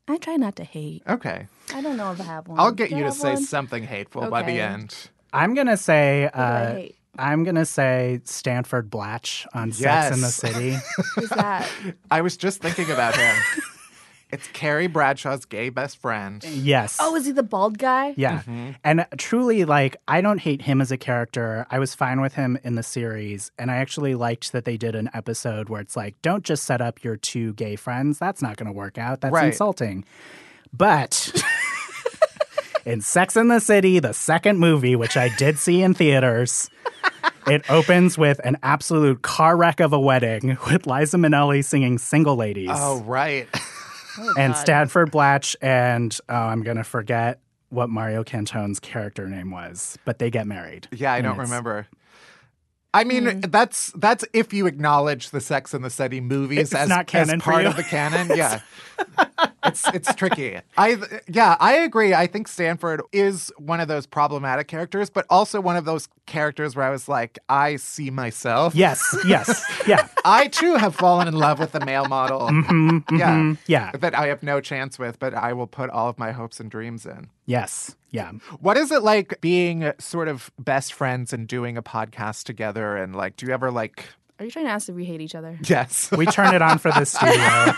I 0.09 0.19
try 0.19 0.37
not 0.37 0.57
to 0.57 0.65
hate. 0.65 1.03
Okay. 1.09 1.47
I 1.75 1.81
don't 1.81 1.97
know 1.97 2.13
if 2.13 2.21
I 2.21 2.25
have 2.25 2.47
one. 2.47 2.61
I'll 2.61 2.71
get 2.73 2.91
Do 2.91 2.97
you 2.97 3.03
I 3.03 3.05
to 3.07 3.11
have 3.11 3.17
say 3.21 3.35
one? 3.35 3.43
something 3.43 3.83
hateful 3.85 4.29
by 4.29 4.43
the 4.43 4.53
Okay. 4.53 4.61
end. 4.61 4.95
I'm 5.33 5.55
gonna 5.55 5.77
say. 5.77 6.31
do 6.33 6.39
I 6.41 6.43
Uh, 6.45 6.73
hate? 6.75 6.97
I'm 7.19 7.45
gonna 7.45 7.65
say 7.65 8.21
Stanford 8.25 8.89
Blatch 8.91 9.47
on 9.55 9.73
Sex 9.73 10.15
in 10.15 10.21
the 10.21 10.27
Yes. 10.29 10.35
City. 10.37 10.77
Who's 11.17 11.31
that? 11.31 11.71
I 12.11 12.21
was 12.21 12.37
just 12.37 12.61
thinking 12.61 12.91
about 12.91 13.17
him. 13.17 13.37
It's 14.31 14.49
Carrie 14.49 14.89
Bradshaw's 14.89 15.45
gay 15.45 15.69
best 15.69 15.99
friend. 15.99 16.43
Yes. 16.45 16.99
Oh, 17.01 17.15
is 17.15 17.27
he 17.27 17.33
the 17.33 17.45
bald 17.45 17.79
guy? 17.79 18.13
Yeah. 18.17 18.41
Mm-hmm. 18.41 18.71
And 18.83 19.01
uh, 19.01 19.05
truly, 19.19 19.65
like, 19.65 19.97
I 20.09 20.21
don't 20.21 20.39
hate 20.41 20.63
him 20.63 20.81
as 20.81 20.91
a 20.91 20.97
character. 20.97 21.65
I 21.71 21.79
was 21.79 21.95
fine 21.95 22.21
with 22.21 22.35
him 22.35 22.59
in 22.65 22.75
the 22.75 22.83
series. 22.83 23.53
And 23.57 23.71
I 23.71 23.77
actually 23.77 24.17
liked 24.17 24.51
that 24.51 24.65
they 24.65 24.77
did 24.77 24.97
an 24.97 25.11
episode 25.15 25.69
where 25.69 25.81
it's 25.81 25.95
like, 25.97 26.21
don't 26.23 26.43
just 26.45 26.65
set 26.65 26.81
up 26.81 27.05
your 27.05 27.17
two 27.17 27.53
gay 27.55 27.77
friends. 27.77 28.19
That's 28.19 28.43
not 28.43 28.57
going 28.57 28.67
to 28.67 28.73
work 28.73 28.99
out. 28.99 29.21
That's 29.21 29.33
Right. 29.33 29.47
insulting. 29.47 30.05
But 30.73 31.33
in 32.85 33.01
Sex 33.03 33.37
in 33.37 33.47
the 33.47 33.61
City, 33.61 34.01
the 34.01 34.13
second 34.13 34.59
movie, 34.59 34.97
which 34.97 35.17
I 35.17 35.29
did 35.37 35.57
see 35.57 35.83
in 35.83 35.95
theaters, 35.95 36.69
it 37.47 37.63
opens 37.71 38.19
with 38.19 38.41
an 38.45 38.57
absolute 38.65 39.23
car 39.23 39.57
wreck 39.57 39.79
of 39.79 39.93
a 39.93 40.01
wedding 40.01 40.59
with 40.69 40.87
Liza 40.89 41.17
Minnelli 41.17 41.65
singing 41.65 41.99
Single 41.99 42.35
Ladies 42.35 42.71
Oh, 42.73 43.01
right. 43.03 43.49
Oh, 44.19 44.35
and 44.39 44.57
Stanford 44.57 45.11
Blatch 45.11 45.57
and 45.61 46.19
oh, 46.29 46.35
I'm 46.35 46.63
gonna 46.63 46.85
forget 46.85 47.41
what 47.69 47.91
Mario 47.91 48.25
Cantone's 48.25 48.81
character 48.81 49.29
name 49.29 49.51
was, 49.51 49.99
but 50.05 50.19
they 50.19 50.31
get 50.31 50.47
married. 50.47 50.89
Yeah, 50.93 51.13
I 51.13 51.21
don't 51.21 51.37
remember. 51.39 51.87
I 52.97 53.05
mean, 53.05 53.41
that's 53.43 53.93
that's 53.93 54.25
if 54.33 54.53
you 54.53 54.67
acknowledge 54.67 55.31
the 55.31 55.41
Sex 55.41 55.75
and 55.75 55.85
the 55.85 55.91
City 55.91 56.21
movies 56.21 56.73
It's 56.73 56.75
as, 56.75 56.91
as 56.91 57.43
part 57.43 57.67
of 57.67 57.77
the 57.77 57.83
canon. 57.85 58.31
Yeah, 58.37 58.61
it's 59.65 59.87
it's 59.89 60.15
tricky. 60.15 60.59
I 60.79 60.97
yeah, 61.29 61.57
I 61.61 61.75
agree. 61.75 62.15
I 62.15 62.27
think 62.27 62.49
Stanford 62.49 63.03
is 63.13 63.53
one 63.59 63.81
of 63.81 63.89
those 63.89 64.07
problematic 64.07 64.69
characters, 64.69 65.11
but 65.11 65.27
also 65.29 65.61
one 65.61 65.77
of 65.77 65.85
those 65.85 66.09
characters 66.27 66.75
where 66.77 66.87
I 66.87 66.91
was 66.91 67.09
like, 67.09 67.39
I 67.49 67.77
see 67.77 68.11
myself. 68.11 68.75
Yes, 68.75 69.03
yes, 69.27 69.63
yeah, 69.87 70.09
I 70.25 70.49
too 70.49 70.75
have 70.77 70.95
fallen 70.95 71.29
in 71.29 71.35
love 71.35 71.59
with 71.59 71.73
the 71.73 71.85
male 71.85 72.07
model. 72.07 72.41
Mm-hmm, 72.49 73.17
Yeah, 73.17 73.55
yeah, 73.67 73.93
that 73.93 74.15
I 74.15 74.29
have 74.29 74.43
no 74.43 74.61
chance 74.61 74.99
with, 74.99 75.19
but 75.19 75.35
I 75.35 75.53
will 75.53 75.67
put 75.67 75.91
all 75.91 76.09
of 76.09 76.19
my 76.19 76.33
hopes 76.33 76.59
and 76.61 76.71
dreams 76.71 77.05
in. 77.07 77.29
yes, 77.45 77.95
yeah. 78.17 78.33
What 78.61 78.77
is 78.77 78.91
it 78.91 79.03
like 79.03 79.41
being 79.41 79.93
sort 79.99 80.29
of 80.29 80.51
best 80.59 80.93
friends 80.93 81.33
and 81.33 81.47
doing 81.47 81.77
a 81.77 81.83
podcast 81.83 82.45
together? 82.45 82.97
And 82.97 83.15
like, 83.15 83.37
do 83.37 83.47
you 83.47 83.53
ever 83.53 83.71
like? 83.71 84.07
Are 84.39 84.45
you 84.45 84.51
trying 84.51 84.67
to 84.67 84.71
ask 84.71 84.89
if 84.89 84.95
we 84.95 85.05
hate 85.07 85.21
each 85.23 85.35
other? 85.35 85.59
Yes. 85.65 86.11
We 86.11 86.27
turn 86.27 86.55
it 86.55 86.61
on 86.61 86.77
for 86.79 86.91
the 86.91 87.05
studio. 87.07 87.73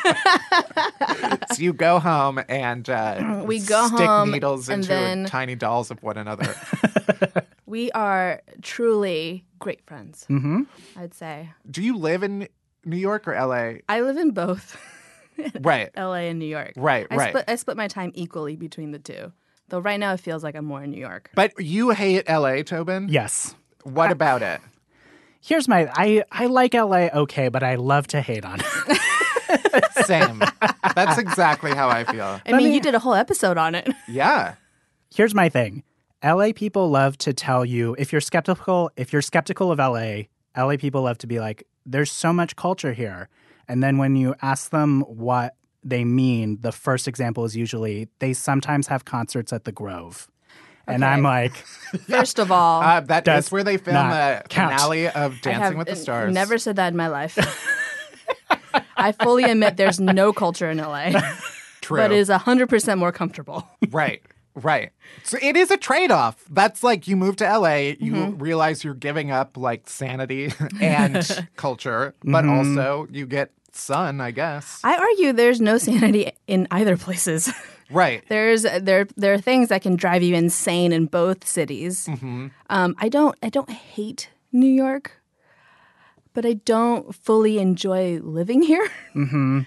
so 1.54 1.62
you 1.62 1.72
go 1.72 1.98
home 2.00 2.40
and 2.48 2.88
uh, 2.90 3.44
We 3.46 3.60
go 3.60 3.86
stick 3.86 4.00
home 4.00 4.32
needles 4.32 4.68
and 4.68 4.82
into 4.82 4.88
then- 4.88 5.26
tiny 5.26 5.54
dolls 5.54 5.90
of 5.90 6.02
one 6.02 6.16
another. 6.16 6.54
We 7.66 7.90
are 7.92 8.40
truly 8.62 9.44
great 9.58 9.84
friends. 9.84 10.24
hmm 10.24 10.62
I'd 10.96 11.12
say. 11.12 11.50
do 11.70 11.82
you 11.82 11.98
live 11.98 12.22
in 12.22 12.48
New 12.86 12.96
York 12.96 13.28
or 13.28 13.34
LA? 13.34 13.80
I 13.90 14.00
live 14.00 14.16
in 14.16 14.30
both 14.30 14.74
Right. 15.60 15.90
LA 15.94 16.14
and 16.32 16.38
New 16.38 16.46
York. 16.46 16.72
Right, 16.76 17.06
I 17.10 17.16
right. 17.16 17.28
Split, 17.28 17.44
I 17.46 17.56
split 17.56 17.76
my 17.76 17.86
time 17.86 18.10
equally 18.14 18.56
between 18.56 18.92
the 18.92 18.98
two. 18.98 19.32
Though 19.68 19.80
right 19.80 20.00
now 20.00 20.14
it 20.14 20.20
feels 20.20 20.42
like 20.42 20.54
I'm 20.54 20.64
more 20.64 20.82
in 20.82 20.90
New 20.90 21.00
York. 21.00 21.30
But 21.34 21.52
you 21.60 21.90
hate 21.90 22.28
LA, 22.28 22.62
Tobin? 22.62 23.08
Yes. 23.08 23.54
What 23.84 24.10
about 24.10 24.42
it? 24.42 24.60
Here's 25.40 25.68
my 25.68 25.90
I 25.94 26.24
I 26.32 26.46
like 26.46 26.74
LA 26.74 27.08
okay, 27.14 27.48
but 27.48 27.62
I 27.62 27.76
love 27.76 28.06
to 28.08 28.20
hate 28.20 28.44
on 28.44 28.60
it. 28.60 29.00
Same. 30.06 30.42
That's 30.94 31.18
exactly 31.18 31.74
how 31.74 31.88
I 31.88 32.04
feel. 32.04 32.40
I 32.46 32.52
mean, 32.52 32.72
you 32.72 32.80
did 32.80 32.94
a 32.94 32.98
whole 32.98 33.14
episode 33.14 33.56
on 33.58 33.74
it. 33.74 33.88
Yeah. 34.08 34.54
Here's 35.14 35.34
my 35.34 35.48
thing. 35.48 35.84
LA 36.24 36.52
people 36.54 36.90
love 36.90 37.16
to 37.18 37.32
tell 37.32 37.64
you 37.64 37.94
if 37.98 38.10
you're 38.12 38.20
skeptical, 38.20 38.90
if 38.96 39.12
you're 39.12 39.22
skeptical 39.22 39.70
of 39.70 39.78
LA, 39.78 40.24
LA 40.56 40.76
people 40.76 41.02
love 41.02 41.18
to 41.18 41.26
be 41.26 41.40
like 41.40 41.64
there's 41.86 42.10
so 42.12 42.32
much 42.32 42.56
culture 42.56 42.92
here. 42.92 43.28
And 43.68 43.82
then 43.82 43.98
when 43.98 44.16
you 44.16 44.34
ask 44.42 44.70
them 44.70 45.02
what 45.02 45.54
they 45.84 46.04
mean, 46.04 46.58
the 46.60 46.72
first 46.72 47.06
example 47.08 47.44
is 47.44 47.56
usually 47.56 48.08
they 48.18 48.32
sometimes 48.32 48.86
have 48.88 49.04
concerts 49.04 49.52
at 49.52 49.64
the 49.64 49.72
Grove. 49.72 50.28
And 50.86 51.04
I'm 51.04 51.22
like, 51.22 51.52
First 52.08 52.38
of 52.38 52.50
all, 52.50 52.80
Uh, 52.82 53.00
that 53.00 53.24
Does 53.24 53.46
is 53.46 53.52
where 53.52 53.62
they 53.62 53.76
film 53.76 53.94
not 54.08 54.42
the 54.42 54.48
count. 54.48 54.72
finale 54.72 55.08
of 55.08 55.34
I 55.34 55.38
Dancing 55.42 55.60
have 55.60 55.76
with 55.76 55.88
the 55.88 55.96
Stars. 55.96 56.32
Never 56.34 56.56
said 56.58 56.76
that 56.76 56.88
in 56.88 56.96
my 56.96 57.08
life. 57.08 57.36
I 58.96 59.12
fully 59.12 59.44
admit 59.44 59.76
there's 59.76 60.00
no 60.00 60.32
culture 60.32 60.68
in 60.70 60.78
LA, 60.78 61.10
True. 61.80 61.98
but 61.98 62.10
it 62.12 62.18
is 62.18 62.28
100% 62.28 62.98
more 62.98 63.12
comfortable. 63.12 63.68
Right. 63.90 64.22
Right. 64.54 64.90
So 65.22 65.38
it 65.40 65.56
is 65.56 65.70
a 65.70 65.76
trade 65.76 66.10
off. 66.10 66.44
That's 66.50 66.82
like 66.82 67.06
you 67.06 67.16
move 67.16 67.36
to 67.36 67.44
LA, 67.58 67.74
you 68.00 68.12
Mm-hmm. 68.14 68.38
realize 68.42 68.82
you're 68.82 68.94
giving 68.94 69.30
up 69.30 69.56
like 69.56 69.88
sanity 69.88 70.52
and 70.80 71.46
culture, 71.56 72.14
but 72.24 72.44
Mm-hmm. 72.44 72.58
also 72.58 73.06
you 73.12 73.26
get 73.26 73.52
sun, 73.72 74.20
I 74.20 74.30
guess. 74.30 74.80
I 74.84 74.96
argue 74.96 75.32
there's 75.32 75.60
no 75.60 75.78
sanity 75.78 76.32
in 76.46 76.66
either 76.70 76.96
places. 76.96 77.52
right. 77.90 78.22
There's 78.28 78.62
there 78.62 79.06
there 79.16 79.34
are 79.34 79.38
things 79.38 79.68
that 79.68 79.82
can 79.82 79.96
drive 79.96 80.22
you 80.22 80.34
insane 80.34 80.92
in 80.92 81.06
both 81.06 81.46
cities. 81.46 82.08
Um, 82.08 82.94
I 82.98 83.08
don't 83.08 83.36
I 83.42 83.48
don't 83.48 83.70
hate 83.70 84.30
New 84.52 84.70
York, 84.70 85.12
but 86.34 86.44
I 86.46 86.54
don't 86.54 87.14
fully 87.14 87.58
enjoy 87.58 88.20
living 88.22 88.62
here. 88.62 88.88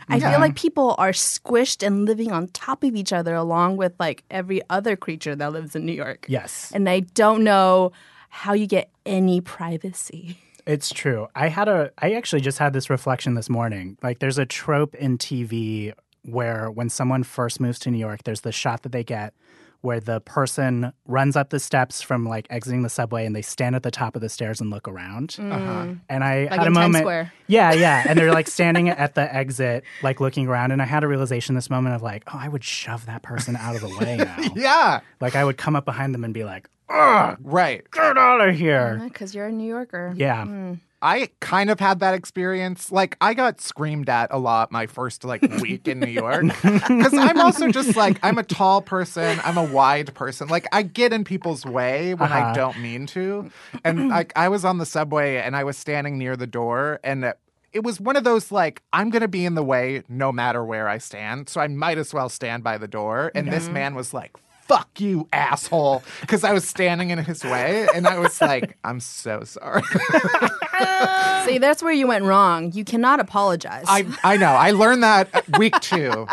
I 0.10 0.20
feel 0.20 0.40
like 0.40 0.56
people 0.56 0.96
are 0.98 1.12
squished 1.12 1.86
and 1.86 2.06
living 2.06 2.32
on 2.32 2.48
top 2.48 2.84
of 2.84 2.96
each 2.96 3.14
other, 3.14 3.36
along 3.36 3.78
with 3.78 3.94
like 4.00 4.24
every 4.32 4.62
other 4.70 4.96
creature 4.96 5.36
that 5.36 5.52
lives 5.52 5.76
in 5.76 5.86
New 5.86 5.94
York. 5.94 6.26
yes. 6.30 6.72
and 6.74 6.88
I 6.90 7.02
don't 7.02 7.44
know 7.44 7.92
how 8.30 8.54
you 8.54 8.66
get 8.68 8.90
any 9.06 9.42
privacy. 9.42 10.38
It's 10.66 10.92
true. 10.92 11.28
I 11.36 11.48
had 11.50 11.68
a 11.68 11.92
I 11.98 12.14
actually 12.14 12.42
just 12.42 12.58
had 12.58 12.74
this 12.74 12.90
reflection 12.90 13.34
this 13.36 13.50
morning. 13.50 13.98
Like 14.04 14.20
there's 14.20 14.38
a 14.38 14.46
trope 14.46 14.96
in 14.96 15.18
TV 15.18 15.94
where 16.24 16.70
when 16.70 16.90
someone 16.90 17.24
first 17.24 17.60
moves 17.60 17.80
to 17.80 17.92
New 17.92 17.98
York, 17.98 18.24
there's 18.24 18.42
the 18.42 18.52
shot 18.52 18.84
that 18.84 18.92
they 18.92 19.04
get 19.04 19.34
where 19.82 20.00
the 20.00 20.22
person 20.22 20.94
runs 21.08 21.36
up 21.36 21.50
the 21.50 21.60
steps 21.60 22.04
from 22.04 22.24
like 22.24 22.46
exiting 22.52 22.84
the 22.84 22.90
subway 22.90 23.26
and 23.26 23.36
they 23.36 23.42
stand 23.42 23.76
at 23.76 23.82
the 23.82 23.90
top 23.90 24.16
of 24.16 24.22
the 24.22 24.30
stairs 24.30 24.62
and 24.62 24.70
look 24.70 24.88
around. 24.88 25.36
Uh-huh. 25.40 25.88
And 26.08 26.24
I 26.24 26.44
Like 26.44 26.52
had 26.52 26.60
a 26.60 26.66
in 26.68 26.74
Times 26.74 26.76
moment 26.76 27.04
Square. 27.04 27.34
Yeah, 27.48 27.74
yeah. 27.74 28.06
And 28.08 28.18
they're 28.18 28.32
like 28.32 28.48
standing 28.60 28.90
at 28.90 29.16
the 29.16 29.36
exit, 29.36 29.84
like 30.04 30.20
looking 30.20 30.48
around. 30.48 30.72
And 30.72 30.84
I 30.84 30.86
had 30.86 31.04
a 31.04 31.08
realization 31.08 31.56
this 31.56 31.72
moment 31.72 31.96
of 31.96 32.04
like, 32.04 32.24
oh, 32.28 32.38
I 32.40 32.48
would 32.48 32.64
shove 32.64 33.08
that 33.08 33.24
person 33.24 33.56
out 33.56 33.74
of 33.76 33.82
the 33.82 33.90
way 33.90 34.18
now. 34.20 34.38
Yeah. 34.56 35.00
Like 35.20 35.36
I 35.36 35.44
would 35.44 35.58
come 35.58 35.76
up 35.76 35.86
behind 35.86 36.14
them 36.14 36.24
and 36.24 36.34
be 36.34 36.44
like, 36.44 36.70
Ugh, 36.92 37.38
Right. 37.42 37.90
get 37.92 38.18
out 38.18 38.48
of 38.48 38.56
here. 38.56 39.00
Because 39.04 39.34
you're 39.36 39.48
a 39.48 39.52
New 39.52 39.68
Yorker. 39.68 40.14
Yeah. 40.16 40.76
I 41.04 41.30
kind 41.40 41.72
of 41.72 41.80
had 41.80 42.00
that 42.02 42.14
experience. 42.14 42.92
Like 42.92 43.18
I 43.20 43.34
got 43.34 43.60
screamed 43.60 44.08
at 44.08 44.28
a 44.32 44.38
lot 44.38 44.72
my 44.72 44.86
first 44.86 45.24
like 45.24 45.42
week 45.62 45.88
in 45.88 46.00
New 46.00 46.12
York 46.12 46.44
because 46.44 47.14
I'm 47.16 47.40
also 47.40 47.70
just 47.70 47.96
like 47.96 48.20
I'm 48.22 48.38
a 48.38 48.44
tall 48.44 48.84
person. 48.84 49.40
I'm 49.44 49.58
a 49.58 49.64
wide 49.64 50.14
person. 50.14 50.48
Like 50.48 50.68
I 50.72 50.84
get 50.84 51.12
in 51.12 51.24
people's 51.24 51.66
way 51.66 52.14
when 52.14 52.32
I 52.32 52.42
Uh-huh. 52.42 52.54
don't 52.54 52.80
mean 52.82 53.08
to. 53.08 53.50
And 53.84 54.10
like 54.10 54.32
I 54.36 54.48
was 54.50 54.64
on 54.64 54.78
the 54.78 54.86
subway 54.86 55.38
and 55.38 55.56
I 55.56 55.64
was 55.64 55.76
standing 55.78 56.18
near 56.18 56.36
the 56.36 56.48
door 56.48 57.00
and. 57.04 57.26
It, 57.26 57.40
it 57.74 57.86
was 57.86 58.02
one 58.02 58.18
of 58.18 58.26
those 58.26 58.52
like 58.52 58.82
I'm 58.92 59.10
gonna 59.12 59.30
be 59.30 59.46
in 59.46 59.56
the 59.56 59.64
way 59.64 60.04
no 60.10 60.34
matter 60.34 60.62
where 60.62 60.90
I 60.90 60.98
stand, 60.98 61.48
so 61.48 61.62
I 61.62 61.68
might 61.70 61.98
as 61.98 62.14
well 62.14 62.28
stand 62.28 62.66
by 62.66 62.78
the 62.78 62.88
door. 62.88 63.32
And 63.34 63.50
this 63.50 63.70
man 63.70 63.96
was 63.96 64.14
like, 64.14 64.36
"Fuck 64.72 65.02
you, 65.02 65.28
asshole," 65.34 66.04
because 66.22 66.44
I 66.44 66.54
was 66.54 66.68
standing 66.68 67.10
in 67.10 67.20
his 67.20 67.44
way, 67.44 67.88
and 67.94 68.08
I 68.08 68.20
was 68.20 68.40
like, 68.40 68.78
"I'm 68.84 69.00
so 69.00 69.44
sorry." 69.44 69.84
See, 71.46 71.58
that's 71.58 71.84
where 71.84 71.92
you 71.92 72.08
went 72.08 72.26
wrong. 72.26 72.72
You 72.72 72.86
cannot 72.86 73.20
apologize. 73.20 73.86
I 73.88 74.06
I 74.24 74.38
know. 74.38 74.52
I 74.52 74.72
learned 74.72 75.04
that 75.04 75.46
week 75.58 75.78
two 75.82 76.28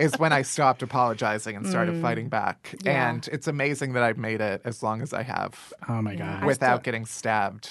is 0.00 0.18
when 0.18 0.32
I 0.32 0.42
stopped 0.42 0.82
apologizing 0.82 1.56
and 1.56 1.66
started 1.66 1.96
mm. 1.96 2.02
fighting 2.02 2.28
back. 2.28 2.74
Yeah. 2.82 3.10
And 3.10 3.28
it's 3.32 3.46
amazing 3.46 3.92
that 3.94 4.02
I've 4.02 4.18
made 4.18 4.40
it 4.40 4.62
as 4.64 4.82
long 4.82 5.02
as 5.02 5.12
I 5.12 5.22
have 5.22 5.72
Oh 5.88 6.02
my 6.02 6.14
God. 6.14 6.44
without 6.44 6.82
getting 6.82 7.06
stabbed. 7.06 7.70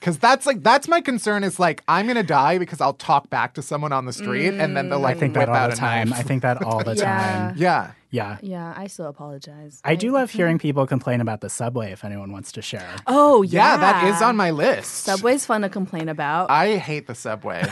Cause 0.00 0.16
that's 0.18 0.46
like 0.46 0.62
that's 0.62 0.86
my 0.86 1.00
concern 1.00 1.42
is 1.42 1.58
like 1.58 1.82
I'm 1.88 2.06
gonna 2.06 2.22
die 2.22 2.58
because 2.58 2.80
I'll 2.80 2.94
talk 2.94 3.30
back 3.30 3.54
to 3.54 3.62
someone 3.62 3.92
on 3.92 4.06
the 4.06 4.12
street 4.12 4.54
and 4.54 4.76
then 4.76 4.88
they'll 4.90 4.98
mm. 4.98 5.02
I 5.02 5.08
like 5.10 5.18
think 5.18 5.34
whip 5.34 5.46
that 5.46 5.48
all 5.48 5.56
out 5.56 5.70
the 5.70 5.76
a 5.76 5.76
time. 5.76 6.12
I 6.12 6.22
think 6.22 6.42
that 6.42 6.62
all 6.64 6.84
the 6.84 6.94
Yeah. 6.94 7.04
time. 7.48 7.54
yeah. 7.58 7.90
Yeah. 8.10 8.38
yeah, 8.40 8.72
I 8.74 8.86
still 8.86 9.04
apologize. 9.08 9.82
I 9.84 9.94
do 9.94 10.12
love 10.12 10.30
hearing 10.30 10.58
people 10.58 10.86
complain 10.86 11.20
about 11.20 11.42
the 11.42 11.50
subway 11.50 11.92
if 11.92 12.06
anyone 12.06 12.32
wants 12.32 12.52
to 12.52 12.62
share. 12.62 12.88
Oh 13.06 13.42
yeah, 13.42 13.72
yeah, 13.72 13.76
that 13.76 14.04
is 14.04 14.22
on 14.22 14.34
my 14.34 14.50
list. 14.50 15.04
Subway's 15.04 15.44
fun 15.44 15.60
to 15.60 15.68
complain 15.68 16.08
about. 16.08 16.50
I 16.50 16.76
hate 16.76 17.06
the 17.06 17.14
subway. 17.14 17.62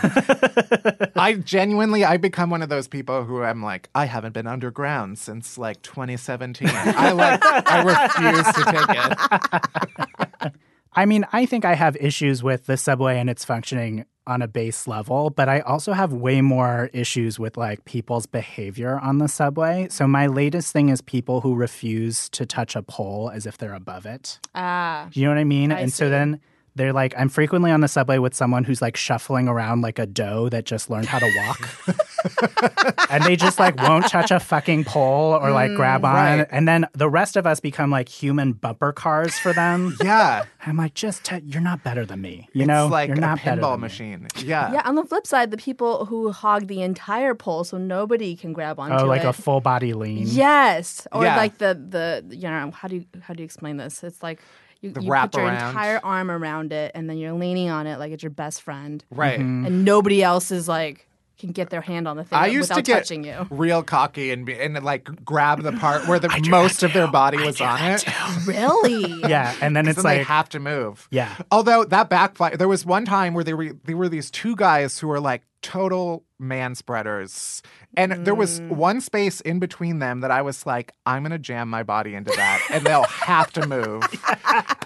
I 1.17 1.41
genuinely, 1.43 2.05
I 2.05 2.19
become 2.19 2.51
one 2.51 2.61
of 2.61 2.69
those 2.69 2.87
people 2.87 3.25
who 3.25 3.43
I'm 3.43 3.63
like, 3.63 3.89
I 3.95 4.05
haven't 4.05 4.33
been 4.35 4.47
underground 4.47 5.19
since 5.19 5.57
like 5.57 5.81
2017. 5.81 6.69
I 6.71 7.13
like, 7.13 7.41
I 7.43 7.83
refuse 7.83 8.47
to 8.57 8.65
take 8.73 10.53
it. 10.53 10.53
I 10.97 11.05
mean, 11.07 11.27
I 11.33 11.45
think 11.47 11.65
I 11.65 11.75
have 11.75 11.97
issues 11.97 12.43
with 12.43 12.67
the 12.67 12.77
subway 12.77 13.19
and 13.19 13.29
its 13.29 13.45
functioning 13.45 14.07
on 14.27 14.43
a 14.43 14.49
base 14.49 14.89
level, 14.89 15.31
but 15.31 15.49
I 15.49 15.61
also 15.61 15.93
have 15.93 16.13
way 16.13 16.41
more 16.41 16.91
issues 16.93 17.39
with 17.39 17.57
like 17.57 17.85
people's 17.85 18.27
behavior 18.27 18.99
on 18.99 19.19
the 19.19 19.29
subway. 19.29 19.87
So 19.91 20.09
my 20.09 20.27
latest 20.27 20.73
thing 20.73 20.89
is 20.89 21.01
people 21.01 21.43
who 21.43 21.55
refuse 21.55 22.29
to 22.31 22.45
touch 22.45 22.75
a 22.75 22.83
pole 22.83 23.31
as 23.33 23.47
if 23.47 23.57
they're 23.59 23.75
above 23.75 24.05
it. 24.07 24.41
ah, 24.55 25.09
You 25.13 25.25
know 25.25 25.31
what 25.31 25.39
I 25.39 25.45
mean? 25.45 25.71
I 25.71 25.81
and 25.81 25.93
so 25.93 26.09
then 26.09 26.41
they're 26.77 26.93
like, 26.93 27.15
I'm 27.19 27.29
frequently 27.29 27.71
on 27.71 27.81
the 27.81 27.89
subway 27.89 28.19
with 28.19 28.35
someone 28.35 28.63
who's 28.65 28.81
like 28.81 28.97
shuffling 28.97 29.49
around 29.49 29.81
like 29.81 29.99
a 29.99 30.07
doe 30.07 30.49
that 30.51 30.65
just 30.65 30.89
learned 30.89 31.07
how 31.07 31.19
to 31.19 31.33
walk. 31.37 33.07
and 33.11 33.25
they 33.25 33.35
just 33.37 33.59
like 33.59 33.77
won't 33.81 34.07
touch 34.09 34.31
a 34.31 34.39
fucking 34.39 34.85
pole 34.85 35.35
or 35.35 35.51
like 35.51 35.71
mm, 35.71 35.77
grab 35.77 36.05
on. 36.05 36.15
right. 36.15 36.49
And 36.51 36.69
then 36.69 36.87
the 36.93 37.09
rest 37.09 37.37
of 37.37 37.47
us 37.47 37.61
become 37.61 37.91
like 37.91 38.09
human 38.09 38.53
bumper 38.53 38.93
cars 38.93 39.35
for 39.39 39.53
them. 39.53 39.97
Yeah. 40.07 40.45
I'm 40.65 40.77
like, 40.77 40.95
just 40.95 41.25
t- 41.25 41.41
you're 41.45 41.63
not 41.63 41.83
better 41.83 42.05
than 42.05 42.21
me. 42.21 42.49
You 42.53 42.67
know, 42.67 42.87
like 42.89 43.09
you're 43.09 43.17
a 43.17 43.21
not 43.21 43.43
better 43.45 43.61
pinball 43.61 43.77
me. 43.77 43.83
machine. 43.83 44.27
Yeah. 44.39 44.73
Yeah, 44.73 44.83
on 44.85 44.95
the 44.95 45.05
flip 45.05 45.27
side, 45.27 45.51
the 45.51 45.57
people 45.57 46.05
who 46.07 46.31
hog 46.33 46.67
the 46.69 46.83
entire 46.83 47.35
pole 47.35 47.65
so 47.65 47.77
nobody 47.79 48.37
can 48.37 48.53
grab 48.53 48.79
onto 48.79 48.97
Oh, 48.97 49.07
like 49.07 49.23
it. 49.23 49.27
a 49.29 49.33
full 49.33 49.61
body 49.61 49.95
lean. 49.95 50.25
Yes, 50.27 51.07
or 51.13 51.25
Yeah. 51.25 51.37
like 51.37 51.59
the 51.59 51.75
the 51.75 52.37
you 52.37 52.49
know 52.49 52.71
how 52.73 52.89
do 52.89 52.97
you 52.97 53.05
how 53.23 53.35
do 53.35 53.43
you 53.43 53.45
explain 53.45 53.77
this? 53.79 54.03
It's 54.05 54.23
like 54.23 54.41
you, 54.81 54.91
The 54.93 55.03
you 55.03 55.11
wrap 55.11 55.33
put 55.33 55.41
your 55.41 55.49
around. 55.49 55.69
entire 55.71 56.01
arm 56.05 56.31
around 56.31 56.73
it, 56.73 56.93
and 56.95 57.09
then 57.09 57.19
you're 57.19 57.33
leaning 57.33 57.71
on 57.71 57.87
it 57.87 57.99
like 57.99 58.13
it's 58.13 58.23
your 58.23 58.31
best 58.31 58.63
friend, 58.63 59.05
Right. 59.11 59.39
and 59.39 59.85
nobody 59.85 60.23
else 60.23 60.51
is 60.51 60.69
like 60.69 61.03
can 61.39 61.53
get 61.53 61.69
their 61.69 61.83
hand 61.83 62.09
on 62.09 62.17
the 62.17 62.25
thing 62.25 62.39
I 62.39 62.47
used 62.47 62.71
without 62.71 62.77
to 62.77 62.83
get 62.83 62.99
touching 63.01 63.23
you. 63.25 63.47
real 63.51 63.83
cocky 63.83 64.31
and 64.31 64.47
be, 64.47 64.59
and 64.59 64.83
like 64.83 65.05
grab 65.23 65.63
the 65.63 65.73
part 65.73 66.09
where 66.09 66.19
the 66.19 66.31
most 66.49 66.83
of 66.83 66.95
their 66.95 67.09
body 67.09 67.37
was 67.37 67.61
on 67.61 67.79
it. 67.83 68.05
Really? 68.47 69.21
Yeah, 69.29 69.55
and 69.61 69.77
then 69.77 69.87
it's 69.89 69.97
then 69.97 70.05
they 70.05 70.19
like, 70.21 70.27
have 70.29 70.49
to 70.51 70.61
move. 70.61 71.09
yeah, 71.11 71.37
Although 71.51 71.85
that 71.85 72.09
backfire, 72.09 72.57
There 72.57 72.69
was 72.69 72.87
one 72.87 73.05
time 73.05 73.35
where 73.35 73.45
they 73.45 73.55
were 73.55 73.73
there 73.85 73.97
were 73.97 74.09
these 74.09 74.31
two 74.31 74.57
guys 74.57 74.99
who 74.99 75.09
were 75.09 75.21
like 75.21 75.43
total 75.67 76.23
man 76.39 76.75
spreaders, 76.75 77.63
and 77.97 78.25
there 78.25 78.35
was 78.35 78.61
Mm. 78.61 78.69
one 78.71 79.01
space 79.01 79.41
in 79.41 79.59
between 79.59 79.99
them 79.99 80.21
that 80.21 80.31
I 80.31 80.43
was 80.43 80.65
like, 80.67 80.93
I'm 81.05 81.23
gonna 81.25 81.39
jam 81.39 81.69
my 81.69 81.83
body 81.83 82.15
into 82.15 82.31
that, 82.37 82.61
and 82.71 82.85
they'll 82.87 83.03
have 83.05 83.53
to 83.53 83.67
move. 83.67 84.03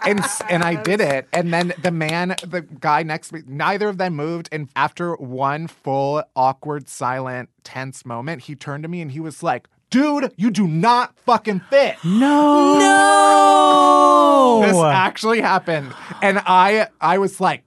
And 0.06 0.24
and 0.48 0.62
I 0.64 0.76
did 0.76 1.00
it, 1.02 1.28
and 1.30 1.52
then 1.52 1.74
the 1.82 1.90
man, 1.90 2.28
the 2.42 2.62
guy 2.62 3.02
next 3.02 3.28
to 3.28 3.34
me, 3.34 3.42
neither 3.46 3.86
of 3.90 3.98
them 3.98 4.14
moved, 4.16 4.48
and 4.50 4.70
after 4.74 5.14
one 5.16 5.66
full 5.66 6.22
awkward, 6.34 6.88
silent, 6.88 7.50
tense 7.64 8.06
moment, 8.06 8.44
he 8.44 8.54
turned 8.54 8.82
to 8.84 8.88
me 8.88 9.02
and 9.02 9.12
he 9.12 9.20
was 9.20 9.42
like. 9.42 9.68
Dude, 9.90 10.32
you 10.36 10.52
do 10.52 10.68
not 10.68 11.18
fucking 11.18 11.62
fit. 11.68 11.96
no, 12.04 12.78
no, 12.78 14.60
This 14.64 14.76
actually 14.76 15.40
happened. 15.40 15.92
And 16.22 16.38
I 16.46 16.86
I 17.00 17.18
was 17.18 17.40
like, 17.40 17.64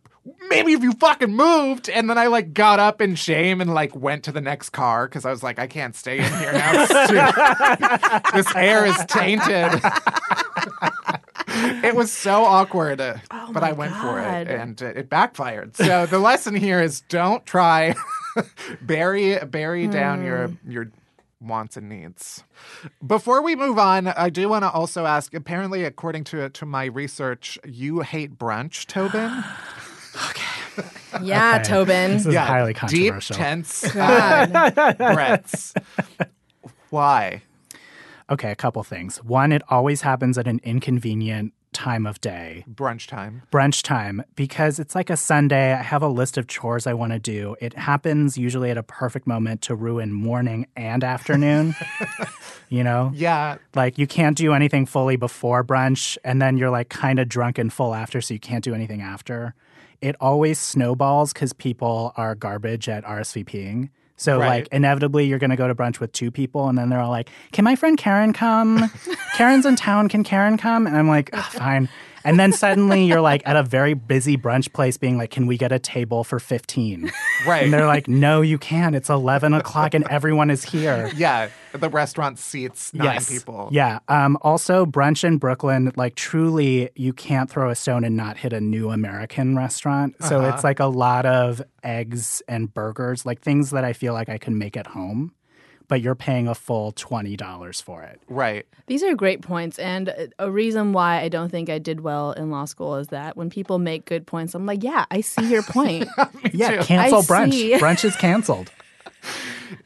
maybe 0.49 0.73
if 0.73 0.81
you 0.83 0.93
fucking 0.93 1.31
moved. 1.33 1.89
And 1.89 2.09
then 2.09 2.17
I 2.17 2.27
like 2.27 2.53
got 2.53 2.79
up 2.79 3.01
in 3.01 3.15
shame 3.15 3.61
and 3.61 3.73
like 3.73 3.95
went 3.95 4.23
to 4.25 4.31
the 4.31 4.41
next 4.41 4.69
car 4.71 5.07
because 5.07 5.25
I 5.25 5.31
was 5.31 5.43
like, 5.43 5.59
I 5.59 5.67
can't 5.67 5.95
stay 5.95 6.19
in 6.19 6.33
here 6.39 6.53
now. 6.53 6.85
This 8.33 8.55
air 8.55 8.85
is 8.85 8.97
tainted. 9.07 9.81
it 11.83 11.95
was 11.95 12.11
so 12.11 12.43
awkward, 12.43 12.99
uh, 13.01 13.15
but 13.51 13.63
I 13.63 13.71
went 13.71 13.95
for 13.95 14.19
it 14.19 14.47
and 14.47 14.81
uh, 14.81 14.87
it 14.87 15.09
backfired. 15.09 15.75
So 15.75 16.05
the 16.05 16.19
lesson 16.19 16.55
here 16.55 16.81
is 16.81 17.01
don't 17.01 17.45
try 17.45 17.95
bury 18.81 19.37
bury 19.45 19.87
down 19.87 20.23
your 20.23 20.51
your 20.67 20.91
wants 21.39 21.77
and 21.77 21.89
needs. 21.89 22.43
Before 23.05 23.41
we 23.41 23.55
move 23.55 23.77
on, 23.77 24.07
I 24.07 24.29
do 24.29 24.49
want 24.49 24.63
to 24.63 24.71
also 24.71 25.05
ask. 25.05 25.33
Apparently, 25.33 25.83
according 25.83 26.23
to 26.25 26.49
to 26.49 26.65
my 26.65 26.85
research, 26.85 27.59
you 27.65 28.01
hate 28.01 28.37
brunch, 28.37 28.85
Tobin. 28.85 29.43
Yeah, 31.21 31.55
Okay. 31.55 31.63
Tobin. 31.63 32.11
This 32.13 32.25
is 32.25 32.35
highly 32.35 32.73
controversial. 32.73 33.35
Deep, 33.35 33.43
tense 33.43 33.81
breaths. 34.97 35.73
Why? 36.89 37.41
Okay, 38.29 38.51
a 38.51 38.55
couple 38.55 38.83
things. 38.83 39.17
One, 39.23 39.51
it 39.51 39.61
always 39.69 40.01
happens 40.01 40.37
at 40.37 40.47
an 40.47 40.59
inconvenient 40.63 41.53
time 41.71 42.05
of 42.05 42.21
day. 42.21 42.63
Brunch 42.71 43.07
time. 43.07 43.41
brunch 43.51 43.81
time 43.81 44.23
because 44.35 44.79
it's 44.79 44.93
like 44.93 45.09
a 45.09 45.17
Sunday. 45.17 45.73
I 45.73 45.81
have 45.81 46.03
a 46.03 46.07
list 46.07 46.37
of 46.37 46.47
chores 46.47 46.85
I 46.85 46.93
want 46.93 47.13
to 47.13 47.19
do. 47.19 47.55
It 47.59 47.73
happens 47.73 48.37
usually 48.37 48.69
at 48.69 48.77
a 48.77 48.83
perfect 48.83 49.25
moment 49.25 49.63
to 49.63 49.75
ruin 49.75 50.11
morning 50.13 50.67
and 50.75 51.03
afternoon. 51.03 51.73
you 52.69 52.83
know? 52.83 53.11
Yeah. 53.15 53.57
Like 53.75 53.97
you 53.97 54.05
can't 54.05 54.37
do 54.37 54.53
anything 54.53 54.85
fully 54.85 55.15
before 55.15 55.63
brunch 55.63 56.15
and 56.23 56.39
then 56.39 56.57
you're 56.57 56.69
like 56.69 56.89
kind 56.89 57.19
of 57.19 57.27
drunk 57.27 57.57
and 57.57 57.73
full 57.73 57.95
after 57.95 58.21
so 58.21 58.35
you 58.35 58.39
can't 58.39 58.63
do 58.63 58.75
anything 58.75 59.01
after. 59.01 59.55
It 60.03 60.15
always 60.19 60.59
snowballs 60.59 61.31
cuz 61.33 61.53
people 61.53 62.11
are 62.17 62.35
garbage 62.35 62.89
at 62.89 63.03
RSVPing. 63.05 63.89
So 64.15 64.37
Right. 64.39 64.47
like 64.63 64.67
inevitably 64.71 65.25
you're 65.25 65.39
going 65.39 65.49
to 65.49 65.55
go 65.55 65.67
to 65.67 65.73
brunch 65.75 65.99
with 65.99 66.11
two 66.11 66.29
people 66.29 66.69
and 66.69 66.77
then 66.77 66.89
they're 66.89 66.99
all 66.99 67.09
like, 67.09 67.29
"Can 67.51 67.63
my 67.65 67.75
friend 67.75 67.97
Karen 67.97 68.33
come? 68.33 68.91
Karen's 69.37 69.65
in 69.65 69.75
town. 69.75 70.09
Can 70.09 70.23
Karen 70.23 70.57
come?" 70.57 70.85
And 70.87 70.95
I'm 70.95 71.07
like, 71.07 71.29
"Ugh, 71.33 71.43
"Fine." 71.43 71.89
And 72.25 72.39
then 72.39 72.53
suddenly 72.53 73.05
you're 73.05 73.21
like 73.21 73.41
at 73.45 73.55
a 73.55 73.63
very 73.63 73.93
busy 73.93 74.37
brunch 74.37 74.71
place 74.73 74.97
being 74.97 75.17
like, 75.17 75.31
Can 75.31 75.45
we 75.47 75.57
get 75.57 75.71
a 75.71 75.79
table 75.79 76.23
for 76.23 76.39
15? 76.39 77.11
Right. 77.47 77.63
And 77.63 77.73
they're 77.73 77.85
like, 77.87 78.07
No, 78.07 78.41
you 78.41 78.57
can't. 78.57 78.95
It's 78.95 79.09
11 79.09 79.53
o'clock 79.53 79.93
and 79.93 80.07
everyone 80.09 80.49
is 80.49 80.63
here. 80.63 81.11
yeah. 81.15 81.49
The 81.73 81.89
restaurant 81.89 82.37
seats 82.39 82.93
nine 82.93 83.05
yes. 83.15 83.29
people. 83.29 83.67
Yeah. 83.71 83.99
Um, 84.07 84.37
also, 84.41 84.85
brunch 84.85 85.23
in 85.23 85.37
Brooklyn, 85.39 85.91
like 85.95 86.13
truly, 86.15 86.89
you 86.95 87.13
can't 87.13 87.49
throw 87.49 87.69
a 87.71 87.75
stone 87.75 88.03
and 88.03 88.15
not 88.15 88.37
hit 88.37 88.53
a 88.53 88.61
new 88.61 88.91
American 88.91 89.57
restaurant. 89.57 90.15
So 90.23 90.39
Uh-huh. 90.39 90.53
it's 90.53 90.63
like 90.63 90.79
a 90.79 90.85
lot 90.85 91.25
of 91.25 91.61
eggs 91.83 92.41
and 92.47 92.71
burgers, 92.73 93.25
like 93.25 93.41
things 93.41 93.71
that 93.71 93.83
I 93.83 93.93
feel 93.93 94.13
like 94.13 94.29
I 94.29 94.37
can 94.37 94.57
make 94.57 94.77
at 94.77 94.85
home, 94.87 95.33
but 95.93 96.01
you're 96.01 96.15
paying 96.15 96.47
a 96.47 96.55
full 96.55 96.91
$20 96.93 97.83
for 97.83 98.01
it. 98.01 98.19
Right. 98.27 98.65
These 98.87 99.03
are 99.03 99.13
great 99.13 99.43
points. 99.43 99.77
And 99.77 100.33
a 100.39 100.49
reason 100.49 100.91
why 100.91 101.21
I 101.21 101.29
don't 101.29 101.49
think 101.49 101.69
I 101.69 101.77
did 101.77 101.99
well 101.99 102.31
in 102.31 102.49
law 102.49 102.65
school 102.65 102.95
is 102.95 103.09
that 103.09 103.37
when 103.37 103.51
people 103.51 103.77
make 103.77 104.05
good 104.05 104.25
points, 104.25 104.55
I'm 104.55 104.65
like, 104.65 104.81
yeah, 104.81 105.05
I 105.11 105.21
see 105.21 105.47
your 105.47 105.61
point. 105.61 106.07
yeah. 106.51 106.81
Cancel 106.81 107.19
I 107.19 107.21
brunch. 107.21 107.51
see. 107.51 107.73
Brunch 107.73 108.03
is 108.05 108.15
canceled. 108.15 108.71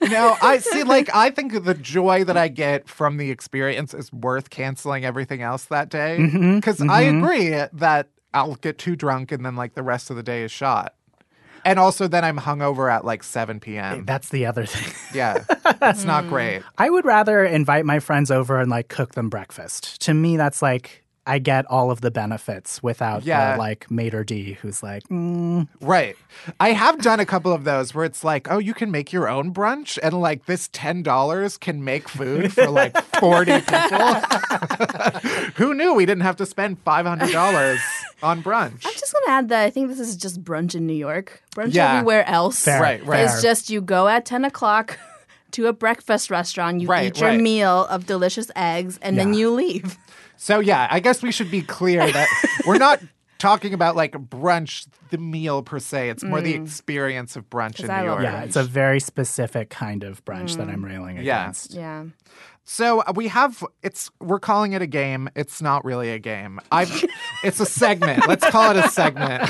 No, 0.01 0.36
I 0.41 0.60
see. 0.60 0.84
Like, 0.84 1.14
I 1.14 1.30
think 1.30 1.64
the 1.64 1.74
joy 1.74 2.24
that 2.24 2.38
I 2.38 2.47
get 2.49 2.88
from 2.88 3.18
the 3.18 3.32
experience 3.32 3.93
is 3.93 4.12
worth 4.14 4.49
canceling 4.49 5.05
everything 5.05 5.41
else 5.41 5.66
that 5.66 5.89
day. 5.89 6.18
Mm-hmm, 6.20 6.55
Because 6.55 6.82
I 6.82 7.01
agree 7.03 7.49
that 7.49 8.10
I'll 8.34 8.55
get 8.55 8.78
too 8.78 8.95
drunk 8.95 9.32
and 9.32 9.45
then, 9.45 9.55
like, 9.55 9.74
the 9.76 9.84
rest 9.84 10.10
of 10.10 10.16
the 10.16 10.24
day 10.24 10.43
is 10.43 10.51
shot. 10.51 10.93
And 11.68 11.80
also, 11.80 12.07
then 12.07 12.24
I'm 12.24 12.38
hungover 12.38 12.89
at 12.89 13.03
like 13.03 13.24
7 13.24 13.59
p.m. 13.59 14.05
That's 14.05 14.30
the 14.30 14.45
other 14.45 14.65
thing. 14.65 14.93
Yeah, 15.13 15.43
that's 15.82 16.05
not 16.05 16.24
mm. 16.26 16.30
great. 16.30 16.63
I 16.78 16.89
would 16.89 17.03
rather 17.03 17.43
invite 17.43 17.86
my 17.86 17.99
friends 17.99 18.32
over 18.32 18.61
and 18.61 18.72
like 18.72 18.88
cook 18.88 19.15
them 19.15 19.28
breakfast. 19.28 19.99
To 20.03 20.13
me, 20.13 20.38
that's 20.38 20.61
like 20.61 21.03
I 21.28 21.40
get 21.40 21.66
all 21.70 21.92
of 21.92 22.00
the 22.02 22.10
benefits 22.10 22.82
without 22.82 23.24
Yeah. 23.26 23.52
the 23.54 23.58
like 23.60 23.86
maître 23.90 24.26
d 24.26 24.54
who's 24.62 24.82
like, 24.82 25.04
mm, 25.10 25.68
Right. 25.82 26.16
I 26.60 26.72
have 26.72 27.00
done 27.02 27.20
a 27.20 27.26
couple 27.26 27.52
of 27.52 27.66
those 27.66 27.94
where 27.94 28.06
it's 28.06 28.24
like, 28.24 28.50
oh, 28.50 28.58
you 28.60 28.74
can 28.74 28.90
make 28.92 29.12
your 29.12 29.28
own 29.28 29.54
brunch, 29.54 30.00
and 30.02 30.20
like 30.22 30.46
this 30.46 30.70
ten 30.72 31.04
dollars 31.04 31.58
can 31.58 31.84
make 31.84 32.08
food 32.08 32.54
for 32.54 32.68
like 32.70 32.96
forty 33.20 33.60
people. 33.60 34.14
Who 35.56 35.74
knew 35.74 35.94
we 35.94 36.06
didn't 36.06 36.24
have 36.24 36.38
to 36.38 36.46
spend 36.46 36.80
five 36.80 37.06
hundred 37.06 37.32
dollars 37.32 37.80
on 38.24 38.42
brunch? 38.44 38.86
I'm 38.86 38.94
just 38.94 39.12
going 39.14 39.26
to 39.26 39.32
add 39.32 39.50
that 39.50 39.64
I 39.64 39.70
think 39.70 39.90
this 39.90 40.00
is 40.00 40.16
just 40.16 40.44
brunch 40.44 40.76
in 40.76 40.88
New 40.88 40.94
York. 40.94 41.42
Brunch 41.56 41.74
Yeah. 41.74 41.96
everywhere 41.96 42.26
else. 42.28 42.64
Fair, 42.64 42.82
Right, 42.82 43.06
right. 43.06 43.22
It's 43.26 43.42
just 43.42 43.70
you 43.70 43.82
go 43.82 44.08
at 44.08 44.26
10 44.26 44.46
o'clock 44.46 44.98
to 45.52 45.68
a 45.68 45.74
breakfast 45.74 46.30
restaurant, 46.30 46.82
you 46.82 46.88
Right, 46.88 47.08
eat 47.08 47.20
your 47.20 47.30
right. 47.32 47.42
meal 47.42 47.86
of 47.90 48.06
delicious 48.06 48.50
eggs, 48.56 48.98
and 49.02 49.18
then 49.18 49.34
you 49.34 49.50
leave. 49.52 49.98
So 50.38 50.60
yeah, 50.60 50.88
I 50.90 51.00
guess 51.00 51.22
we 51.22 51.32
should 51.32 51.52
be 51.52 51.62
clear 51.62 52.10
that 52.10 52.28
we're 52.68 52.78
not 52.78 53.02
talking 53.38 53.74
about 53.74 53.96
like 53.96 54.14
brunch, 54.14 54.88
the 55.10 55.18
meal 55.18 55.62
per 55.62 55.80
se. 55.80 56.10
It's 56.10 56.24
more 56.24 56.42
the 56.42 56.54
experience 56.54 57.36
of 57.36 57.50
brunch 57.50 57.84
in 57.84 57.90
I 57.90 58.02
New 58.02 58.08
York. 58.08 58.24
yeah, 58.24 58.44
it's 58.44 58.56
a 58.56 58.64
very 58.64 59.00
specific 59.00 59.70
kind 59.70 60.04
of 60.04 60.24
brunch 60.26 60.58
that 60.58 60.70
I'm 60.70 60.84
railing 60.84 61.18
against. 61.18 61.74
Yeah. 61.74 62.06
So 62.70 63.00
uh, 63.02 63.14
we 63.16 63.30
have 63.30 63.64
it's 63.82 64.12
we're 64.20 64.40
calling 64.40 64.74
it 64.74 64.82
a 64.82 64.88
game. 64.88 65.30
It's 65.36 65.62
not 65.62 65.86
really 65.86 66.12
a 66.12 66.20
game. 66.20 66.60
I 66.72 66.86
it's 67.44 67.60
a 67.60 67.66
segment. 67.66 68.28
Let's 68.28 68.48
call 68.50 68.76
it 68.76 68.86
a 68.86 68.90
segment. 68.90 69.50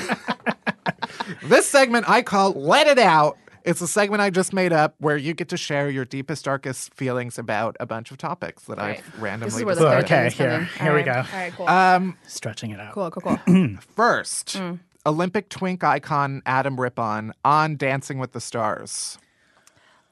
this 1.43 1.67
segment 1.67 2.07
I 2.07 2.21
call 2.21 2.51
Let 2.51 2.87
It 2.87 2.99
Out. 2.99 3.37
It's 3.67 3.81
a 3.81 3.87
segment 3.87 4.21
I 4.21 4.29
just 4.29 4.53
made 4.53 4.71
up 4.71 4.95
where 4.99 5.17
you 5.17 5.33
get 5.33 5.49
to 5.49 5.57
share 5.57 5.89
your 5.89 6.05
deepest, 6.05 6.45
darkest 6.45 6.93
feelings 6.93 7.37
about 7.37 7.75
a 7.81 7.85
bunch 7.85 8.11
of 8.11 8.17
topics 8.17 8.63
that 8.63 8.77
Right. 8.77 8.99
I've 9.05 9.21
randomly 9.21 9.47
This 9.49 9.57
is 9.59 9.65
where 9.65 9.75
the 9.75 9.81
decided. 9.81 10.07
third 10.07 10.15
Okay, 10.17 10.29
thing's 10.29 10.35
coming. 10.37 10.51
here- 10.67 10.69
here 10.85 10.93
we 10.95 11.01
All 11.01 11.05
right. 11.05 11.05
go. 11.05 11.11
All 11.37 11.39
right, 11.43 11.53
cool. 11.53 11.67
Um, 11.69 12.17
Stretching 12.25 12.71
it 12.71 12.79
out. 12.79 12.93
cool, 12.93 13.11
cool, 13.11 13.37
cool. 13.45 13.67
first, 13.95 14.47
Mm. 14.57 14.79
Olympic 15.05 15.49
twink 15.49 15.83
icon 15.83 16.41
Adam 16.45 16.79
Rippon 16.79 17.33
on 17.43 17.75
Dancing 17.75 18.19
with 18.19 18.31
the 18.31 18.39
Stars. 18.41 19.17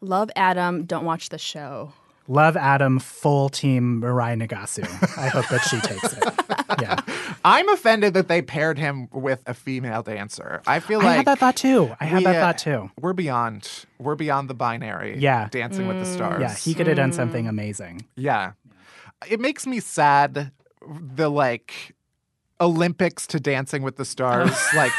Love 0.01 0.29
Adam. 0.35 0.83
Don't 0.85 1.05
watch 1.05 1.29
the 1.29 1.37
show. 1.37 1.93
Love 2.28 2.57
Adam, 2.57 2.99
full 2.99 3.49
team 3.49 4.01
Mirai 4.01 4.41
Nagasu. 4.41 4.84
I 5.17 5.28
hope 5.28 5.47
that 5.49 5.61
she 5.61 5.80
takes 5.80 6.13
it. 6.13 6.23
Yeah. 6.82 6.99
I'm 7.45 7.69
offended 7.69 8.15
that 8.15 8.28
they 8.28 8.41
paired 8.41 8.78
him 8.78 9.07
with 9.13 9.41
a 9.45 9.53
female 9.53 10.01
dancer. 10.01 10.61
I 10.67 10.80
feel 10.80 10.99
like 10.99 11.07
I 11.07 11.13
had 11.13 11.26
that 11.28 11.39
thought 11.39 11.55
too. 11.55 11.95
I 12.01 12.05
had 12.05 12.17
we, 12.17 12.23
that 12.26 12.36
uh, 12.36 12.41
thought 12.41 12.57
too. 12.57 12.91
We're 12.99 13.13
beyond. 13.13 13.86
We're 13.97 14.15
beyond 14.15 14.49
the 14.49 14.55
binary. 14.55 15.17
Yeah. 15.17 15.47
Dancing 15.51 15.88
with 15.88 15.99
the 15.99 16.05
Stars. 16.05 16.41
Yeah, 16.41 16.53
he 16.53 16.73
could 16.73 16.88
have 16.88 16.97
done 16.97 17.13
something 17.13 17.47
amazing. 17.47 18.05
Yeah. 18.15 18.53
It 19.30 19.39
makes 19.39 19.65
me 19.65 19.80
sad 19.80 20.51
the 20.89 21.30
like 21.30 21.94
Olympics 22.61 23.27
to 23.27 23.39
Dancing 23.39 23.83
with 23.83 23.97
the 23.97 24.05
Stars. 24.05 24.51
like, 24.75 24.91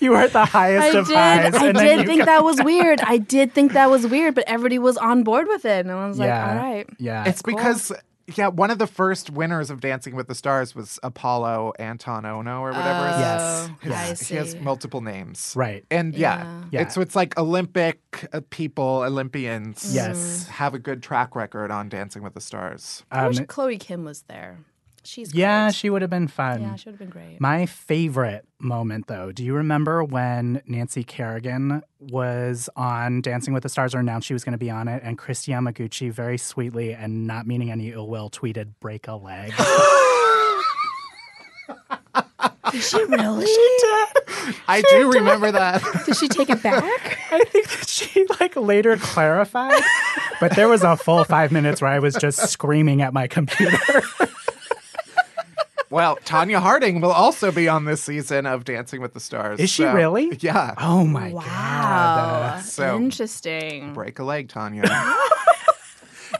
You 0.00 0.10
were 0.10 0.18
at 0.18 0.32
the 0.32 0.44
highest 0.44 0.94
I 0.94 0.98
of 0.98 1.06
did. 1.06 1.16
highs. 1.16 1.54
I 1.54 1.66
and 1.68 1.76
then 1.76 1.98
did 1.98 2.06
think 2.06 2.18
got- 2.20 2.26
that 2.26 2.44
was 2.44 2.60
weird. 2.64 3.00
I 3.00 3.18
did 3.18 3.52
think 3.54 3.72
that 3.72 3.88
was 3.90 4.06
weird, 4.06 4.34
but 4.34 4.44
everybody 4.46 4.78
was 4.78 4.96
on 4.98 5.22
board 5.24 5.46
with 5.48 5.64
it, 5.64 5.86
and 5.86 5.90
I 5.90 6.06
was 6.06 6.18
like, 6.18 6.30
"All 6.30 6.54
right." 6.56 6.86
Yeah. 6.98 7.24
it's 7.26 7.42
because. 7.42 7.92
Yeah, 8.36 8.48
one 8.48 8.70
of 8.70 8.78
the 8.78 8.86
first 8.86 9.30
winners 9.30 9.70
of 9.70 9.80
Dancing 9.80 10.14
with 10.14 10.28
the 10.28 10.34
Stars 10.34 10.74
was 10.74 10.98
Apolo 11.02 11.72
Anton 11.78 12.24
Ohno 12.24 12.60
or 12.60 12.72
whatever. 12.72 13.08
his- 13.08 13.18
Yes. 13.20 13.70
Oh, 13.70 13.90
I 13.90 14.06
his- 14.10 14.28
He 14.28 14.34
has 14.36 14.54
multiple 14.56 15.00
names. 15.00 15.54
Right. 15.56 15.82
And 15.90 16.14
yeah, 16.14 16.60
Yeah. 16.70 16.82
it's 16.82 16.98
it's 16.98 17.16
like 17.16 17.38
Olympic 17.38 18.28
uh, 18.34 18.42
people, 18.50 19.02
Olympians. 19.02 19.94
Yes. 19.94 20.46
have 20.48 20.74
a 20.74 20.78
good 20.78 21.02
track 21.02 21.34
record 21.36 21.70
on 21.70 21.88
Dancing 21.88 22.22
with 22.22 22.34
the 22.34 22.42
Stars. 22.42 23.02
I 23.10 23.20
Um, 23.22 23.28
wish 23.28 23.40
Chloe 23.48 23.78
Kim 23.78 24.04
was 24.04 24.20
there. 24.28 24.58
She's 25.08 25.34
yeah, 25.34 25.70
she 25.70 25.88
would 25.88 26.02
have 26.02 26.10
been 26.10 26.28
fun. 26.28 26.60
yeah, 26.60 26.76
she 26.76 26.90
would 26.90 26.92
have 26.92 26.98
been 26.98 27.08
great. 27.08 27.40
My 27.40 27.64
favorite 27.64 28.44
moment, 28.58 29.06
though, 29.06 29.32
do 29.32 29.42
you 29.42 29.54
remember 29.54 30.04
when 30.04 30.60
Nancy 30.66 31.02
Kerrigan 31.02 31.82
was 31.98 32.68
on 32.76 33.22
Dancing 33.22 33.54
with 33.54 33.62
the 33.62 33.70
Stars 33.70 33.94
or 33.94 34.00
announced 34.00 34.26
she 34.26 34.34
was 34.34 34.44
going 34.44 34.52
to 34.52 34.58
be 34.58 34.68
on 34.68 34.86
it, 34.86 35.02
and 35.02 35.16
Kristi 35.16 35.54
Yamaguchi 35.54 36.12
very 36.12 36.36
sweetly 36.36 36.92
and 36.92 37.26
not 37.26 37.46
meaning 37.46 37.70
any 37.70 37.90
ill 37.90 38.06
will 38.06 38.28
tweeted, 38.28 38.74
break 38.80 39.08
a 39.08 39.14
leg? 39.14 39.54
Did 42.70 42.82
she 42.82 43.02
really? 43.08 43.46
she 43.46 43.76
did. 43.80 44.54
I 44.68 44.82
do 44.90 45.10
remember 45.10 45.50
that. 45.52 45.82
Did 46.04 46.16
she 46.18 46.28
take 46.28 46.50
it 46.50 46.62
back? 46.62 47.18
I 47.32 47.40
think 47.44 47.66
that 47.66 47.88
she 47.88 48.26
like 48.40 48.56
later 48.56 48.96
clarified, 48.98 49.82
but 50.38 50.54
there 50.54 50.68
was 50.68 50.82
a 50.82 50.96
full 50.98 51.24
five 51.24 51.50
minutes 51.50 51.80
where 51.80 51.90
I 51.90 51.98
was 51.98 52.14
just 52.14 52.38
screaming 52.50 53.00
at 53.00 53.14
my 53.14 53.26
computer. 53.26 54.02
Well, 55.90 56.16
Tonya 56.24 56.60
Harding 56.60 57.00
will 57.00 57.12
also 57.12 57.50
be 57.50 57.66
on 57.68 57.84
this 57.86 58.02
season 58.02 58.44
of 58.46 58.64
Dancing 58.64 59.00
with 59.00 59.14
the 59.14 59.20
Stars. 59.20 59.58
Is 59.58 59.70
she 59.70 59.82
so- 59.82 59.92
really? 59.94 60.36
Yeah. 60.40 60.74
Oh 60.78 61.04
my 61.04 61.32
wow. 61.32 61.42
god! 61.42 62.64
So- 62.64 62.96
Interesting. 62.96 63.94
Break 63.94 64.18
a 64.18 64.24
leg, 64.24 64.48
Tonya. 64.48 64.84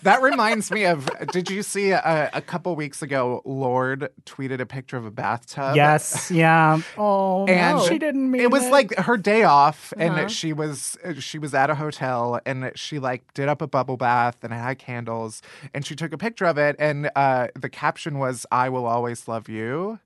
that 0.02 0.22
reminds 0.22 0.70
me 0.70 0.84
of. 0.84 1.08
Did 1.32 1.50
you 1.50 1.62
see 1.62 1.90
a, 1.90 2.30
a 2.32 2.40
couple 2.40 2.74
weeks 2.76 3.02
ago? 3.02 3.42
Lorde 3.44 4.08
tweeted 4.24 4.60
a 4.60 4.66
picture 4.66 4.96
of 4.96 5.04
a 5.06 5.10
bathtub. 5.10 5.76
Yes, 5.76 6.30
yeah. 6.30 6.80
Oh, 6.96 7.46
and 7.46 7.78
no, 7.78 7.84
she 7.86 7.98
didn't 7.98 8.30
mean 8.30 8.40
it 8.42 8.50
was 8.50 8.64
it. 8.66 8.72
like 8.72 8.94
her 8.96 9.16
day 9.16 9.42
off 9.44 9.92
Uh-huh. 9.96 10.04
and 10.14 10.30
she 10.30 10.52
was 10.52 10.96
she 11.18 11.38
was 11.38 11.54
at 11.54 11.70
a 11.70 11.74
hotel 11.74 12.40
and 12.46 12.72
she 12.74 12.98
like 12.98 13.32
did 13.34 13.48
up 13.48 13.62
a 13.62 13.66
bubble 13.66 13.96
bath 13.96 14.36
and 14.42 14.52
it 14.52 14.56
had 14.56 14.78
candles 14.78 15.42
and 15.74 15.84
she 15.86 15.94
took 15.96 16.12
a 16.12 16.18
picture 16.18 16.44
of 16.44 16.58
it 16.58 16.76
and 16.78 17.10
uh, 17.16 17.48
the 17.54 17.68
caption 17.68 18.18
was 18.18 18.44
i 18.52 18.68
will 18.68 18.86
always 18.86 19.28
love 19.28 19.48
you 19.48 19.98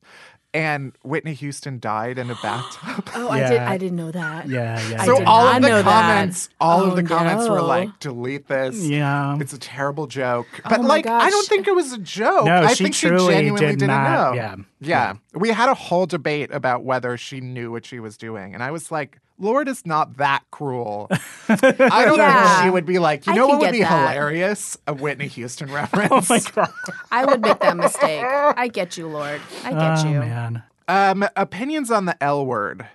and 0.55 0.93
whitney 1.03 1.33
houston 1.35 1.79
died 1.79 2.19
in 2.19 2.31
a 2.31 2.35
bathtub 2.43 3.09
Oh, 3.15 3.29
I 3.31 3.41
did. 3.49 3.59
I 3.59 3.79
didn't 3.79 3.97
know 3.97 4.11
that. 4.11 4.49
Yeah, 4.49 4.79
yeah. 4.91 5.03
I 5.03 5.07
so 5.07 5.17
did 5.19 5.27
all 5.27 5.45
not 5.47 5.57
of 5.57 5.63
the 5.63 5.69
know 5.69 5.83
that. 5.83 5.85
comments 5.85 6.49
all 6.61 6.81
Oh, 6.83 6.91
of 6.91 6.97
the 6.97 7.03
comments 7.03 7.49
were 7.49 7.63
like 7.63 7.99
delete 8.01 8.49
this 8.49 8.83
Yeah. 8.85 9.39
it's 9.41 9.53
a 9.55 9.59
terrible 9.59 10.07
joke 10.07 10.47
oh 10.59 10.61
but 10.69 10.79
Oh 10.81 10.83
my 10.83 10.89
like 10.89 11.07
i 11.07 11.31
don't 11.31 11.47
think 11.49 11.67
it 11.69 11.75
was 11.75 11.93
a 11.93 11.99
joke 11.99 12.45
No, 12.45 12.63
i 12.63 12.75
she 12.75 12.85
think 12.85 12.95
she 12.95 13.09
truly 13.09 13.33
genuinely 13.35 13.67
did 13.69 13.79
didn't 13.81 13.89
not- 13.89 14.33
know 14.33 14.37
yeah. 14.37 14.57
yeah 14.81 15.15
we 15.35 15.49
had 15.51 15.69
a 15.71 15.75
whole 15.75 16.07
debate 16.07 16.51
about 16.53 16.85
whether 16.85 17.17
she 17.17 17.41
knew 17.41 17.71
what 17.71 17.87
she 17.87 17.99
was 18.01 18.17
doing 18.19 18.53
and 18.55 18.63
i 18.63 18.71
was 18.71 18.91
like 18.91 19.21
Lorde 19.43 19.69
is 19.69 19.85
not 19.85 20.17
that 20.19 20.43
cruel 20.51 21.09
i 21.49 22.05
don't 22.05 22.17
know 22.17 22.45
if 22.45 22.63
she 22.65 22.71
would 22.71 22.87
be 22.87 22.99
like 22.99 23.27
you 23.27 23.33
I 23.33 23.37
know 23.37 23.47
can 23.49 23.59
what 23.59 23.67
would 23.67 23.73
be 23.73 23.81
that. 23.81 23.89
hilarious 23.89 24.79
a 24.87 24.95
whitney 24.95 25.27
houston 25.29 25.71
reference 25.73 26.13
oh 26.31 26.35
my 26.35 26.41
god! 26.55 26.73
I 27.11 27.25
would 27.27 27.43
make 27.43 27.61
that 27.61 27.77
mistake. 27.77 28.25
I 28.25 28.69
get 28.69 28.97
you, 28.97 29.09
Lorde. 29.09 29.41
I 29.65 29.73
get 29.75 30.05
Oh 30.05 30.09
you. 30.13 30.21
man. 30.21 30.63
um 30.89 31.25
opinions 31.37 31.91
on 31.91 32.05
the 32.07 32.17
l 32.23 32.47
word 32.47 32.87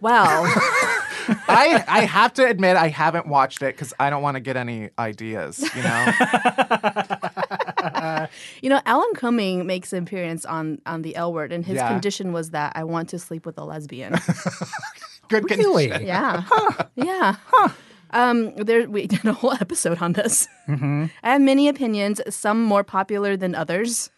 Well, 0.00 0.44
I, 1.48 1.84
I 1.86 2.00
have 2.00 2.32
to 2.34 2.44
admit 2.44 2.76
I 2.76 2.88
haven't 2.88 3.28
watched 3.28 3.62
it 3.62 3.76
because 3.76 3.94
I 4.00 4.10
don't 4.10 4.22
want 4.22 4.34
to 4.34 4.40
get 4.40 4.56
any 4.56 4.90
ideas. 4.98 5.60
You 5.76 5.82
know, 5.82 6.12
you 8.62 8.68
know, 8.68 8.80
Alan 8.84 9.14
Cumming 9.14 9.64
makes 9.66 9.92
an 9.92 10.02
appearance 10.02 10.44
on 10.44 10.80
on 10.86 11.02
the 11.02 11.14
L 11.14 11.32
word, 11.32 11.52
and 11.52 11.64
his 11.64 11.76
Yeah. 11.76 11.88
condition 11.88 12.32
was 12.32 12.50
that 12.50 12.72
I 12.74 12.82
want 12.84 13.08
to 13.10 13.18
sleep 13.20 13.46
with 13.46 13.56
a 13.58 13.64
lesbian. 13.64 14.14
Good 15.40 15.58
Really? 15.58 15.88
condition. 15.88 16.06
Yeah. 16.06 16.44
Yeah. 16.96 17.36
Um, 18.10 18.54
there 18.56 18.88
we 18.90 19.06
did 19.14 19.24
a 19.24 19.32
whole 19.32 19.52
episode 19.54 20.02
on 20.02 20.12
this. 20.12 20.46
I 20.68 21.08
have 21.22 21.40
many 21.40 21.68
opinions, 21.68 22.20
some 22.28 22.62
more 22.62 22.84
popular 22.84 23.36
than 23.36 23.54
others. 23.54 24.10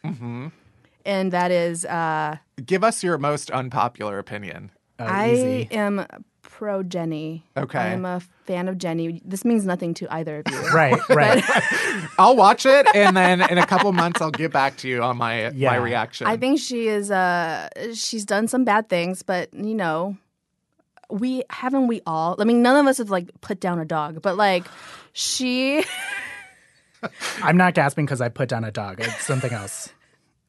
And 1.06 1.32
that 1.32 1.50
is, 1.50 1.84
uh, 1.84 2.36
Give 2.64 2.82
us 2.82 3.02
your 3.04 3.18
most 3.18 3.50
unpopular 3.50 4.18
opinion. 4.18 4.70
Oh, 4.98 5.04
I 5.04 5.32
easy. 5.32 5.68
am 5.72 6.06
pro 6.42 6.82
Jenny. 6.82 7.44
Okay. 7.56 7.78
I'm 7.78 8.04
a 8.04 8.20
fan 8.46 8.68
of 8.68 8.78
Jenny. 8.78 9.20
This 9.24 9.44
means 9.44 9.66
nothing 9.66 9.92
to 9.94 10.06
either 10.14 10.42
of 10.46 10.52
you. 10.52 10.60
Right, 10.74 10.98
right. 11.10 11.42
I'll 12.18 12.36
watch 12.36 12.64
it 12.64 12.86
and 12.94 13.16
then 13.16 13.42
in 13.50 13.58
a 13.58 13.66
couple 13.66 13.92
months 13.92 14.20
I'll 14.20 14.30
get 14.30 14.52
back 14.52 14.76
to 14.78 14.88
you 14.88 15.02
on 15.02 15.16
my 15.16 15.50
my 15.50 15.76
reaction. 15.76 16.26
I 16.26 16.36
think 16.36 16.58
she 16.60 16.88
is. 16.88 17.10
Uh, 17.10 17.68
she's 17.92 18.24
done 18.24 18.48
some 18.48 18.64
bad 18.64 18.88
things, 18.88 19.22
but 19.22 19.52
you 19.52 19.74
know, 19.74 20.16
we 21.10 21.42
haven't 21.50 21.86
we 21.86 22.00
all. 22.06 22.36
I 22.40 22.44
mean, 22.44 22.62
none 22.62 22.76
of 22.76 22.86
us 22.86 22.98
have 22.98 23.10
like 23.10 23.28
put 23.40 23.60
down 23.60 23.78
a 23.78 23.84
dog, 23.84 24.22
but 24.22 24.36
like 24.36 24.64
she. 25.12 25.84
I'm 27.42 27.56
not 27.56 27.74
gasping 27.74 28.06
because 28.06 28.20
I 28.20 28.28
put 28.30 28.48
down 28.48 28.64
a 28.64 28.70
dog. 28.70 29.00
It's 29.00 29.24
something 29.26 29.52
else. 29.52 29.90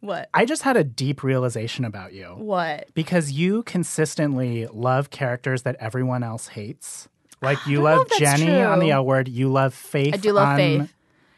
What? 0.01 0.30
I 0.36 0.45
just 0.45 0.62
had 0.62 0.78
a 0.78 0.84
deep 0.84 1.24
realization 1.24 1.84
about 1.84 2.14
you 2.14 2.26
What? 2.28 2.89
because 2.93 3.32
you 3.32 3.64
consistently 3.64 4.68
love 4.72 5.10
characters 5.10 5.64
that 5.64 5.78
everyone 5.80 6.22
else 6.22 6.47
hates. 6.47 7.08
Like 7.41 7.58
you 7.66 7.82
love 7.82 8.01
if 8.03 8.10
that's 8.20 8.39
Jenny 8.39 8.62
on 8.62 8.78
the. 8.78 8.91
L 8.91 9.03
word. 9.03 9.28
You 9.28 9.49
love 9.51 9.74
Faith. 9.74 10.14
I 10.14 10.18
do 10.18 10.32
love 10.34 10.49
on, 10.49 10.58
Faith. 10.58 10.93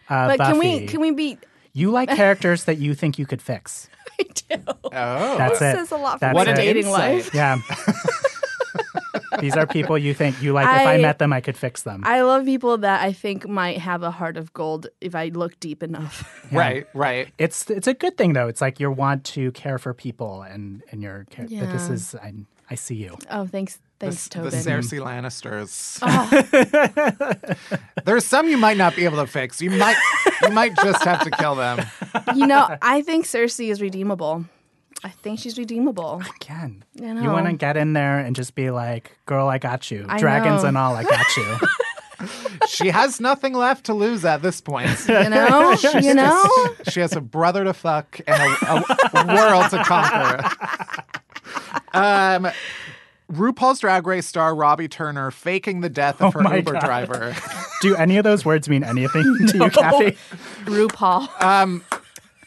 Uh, 0.09 0.27
But 0.35 0.39
can 0.39 0.57
we 0.59 0.85
can 0.85 0.99
we 0.99 1.11
be? 1.11 1.37
You 1.71 1.91
like 1.91 2.09
characters 2.15 2.65
that 2.65 2.77
you 2.77 2.93
think 2.93 3.17
you 3.17 3.25
could 3.25 3.41
fix. 3.41 3.87
I 4.19 4.23
do. 4.33 4.63
oh, 4.67 4.89
That's 5.37 5.59
This 5.59 5.73
it. 5.73 5.77
says 5.77 5.91
a 5.91 5.97
lot 5.97 6.13
for 6.15 6.19
That's 6.19 6.33
my 6.33 6.37
what 6.37 6.47
an 6.49 6.55
dating 6.57 6.89
life. 6.89 7.33
Yeah. 7.33 7.59
These 9.39 9.55
are 9.55 9.67
people 9.67 9.97
you 9.97 10.13
think 10.13 10.41
you 10.41 10.53
like. 10.53 10.65
if 10.65 10.87
I 10.87 10.95
I- 10.95 10.97
met 11.01 11.19
them, 11.19 11.31
I 11.33 11.41
could 11.41 11.57
fix 11.57 11.83
them. 11.83 12.01
I 12.05 12.21
love 12.21 12.45
people 12.45 12.77
that 12.79 13.01
I 13.03 13.13
think 13.13 13.47
might 13.47 13.77
have 13.79 14.03
a 14.03 14.11
heart 14.11 14.37
of 14.37 14.53
gold 14.53 14.87
if 15.01 15.15
I 15.15 15.27
look 15.29 15.59
deep 15.59 15.83
enough. 15.83 16.27
right, 16.51 16.87
right. 16.93 17.27
it's 17.37 17.69
it's 17.69 17.87
a 17.87 17.93
good 17.93 18.17
thing 18.17 18.33
though. 18.33 18.47
It's 18.47 18.61
like 18.61 18.79
you 18.79 18.89
want 18.91 19.23
to 19.35 19.51
care 19.51 19.77
for 19.77 19.93
people, 19.93 20.41
and 20.43 20.81
and 20.91 21.01
you're 21.01 21.25
care- 21.29 21.47
but 21.49 21.71
this 21.71 21.89
is 21.89 22.15
I, 22.15 22.33
I 22.69 22.75
see 22.75 22.95
you. 22.95 23.17
Oh, 23.31 23.45
thanks, 23.45 23.79
The, 23.99 24.07
thanks, 24.07 24.27
the 24.27 24.29
Tobin. 24.29 24.51
Cersei 24.59 24.99
Lannisters. 25.01 25.99
There's 28.05 28.25
some 28.25 28.47
you 28.47 28.57
might 28.57 28.77
not 28.77 28.95
be 28.95 29.05
able 29.05 29.17
to 29.17 29.27
fix. 29.27 29.61
You 29.61 29.71
might 29.71 29.97
you 30.43 30.49
might 30.51 30.75
just 30.77 31.03
have 31.03 31.23
to 31.23 31.31
kill 31.31 31.55
them. 31.55 31.85
you 32.35 32.47
know, 32.47 32.77
I 32.81 33.01
think 33.01 33.25
Cersei 33.25 33.69
is 33.71 33.81
redeemable. 33.81 34.45
I 35.03 35.09
think 35.09 35.39
she's 35.39 35.57
redeemable. 35.57 36.21
Again, 36.41 36.83
I 37.01 37.21
you 37.21 37.29
want 37.29 37.45
to 37.45 37.53
get 37.53 37.77
in 37.77 37.93
there 37.93 38.19
and 38.19 38.35
just 38.35 38.55
be 38.55 38.71
like, 38.71 39.17
"Girl, 39.25 39.47
I 39.47 39.57
got 39.59 39.91
you. 39.91 40.05
I 40.09 40.17
Dragons 40.17 40.63
know. 40.63 40.69
and 40.69 40.77
all, 40.77 40.95
I 40.95 41.03
got 41.03 41.25
you." 41.37 41.57
She 42.67 42.87
has 42.89 43.19
nothing 43.21 43.53
left 43.53 43.85
to 43.85 43.93
lose 43.93 44.25
at 44.25 44.41
this 44.41 44.59
point. 44.59 44.89
You 45.07 45.29
know, 45.29 45.75
you 46.01 46.15
know. 46.15 46.43
She 46.89 46.99
has 46.99 47.15
a 47.15 47.21
brother 47.21 47.63
to 47.63 47.73
fuck 47.73 48.19
and 48.25 48.41
a, 48.41 48.83
a 49.13 49.35
world 49.35 49.69
to 49.69 49.83
conquer. 49.83 50.49
Um, 51.93 52.47
RuPaul's 53.31 53.79
Drag 53.81 54.07
Race 54.07 54.25
star 54.25 54.55
Robbie 54.55 54.87
Turner 54.87 55.29
faking 55.29 55.81
the 55.81 55.89
death 55.89 56.19
of 56.19 56.35
Oh 56.35 56.39
her 56.39 56.41
my 56.41 56.55
Uber 56.57 56.73
God. 56.73 56.81
driver. 56.81 57.35
Do 57.81 57.95
any 57.95 58.17
of 58.17 58.23
those 58.23 58.43
words 58.43 58.67
mean 58.67 58.83
anything 58.83 59.23
to 59.49 59.57
you, 59.57 59.69
Kathy? 59.69 60.17
RuPaul. 60.65 61.29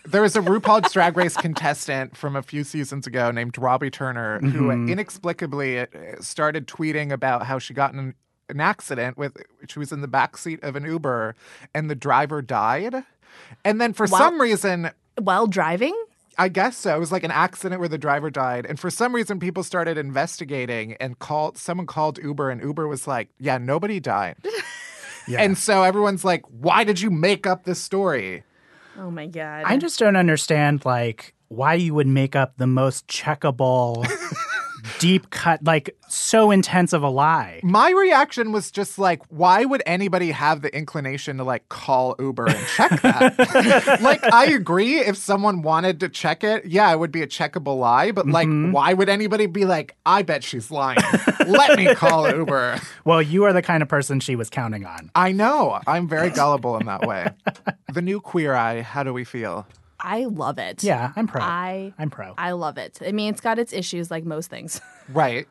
There 0.07 0.23
was 0.23 0.35
a 0.35 0.41
RuPaul's 0.41 0.93
Drag 0.93 1.17
Race 1.17 1.37
contestant 1.37 2.17
from 2.17 2.35
a 2.37 2.43
few 2.43 2.65
seasons 2.65 3.07
ago 3.07 3.31
named 3.31 3.57
Robbie 3.59 3.91
Turner 3.91 4.41
who 4.41 4.71
inexplicably 4.71 5.81
uh, 5.81 5.87
started 6.21 6.67
tweeting 6.67 7.13
about 7.13 7.45
how 7.47 7.59
she 7.59 7.75
got 7.75 7.93
in 7.93 7.99
an, 7.99 8.15
an 8.49 8.61
accident 8.61 9.19
with 9.19 9.37
she 9.69 9.79
was 9.79 9.93
in 9.93 10.01
the 10.01 10.09
back 10.09 10.37
seat 10.39 10.63
of 10.63 10.75
an 10.75 10.85
Uber 10.85 11.35
and 11.75 11.91
the 11.91 11.95
driver 11.95 12.41
died. 12.41 12.95
And 13.65 13.81
then 13.81 13.93
for 13.93 14.07
Wow. 14.07 14.19
some 14.19 14.41
reason 14.41 14.91
While 15.19 15.47
driving? 15.47 15.95
I 16.39 16.49
guess 16.49 16.77
so. 16.79 16.97
It 16.97 16.99
was 16.99 17.13
like 17.13 17.25
an 17.25 17.31
accident 17.31 17.81
where 17.81 17.89
the 17.89 17.99
driver 17.99 18.31
died, 18.31 18.65
and 18.65 18.81
for 18.81 18.89
some 18.89 19.15
reason, 19.15 19.39
people 19.41 19.63
started 19.63 19.99
investigating 19.99 20.95
and 20.95 21.19
called. 21.19 21.59
Someone 21.59 21.87
called 21.87 22.19
Uber, 22.23 22.49
and 22.49 22.63
Uber 22.63 22.89
was 22.89 23.07
like, 23.07 23.29
"Yeah, 23.39 23.59
nobody 23.59 24.01
died." 24.01 24.37
Yeah. 25.29 25.43
And 25.43 25.57
so 25.59 25.83
everyone's 25.83 26.25
like, 26.25 26.43
"Why 26.49 26.83
did 26.83 27.01
you 27.01 27.11
make 27.11 27.47
up 27.47 27.65
this 27.65 27.79
story?" 27.79 28.43
Oh 29.01 29.11
my 29.11 29.27
god. 29.27 29.65
I 29.65 29.79
just 29.79 29.99
don't 29.99 30.17
understand 30.17 30.85
like 30.85 31.35
why 31.49 31.75
you 31.75 31.95
would 31.95 32.07
make 32.07 32.37
up 32.37 32.59
the 32.59 32.67
most 32.67 33.09
checkable 33.09 34.07
deep 34.99 35.31
cut, 35.31 35.63
like 35.65 35.97
so 36.09 36.51
intense 36.51 36.93
of 36.93 37.03
a 37.03 37.09
lie. 37.09 37.61
My 37.63 37.91
reaction 37.91 38.53
was 38.53 38.71
just 38.71 38.99
like, 38.99 39.23
why 39.29 39.65
would 39.65 39.83
anybody 39.87 40.31
have 40.31 40.63
the 40.63 40.75
inclination 40.77 41.37
to 41.39 41.45
like 41.45 41.69
call 41.69 42.17
Uber 42.19 42.49
and 42.49 42.67
check 42.67 43.03
that? 43.03 43.99
like, 44.03 44.23
I 44.33 44.47
agree 44.47 44.99
if 44.99 45.17
someone 45.17 45.63
wanted 45.63 46.01
to 46.01 46.09
check 46.09 46.45
it, 46.45 46.67
yeah, 46.67 46.93
it 46.93 46.99
would 46.99 47.13
be 47.13 47.23
a 47.23 47.27
checkable 47.27 47.79
lie. 47.79 48.13
But 48.13 48.27
like, 48.27 48.49
mm-hmm. 48.49 48.73
why 48.73 48.93
would 48.93 49.09
anybody 49.09 49.47
be 49.47 49.65
like, 49.65 49.97
I 50.05 50.23
bet 50.23 50.45
she's 50.45 50.71
lying. 50.71 50.99
Let 51.47 51.79
me 51.79 51.95
call 51.95 52.31
Uber. 52.31 52.81
Well, 53.05 53.23
you 53.23 53.45
are 53.45 53.53
the 53.53 53.63
kind 53.63 53.83
of 53.83 53.89
person 53.89 54.21
she 54.21 54.37
was 54.37 54.51
counting 54.51 54.85
on. 54.85 55.11
I 55.15 55.33
know. 55.33 55.81
I'm 55.87 56.07
very 56.07 56.31
gullible 56.31 56.77
in 56.77 56.87
that 56.87 57.07
way. 57.07 57.29
The 57.93 58.03
new 58.03 58.21
Queer 58.21 58.55
Eye, 58.55 58.83
how 58.83 59.03
do 59.03 59.13
we 59.13 59.25
feel? 59.25 59.67
I 60.03 60.25
love 60.25 60.59
it. 60.59 60.83
Yeah, 60.83 61.13
I'm 61.17 61.27
pro. 61.27 61.41
I 61.43 61.93
I'm 61.99 62.11
pro. 62.11 62.35
I 62.39 62.53
love 62.53 62.79
it. 62.79 62.99
I 63.07 63.13
mean, 63.13 63.33
it's 63.33 63.41
got 63.41 63.59
its 63.59 63.73
issues 63.73 64.11
like 64.11 64.25
most 64.25 64.51
things, 64.51 64.81
Right. 65.09 65.47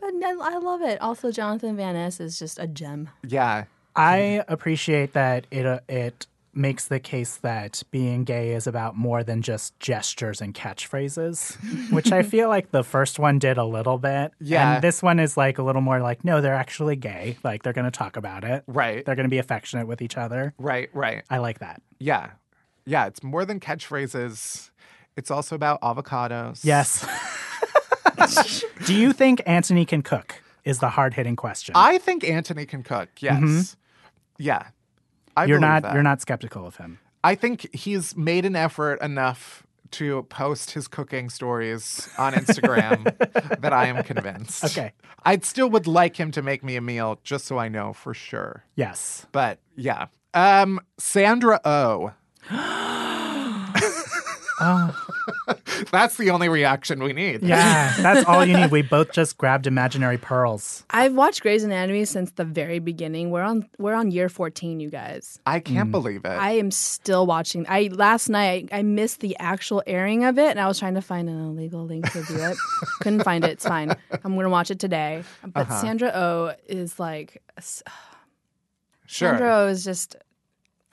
but 0.00 0.12
I 0.14 0.34
I 0.40 0.56
love 0.58 0.82
it. 0.82 1.00
Also, 1.00 1.30
Jonathan 1.32 1.76
Van 1.76 1.94
Ness 1.94 2.20
is 2.20 2.38
just 2.38 2.58
a 2.58 2.66
gem. 2.66 3.10
Yeah. 3.26 3.64
I 3.96 4.42
appreciate 4.48 5.12
that 5.12 5.46
it 5.50 5.64
uh, 5.66 5.80
it 5.88 6.26
makes 6.56 6.86
the 6.86 7.00
case 7.00 7.36
that 7.38 7.82
being 7.90 8.22
gay 8.22 8.52
is 8.54 8.66
about 8.68 8.96
more 8.96 9.24
than 9.24 9.42
just 9.42 9.78
gestures 9.80 10.40
and 10.40 10.54
catchphrases, 10.54 11.56
which 11.92 12.12
I 12.12 12.22
feel 12.22 12.48
like 12.48 12.70
the 12.70 12.84
first 12.84 13.18
one 13.18 13.38
did 13.40 13.56
a 13.56 13.64
little 13.64 13.98
bit. 13.98 14.30
Yeah. 14.40 14.74
And 14.74 14.82
this 14.84 15.02
one 15.02 15.18
is 15.18 15.36
like 15.36 15.58
a 15.58 15.62
little 15.64 15.82
more 15.82 16.00
like, 16.00 16.24
no, 16.24 16.40
they're 16.40 16.54
actually 16.54 16.94
gay. 16.96 17.38
Like 17.42 17.62
they're 17.64 17.72
going 17.72 17.86
to 17.86 17.90
talk 17.90 18.16
about 18.16 18.44
it. 18.44 18.62
Right. 18.68 19.04
They're 19.04 19.16
going 19.16 19.24
to 19.26 19.30
be 19.30 19.38
affectionate 19.38 19.86
with 19.88 20.00
each 20.00 20.16
other. 20.16 20.54
Right. 20.58 20.90
Right. 20.92 21.24
I 21.28 21.38
like 21.38 21.58
that. 21.58 21.82
Yeah. 21.98 22.30
Yeah. 22.86 23.06
It's 23.06 23.22
more 23.22 23.44
than 23.44 23.60
catchphrases. 23.60 24.70
It's 25.16 25.30
also 25.30 25.54
about 25.54 25.80
avocados. 25.80 26.64
Yes. 26.64 27.06
Do 28.86 28.94
you 28.94 29.12
think 29.12 29.42
Antoni 29.46 29.86
can 29.86 30.02
cook? 30.02 30.42
Is 30.64 30.78
the 30.78 30.88
hard 30.88 31.12
hitting 31.12 31.36
question. 31.36 31.74
I 31.76 31.98
think 31.98 32.22
Antoni 32.22 32.66
can 32.66 32.82
cook. 32.82 33.10
Yes. 33.20 33.76
Yeah. 34.38 34.68
I 35.36 35.44
you're 35.44 35.58
not 35.60 35.82
that. 35.82 35.94
you're 35.94 36.02
not 36.02 36.20
skeptical 36.22 36.66
of 36.66 36.76
him. 36.76 36.98
I 37.22 37.34
think 37.34 37.74
he's 37.74 38.16
made 38.16 38.44
an 38.46 38.56
effort 38.56 39.00
enough 39.02 39.66
to 39.92 40.22
post 40.24 40.70
his 40.72 40.88
cooking 40.88 41.28
stories 41.28 42.08
on 42.18 42.32
Instagram 42.32 43.04
that 43.60 43.72
I 43.72 43.86
am 43.86 44.02
convinced. 44.04 44.64
Okay. 44.64 44.92
I'd 45.24 45.44
still 45.44 45.68
would 45.70 45.86
like 45.86 46.16
him 46.16 46.30
to 46.32 46.42
make 46.42 46.64
me 46.64 46.76
a 46.76 46.80
meal 46.80 47.20
just 47.24 47.44
so 47.46 47.58
I 47.58 47.68
know 47.68 47.92
for 47.92 48.14
sure. 48.14 48.64
Yes. 48.74 49.26
But 49.32 49.58
yeah. 49.76 50.06
Um 50.32 50.80
Sandra 50.98 51.60
O. 51.64 52.12
That's 55.90 56.16
the 56.16 56.30
only 56.30 56.48
reaction 56.48 57.02
we 57.02 57.12
need. 57.12 57.42
Yeah, 57.42 57.92
that's 57.98 58.26
all 58.26 58.44
you 58.44 58.56
need. 58.56 58.70
We 58.70 58.82
both 58.82 59.12
just 59.12 59.36
grabbed 59.36 59.66
imaginary 59.66 60.18
pearls. 60.18 60.84
I've 60.90 61.14
watched 61.14 61.42
Grey's 61.42 61.64
Anatomy 61.64 62.04
since 62.04 62.30
the 62.32 62.44
very 62.44 62.78
beginning. 62.78 63.30
We're 63.30 63.42
on 63.42 63.68
we're 63.78 63.94
on 63.94 64.10
year 64.10 64.28
fourteen, 64.28 64.80
you 64.80 64.90
guys. 64.90 65.38
I 65.46 65.60
Mm. 65.60 65.64
can't 65.64 65.90
believe 65.90 66.24
it. 66.24 66.28
I 66.28 66.52
am 66.52 66.70
still 66.70 67.26
watching. 67.26 67.66
I 67.68 67.90
last 67.92 68.28
night 68.28 68.68
I 68.72 68.82
missed 68.82 69.20
the 69.20 69.36
actual 69.38 69.82
airing 69.86 70.24
of 70.24 70.38
it, 70.38 70.50
and 70.50 70.60
I 70.60 70.66
was 70.68 70.78
trying 70.78 70.94
to 70.94 71.02
find 71.02 71.28
an 71.28 71.38
illegal 71.44 71.84
link 71.84 72.10
to 72.12 72.20
view 72.22 72.42
it. 72.42 72.56
Couldn't 73.00 73.24
find 73.24 73.44
it. 73.44 73.50
It's 73.50 73.66
fine. 73.66 73.94
I'm 74.24 74.36
gonna 74.36 74.48
watch 74.50 74.70
it 74.70 74.78
today. 74.78 75.24
But 75.44 75.62
Uh-huh. 75.68 75.80
Sandra 75.80 76.12
O 76.14 76.54
is 76.68 76.98
like 77.00 77.42
sure. 79.06 79.30
Sandra 79.30 79.56
O 79.62 79.66
is 79.68 79.84
just. 79.84 80.16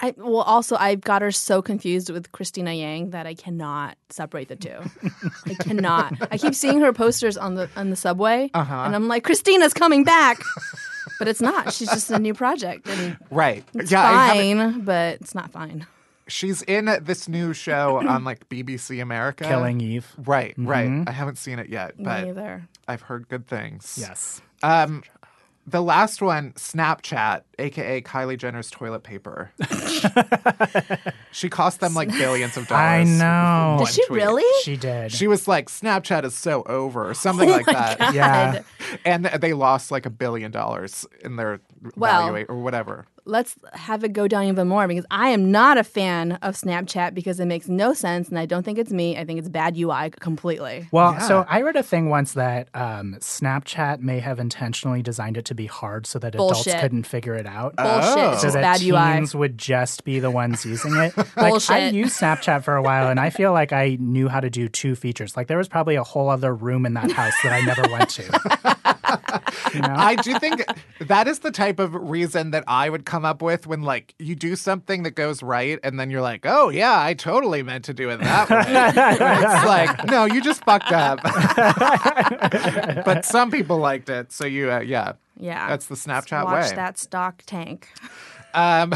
I 0.02 0.14
well 0.18 0.42
also 0.42 0.76
I've 0.78 1.02
got 1.02 1.22
her 1.22 1.32
so 1.32 1.62
confused 1.62 2.10
with 2.10 2.32
Cristina 2.32 2.74
Yang 2.74 3.12
that 3.12 3.28
I 3.28 3.34
cannot 3.36 3.98
separate 4.10 4.48
the 4.48 4.56
two. 4.56 4.80
I 5.46 5.54
cannot. 5.54 6.14
I 6.32 6.38
keep 6.38 6.56
seeing 6.56 6.80
her 6.82 6.92
posters 6.92 7.38
on 7.38 7.56
the 7.56 7.70
on 7.76 7.90
the 7.92 7.96
subway, 7.96 8.50
Uh-huh. 8.54 8.76
and 8.86 8.96
I'm 8.96 9.08
like, 9.08 9.24
Cristina's 9.24 9.74
coming 9.74 10.04
back, 10.04 10.42
but 11.20 11.28
it's 11.28 11.42
not. 11.42 11.72
She's 11.74 11.90
just 11.90 12.10
a 12.12 12.18
new 12.20 12.34
project, 12.34 12.88
and 12.88 13.18
Right. 13.30 13.64
it's 13.76 13.92
yeah, 13.92 14.30
fine, 14.34 14.82
but 14.82 15.16
it's 15.22 15.36
not 15.36 15.52
fine. 15.52 15.86
she's 16.28 16.62
in 16.64 16.86
this 17.02 17.28
new 17.28 17.54
show 17.54 17.98
on 18.08 18.24
like 18.24 18.48
BBC 18.50 19.02
America. 19.02 19.44
Killing 19.44 19.82
Eve. 19.82 20.08
Right, 20.18 20.54
right. 20.58 21.04
I 21.06 21.12
haven't 21.12 21.38
seen 21.38 21.60
it 21.60 21.70
yet, 21.70 21.98
Me 22.00 22.06
but 22.06 22.28
either. 22.28 22.68
I've 22.88 23.02
heard 23.04 23.28
good 23.30 23.48
things. 23.48 23.98
Yes. 24.00 24.42
Um, 24.64 25.04
the 25.68 25.82
last 25.82 26.22
one, 26.22 26.54
Snapchat, 26.54 27.44
aka 27.60 28.02
Kylie 28.02 28.38
Jenner's 28.38 28.72
toilet 28.72 29.04
paper. 29.04 29.52
she 31.32 31.50
cost 31.50 31.80
them 31.80 31.94
like 31.94 32.10
billions 32.10 32.58
of 32.58 32.68
dollars. 32.68 32.82
I 32.82 33.04
know. 33.04 33.78
Did 33.84 33.94
she 33.94 34.06
tweet. 34.06 34.22
really? 34.22 34.62
She 34.64 34.76
did. 34.78 35.12
She 35.12 35.28
was 35.28 35.48
like, 35.48 35.70
Snapchat 35.70 36.24
is 36.26 36.36
so 36.36 36.64
over, 36.64 37.10
or 37.10 37.14
something 37.14 37.50
Oh 37.50 37.54
like 37.54 37.66
that. 37.68 38.14
yeah. 38.14 38.62
And 39.06 39.26
they 39.26 39.54
lost 39.54 39.92
like 39.92 40.06
a 40.06 40.10
billion 40.10 40.52
dollars 40.52 41.06
in 41.24 41.36
their 41.36 41.60
Well- 41.96 42.28
value 42.32 42.46
or 42.50 42.58
whatever. 42.62 43.06
Let's 43.24 43.54
have 43.74 44.04
it 44.04 44.14
go 44.14 44.28
down 44.28 44.46
even 44.46 44.68
more 44.68 44.88
because 44.88 45.06
I 45.12 45.30
am 45.30 45.52
not 45.52 45.78
a 45.78 45.84
fan 45.84 46.40
of 46.42 46.56
Snapchat 46.56 47.14
because 47.14 47.40
it 47.40 47.46
makes 47.46 47.68
no 47.68 47.94
sense, 47.94 48.30
and 48.30 48.40
I 48.40 48.48
don't 48.48 48.64
think 48.64 48.80
it's 48.80 48.92
me. 48.92 49.16
I 49.16 49.26
think 49.26 49.38
it's 49.38 49.48
bad 49.48 49.78
UI 49.78 50.10
completely. 50.10 50.88
Well, 50.92 51.12
Yeah. 51.14 51.20
so 51.28 51.46
I 51.48 51.62
read 51.62 51.76
a 51.76 51.84
thing 51.84 52.10
once 52.10 52.34
that 52.34 52.70
um, 52.74 53.18
Snapchat 53.20 54.00
may 54.00 54.20
have 54.22 54.40
intentionally 54.40 55.04
designed 55.04 55.38
it 55.38 55.46
to 55.46 55.54
be 55.56 55.68
hard 55.68 56.08
so 56.08 56.18
that 56.18 56.34
adults 56.34 56.64
couldn't 56.64 57.04
figure 57.04 57.36
it 57.36 57.46
out. 57.46 57.76
Bullshit. 57.76 58.18
Oh. 58.18 58.32
It's 58.32 58.42
so 58.42 58.48
just 58.48 58.54
that 58.56 58.80
bad 58.80 58.82
UI. 58.82 59.40
would 59.40 59.56
just 59.56 60.04
be 60.04 60.20
the 60.20 60.32
ones 60.32 60.66
using 60.66 60.96
it. 60.96 61.16
Like 61.38 61.70
I 61.70 61.90
used 61.90 62.20
Snapchat 62.20 62.64
for 62.64 62.76
a 62.76 62.82
while, 62.82 63.08
and 63.08 63.20
I 63.20 63.30
feel 63.30 63.54
like 63.54 63.72
I 63.72 63.98
knew 64.00 64.30
how 64.30 64.40
to 64.40 64.50
do 64.50 64.68
two 64.68 64.96
features. 64.96 65.38
Like 65.38 65.46
there 65.46 65.60
was 65.60 65.68
probably 65.68 65.94
a 65.96 66.04
whole 66.04 66.28
other 66.28 66.56
room 66.56 66.88
in 66.88 66.96
that 66.96 67.12
house 67.12 67.34
that 67.44 67.54
I 67.54 67.62
never 67.62 67.84
went 67.84 68.10
to. 68.10 68.98
you 69.74 69.82
know? 69.82 69.94
I 69.96 70.16
do 70.16 70.38
think 70.40 70.64
that 71.00 71.28
is 71.28 71.40
the 71.40 71.52
type 71.52 71.80
of 71.80 71.94
reason 71.94 72.52
that 72.52 72.64
I 72.68 72.90
would 72.90 73.06
come 73.06 73.26
up 73.26 73.42
with 73.42 73.68
when 73.68 73.82
like 73.84 74.14
you 74.20 74.36
do 74.36 74.56
something 74.56 75.04
that 75.04 75.12
goes 75.12 75.44
right 75.44 75.80
and 75.84 76.00
then 76.00 76.10
you're 76.10 76.22
like, 76.22 76.46
oh 76.46 76.70
yeah, 76.70 77.02
I 77.02 77.14
totally 77.14 77.64
meant 77.64 77.86
to 77.86 77.94
do 77.94 78.10
it 78.10 78.20
that 78.20 78.50
way. 78.50 78.64
it's 78.68 79.66
like, 79.66 80.06
no, 80.06 80.26
you 80.26 80.42
just 80.42 80.64
fucked 80.64 80.92
up. 80.92 81.22
but 83.06 83.26
some 83.26 83.52
people 83.52 83.78
liked 83.78 84.10
it, 84.10 84.32
so 84.32 84.46
you, 84.46 84.72
uh, 84.72 84.80
yeah, 84.80 85.14
Yeah, 85.38 85.68
that's 85.70 85.86
the 85.88 85.96
Snapchat 85.96 86.46
Watch 86.46 86.70
way. 86.70 86.76
that 86.76 86.98
stock 86.98 87.44
tank. 87.46 87.90
Um, 88.54 88.94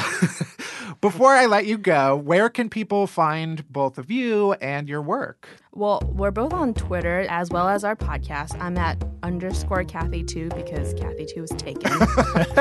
before 1.01 1.33
I 1.33 1.45
let 1.45 1.65
you 1.65 1.77
go, 1.77 2.15
where 2.15 2.49
can 2.49 2.69
people 2.69 3.07
find 3.07 3.67
both 3.69 3.97
of 3.97 4.11
you 4.11 4.53
and 4.53 4.89
your 4.89 5.01
work? 5.01 5.47
Well, 5.77 6.01
we're 6.13 6.31
both 6.31 6.53
on 6.53 6.73
Twitter 6.73 7.25
as 7.29 7.49
well 7.49 7.67
as 7.67 7.83
our 7.83 7.97
podcast. 7.97 8.57
I'm 8.61 8.77
at 8.77 9.03
underscore 9.23 9.83
Kathy 9.83 10.23
Tu 10.23 10.47
because 10.55 10.93
Kathy 10.93 11.25
Tu 11.25 11.41
was 11.41 11.49
taken. 11.51 11.81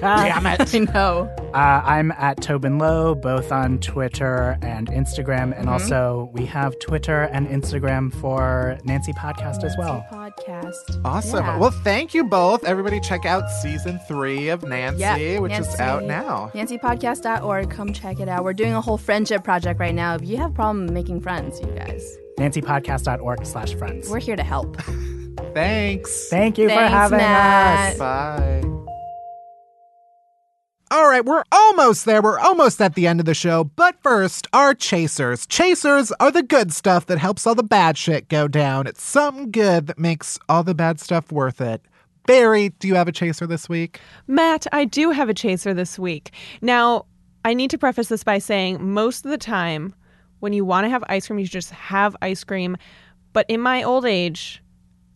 Damn 0.00 0.46
it. 0.46 0.72
I 0.72 0.78
know. 0.78 1.28
Uh, 1.52 1.82
I'm 1.84 2.12
at 2.12 2.40
Tobin 2.40 2.78
Low, 2.78 3.16
both 3.16 3.50
on 3.50 3.80
Twitter 3.80 4.56
and 4.62 4.86
Instagram. 4.88 5.58
And 5.58 5.68
also, 5.68 6.30
we 6.32 6.46
have 6.46 6.78
Twitter 6.78 7.22
and 7.32 7.48
Instagram 7.48 8.14
for 8.14 8.78
Nancy 8.84 9.12
Podcast 9.14 9.64
as 9.64 9.74
well. 9.76 10.06
Podcast. 10.12 11.00
Awesome. 11.04 11.44
Yeah. 11.44 11.58
Well, 11.58 11.72
thank 11.72 12.14
you 12.14 12.22
both. 12.22 12.62
Everybody, 12.62 13.00
check 13.00 13.26
out 13.26 13.50
season 13.50 13.98
three 14.06 14.50
of 14.50 14.62
Nancy, 14.62 15.00
Yeah, 15.00 15.40
which 15.40 15.52
is 15.58 15.80
out 15.80 16.04
now. 16.04 16.52
NancyPodcast.org. 16.54 17.70
Come 17.70 17.92
check 17.92 18.20
it 18.20 18.28
out. 18.28 18.44
We're 18.44 18.52
doing 18.52 18.72
a 18.72 18.80
whole 18.80 18.98
friendship 18.98 19.42
project 19.42 19.80
right 19.80 19.94
now. 19.94 20.14
If 20.14 20.24
you 20.24 20.36
have 20.36 20.52
a 20.52 20.54
problem 20.54 20.94
making 20.94 21.22
friends, 21.22 21.58
you 21.60 21.66
guys, 21.74 22.18
NancyPodcast.org 22.42 23.46
slash 23.46 23.74
friends. 23.74 24.10
we're 24.10 24.18
here 24.18 24.36
to 24.36 24.42
help. 24.42 24.76
Thanks. 25.54 26.28
Thank 26.28 26.58
you 26.58 26.68
for 26.68 26.74
having 26.74 27.18
Matt. 27.18 27.92
us. 27.92 27.98
Bye. 27.98 28.62
All 30.90 31.08
right, 31.08 31.24
we're 31.24 31.44
almost 31.50 32.04
there. 32.04 32.20
We're 32.20 32.38
almost 32.38 32.80
at 32.82 32.94
the 32.96 33.06
end 33.06 33.18
of 33.20 33.24
the 33.26 33.32
show. 33.32 33.64
But 33.64 33.96
first, 34.02 34.46
our 34.52 34.74
chasers. 34.74 35.46
Chasers 35.46 36.12
are 36.20 36.30
the 36.30 36.42
good 36.42 36.72
stuff 36.72 37.06
that 37.06 37.16
helps 37.18 37.46
all 37.46 37.54
the 37.54 37.62
bad 37.62 37.96
shit 37.96 38.28
go 38.28 38.46
down. 38.46 38.86
It's 38.86 39.02
something 39.02 39.50
good 39.50 39.86
that 39.86 39.98
makes 39.98 40.38
all 40.50 40.62
the 40.62 40.74
bad 40.74 41.00
stuff 41.00 41.32
worth 41.32 41.62
it. 41.62 41.80
Barry, 42.26 42.70
do 42.78 42.88
you 42.88 42.94
have 42.94 43.08
a 43.08 43.12
chaser 43.12 43.46
this 43.46 43.68
week? 43.70 44.00
Matt, 44.26 44.66
I 44.72 44.84
do 44.84 45.10
have 45.12 45.30
a 45.30 45.34
chaser 45.34 45.72
this 45.72 45.98
week. 45.98 46.32
Now, 46.60 47.06
I 47.44 47.54
need 47.54 47.70
to 47.70 47.78
preface 47.78 48.08
this 48.08 48.22
by 48.22 48.38
saying 48.38 48.84
most 48.86 49.24
of 49.24 49.30
the 49.30 49.38
time, 49.38 49.94
when 50.42 50.52
you 50.52 50.64
want 50.64 50.84
to 50.84 50.88
have 50.90 51.04
ice 51.08 51.28
cream, 51.28 51.38
you 51.38 51.46
just 51.46 51.70
have 51.70 52.16
ice 52.20 52.42
cream. 52.42 52.76
But 53.32 53.46
in 53.48 53.60
my 53.60 53.84
old 53.84 54.04
age, 54.04 54.60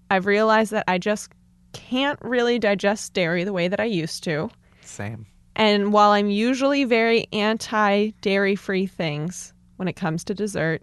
I've 0.08 0.24
realized 0.24 0.70
that 0.70 0.84
I 0.86 0.98
just 0.98 1.32
can't 1.72 2.18
really 2.22 2.60
digest 2.60 3.12
dairy 3.12 3.42
the 3.42 3.52
way 3.52 3.66
that 3.66 3.80
I 3.80 3.86
used 3.86 4.22
to. 4.24 4.48
Same. 4.82 5.26
And 5.56 5.92
while 5.92 6.12
I'm 6.12 6.30
usually 6.30 6.84
very 6.84 7.26
anti 7.32 8.10
dairy 8.20 8.54
free 8.54 8.86
things 8.86 9.52
when 9.76 9.88
it 9.88 9.96
comes 9.96 10.22
to 10.24 10.34
dessert, 10.34 10.82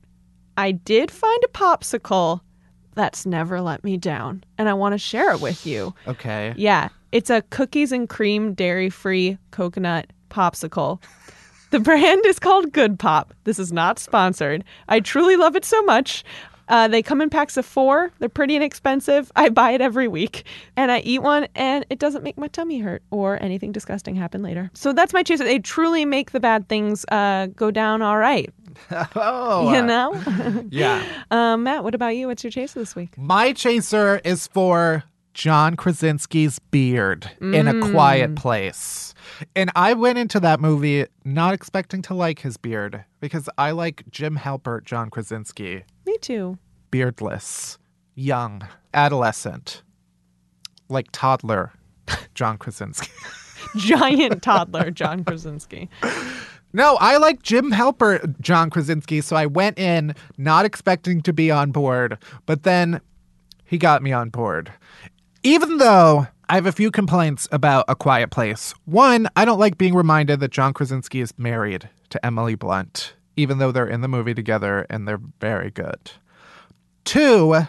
I 0.58 0.74
did 0.74 1.10
find 1.10 1.44
a 1.46 1.48
popsicle 1.48 2.42
that's 2.96 3.26
never 3.26 3.62
let 3.62 3.82
me 3.86 3.96
down. 3.96 4.44
And 4.58 4.68
I 4.68 4.74
want 4.74 4.92
to 4.92 4.98
share 4.98 5.32
it 5.32 5.40
with 5.40 5.66
you. 5.66 5.96
Okay. 6.06 6.54
Yeah, 6.58 6.90
it's 7.14 7.30
a 7.30 7.44
cookies 7.44 7.94
and 7.94 8.10
cream 8.10 8.56
dairy 8.56 8.90
free 8.90 9.38
coconut 9.52 10.12
popsicle. 10.30 11.02
The 11.74 11.80
brand 11.80 12.24
is 12.28 12.38
called 12.38 12.72
Good 12.72 13.00
Pop. 13.00 13.34
This 13.46 13.58
is 13.58 13.74
not 13.74 13.98
sponsored. 13.98 14.64
I 14.90 15.00
truly 15.00 15.36
love 15.36 15.56
it 15.56 15.66
so 15.66 15.82
much. 15.82 16.24
Uh, 16.68 16.88
they 16.88 17.02
come 17.02 17.20
in 17.20 17.32
packs 17.32 17.58
of 17.58 17.66
four. 17.66 18.12
They're 18.20 18.30
pretty 18.30 18.56
inexpensive. 18.56 19.32
I 19.36 19.50
buy 19.50 19.72
it 19.72 19.82
every 19.82 20.08
week, 20.08 20.46
and 20.78 20.92
I 20.92 21.00
eat 21.00 21.24
one, 21.24 21.48
and 21.56 21.84
it 21.90 21.98
doesn't 21.98 22.24
make 22.24 22.38
my 22.38 22.48
tummy 22.48 22.78
hurt 22.78 23.02
or 23.10 23.42
anything 23.42 23.72
disgusting 23.72 24.14
happen 24.14 24.44
later. 24.44 24.70
So 24.76 24.94
that's 24.94 25.14
my 25.14 25.24
chaser. 25.24 25.46
They 25.46 25.58
truly 25.58 26.06
make 26.06 26.30
the 26.30 26.40
bad 26.40 26.70
things 26.70 27.06
uh, 27.12 27.48
go 27.56 27.72
down 27.72 28.04
all 28.04 28.20
right. 28.20 28.54
Oh, 29.16 29.72
You 29.72 29.80
uh, 29.80 29.82
know, 29.82 30.66
yeah. 30.70 31.04
um, 31.32 31.64
Matt. 31.64 31.84
What 31.84 31.96
about 31.96 32.16
you? 32.16 32.28
What's 32.28 32.44
your 32.44 32.52
chaser 32.52 32.78
this 32.78 32.96
week? 32.96 33.18
My 33.18 33.52
chaser 33.52 34.22
is 34.24 34.46
for 34.46 35.06
John 35.34 35.76
Krasinski's 35.76 36.60
beard 36.60 37.32
in 37.42 37.68
a 37.68 37.92
quiet 37.92 38.36
place. 38.36 39.13
And 39.56 39.72
I 39.76 39.94
went 39.94 40.18
into 40.18 40.40
that 40.42 40.60
movie 40.60 41.06
not 41.26 41.54
expecting 41.54 42.02
to 42.04 42.14
like 42.14 42.40
his 42.40 42.58
beard 42.58 43.04
because 43.20 43.50
I 43.58 43.72
like 43.72 44.04
Jim 44.12 44.38
Halpert, 44.38 44.86
John 44.86 45.10
Krasinski, 45.10 45.84
Me 46.06 46.18
too. 46.20 46.58
beardless, 46.92 47.78
young, 48.16 48.68
adolescent, 48.94 49.82
like 50.90 51.08
toddler, 51.12 51.72
John 52.36 52.58
Krasinski. 52.58 53.10
Giant 53.78 54.44
toddler, 54.44 54.92
John 54.92 55.24
Krasinski. 55.24 55.90
No, 56.74 56.98
I 57.00 57.18
like 57.18 57.42
Jim 57.44 57.72
Halpert, 57.72 58.40
John 58.42 58.70
Krasinski. 58.70 59.22
So 59.22 59.36
I 59.36 59.46
went 59.46 59.78
in 59.80 60.16
not 60.38 60.66
expecting 60.66 61.22
to 61.22 61.34
be 61.34 61.50
on 61.52 61.72
board, 61.72 62.18
but 62.46 62.64
then 62.64 63.00
he 63.66 63.78
got 63.78 64.04
me 64.04 64.12
on 64.12 64.30
board. 64.30 64.72
Even 65.44 65.78
though 65.78 66.28
I 66.54 66.58
have 66.58 66.68
a 66.68 66.72
few 66.72 66.92
complaints 66.92 67.48
about 67.52 67.86
A 67.88 67.96
Quiet 67.96 68.30
Place. 68.30 68.76
One, 68.86 69.28
I 69.36 69.44
don't 69.44 69.58
like 69.58 69.80
being 69.80 69.96
reminded 69.96 70.40
that 70.40 70.52
John 70.52 70.72
Krasinski 70.72 71.20
is 71.20 71.34
married 71.36 71.90
to 72.12 72.24
Emily 72.24 72.54
Blunt, 72.54 73.16
even 73.36 73.58
though 73.58 73.72
they're 73.72 73.88
in 73.88 74.02
the 74.02 74.08
movie 74.08 74.36
together 74.36 74.86
and 74.88 75.08
they're 75.08 75.20
very 75.42 75.72
good. 75.72 76.12
Two, 77.06 77.64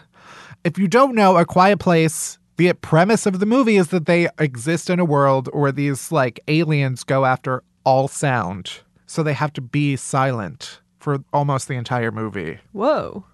if 0.64 0.76
you 0.76 0.87
don't 0.87 1.14
know, 1.14 1.39
A 1.39 1.47
Quiet 1.47 1.78
Place, 1.78 2.39
the 2.59 2.74
premise 2.74 3.24
of 3.24 3.41
the 3.41 3.47
movie 3.47 3.76
is 3.76 3.89
that 3.89 4.05
they 4.05 4.28
exist 4.39 4.91
in 4.91 5.01
a 5.01 5.05
world 5.07 5.49
where 5.55 5.72
these 5.72 6.12
like 6.12 6.39
aliens 6.47 7.05
go 7.05 7.24
after 7.24 7.62
all 7.87 8.07
sound. 8.07 8.80
So 9.07 9.22
they 9.22 9.32
have 9.32 9.55
to 9.55 9.62
be 9.62 9.97
silent 9.97 10.82
for 10.99 11.24
almost 11.32 11.68
the 11.68 11.76
entire 11.76 12.12
movie, 12.12 12.59
Whoa. 12.72 13.24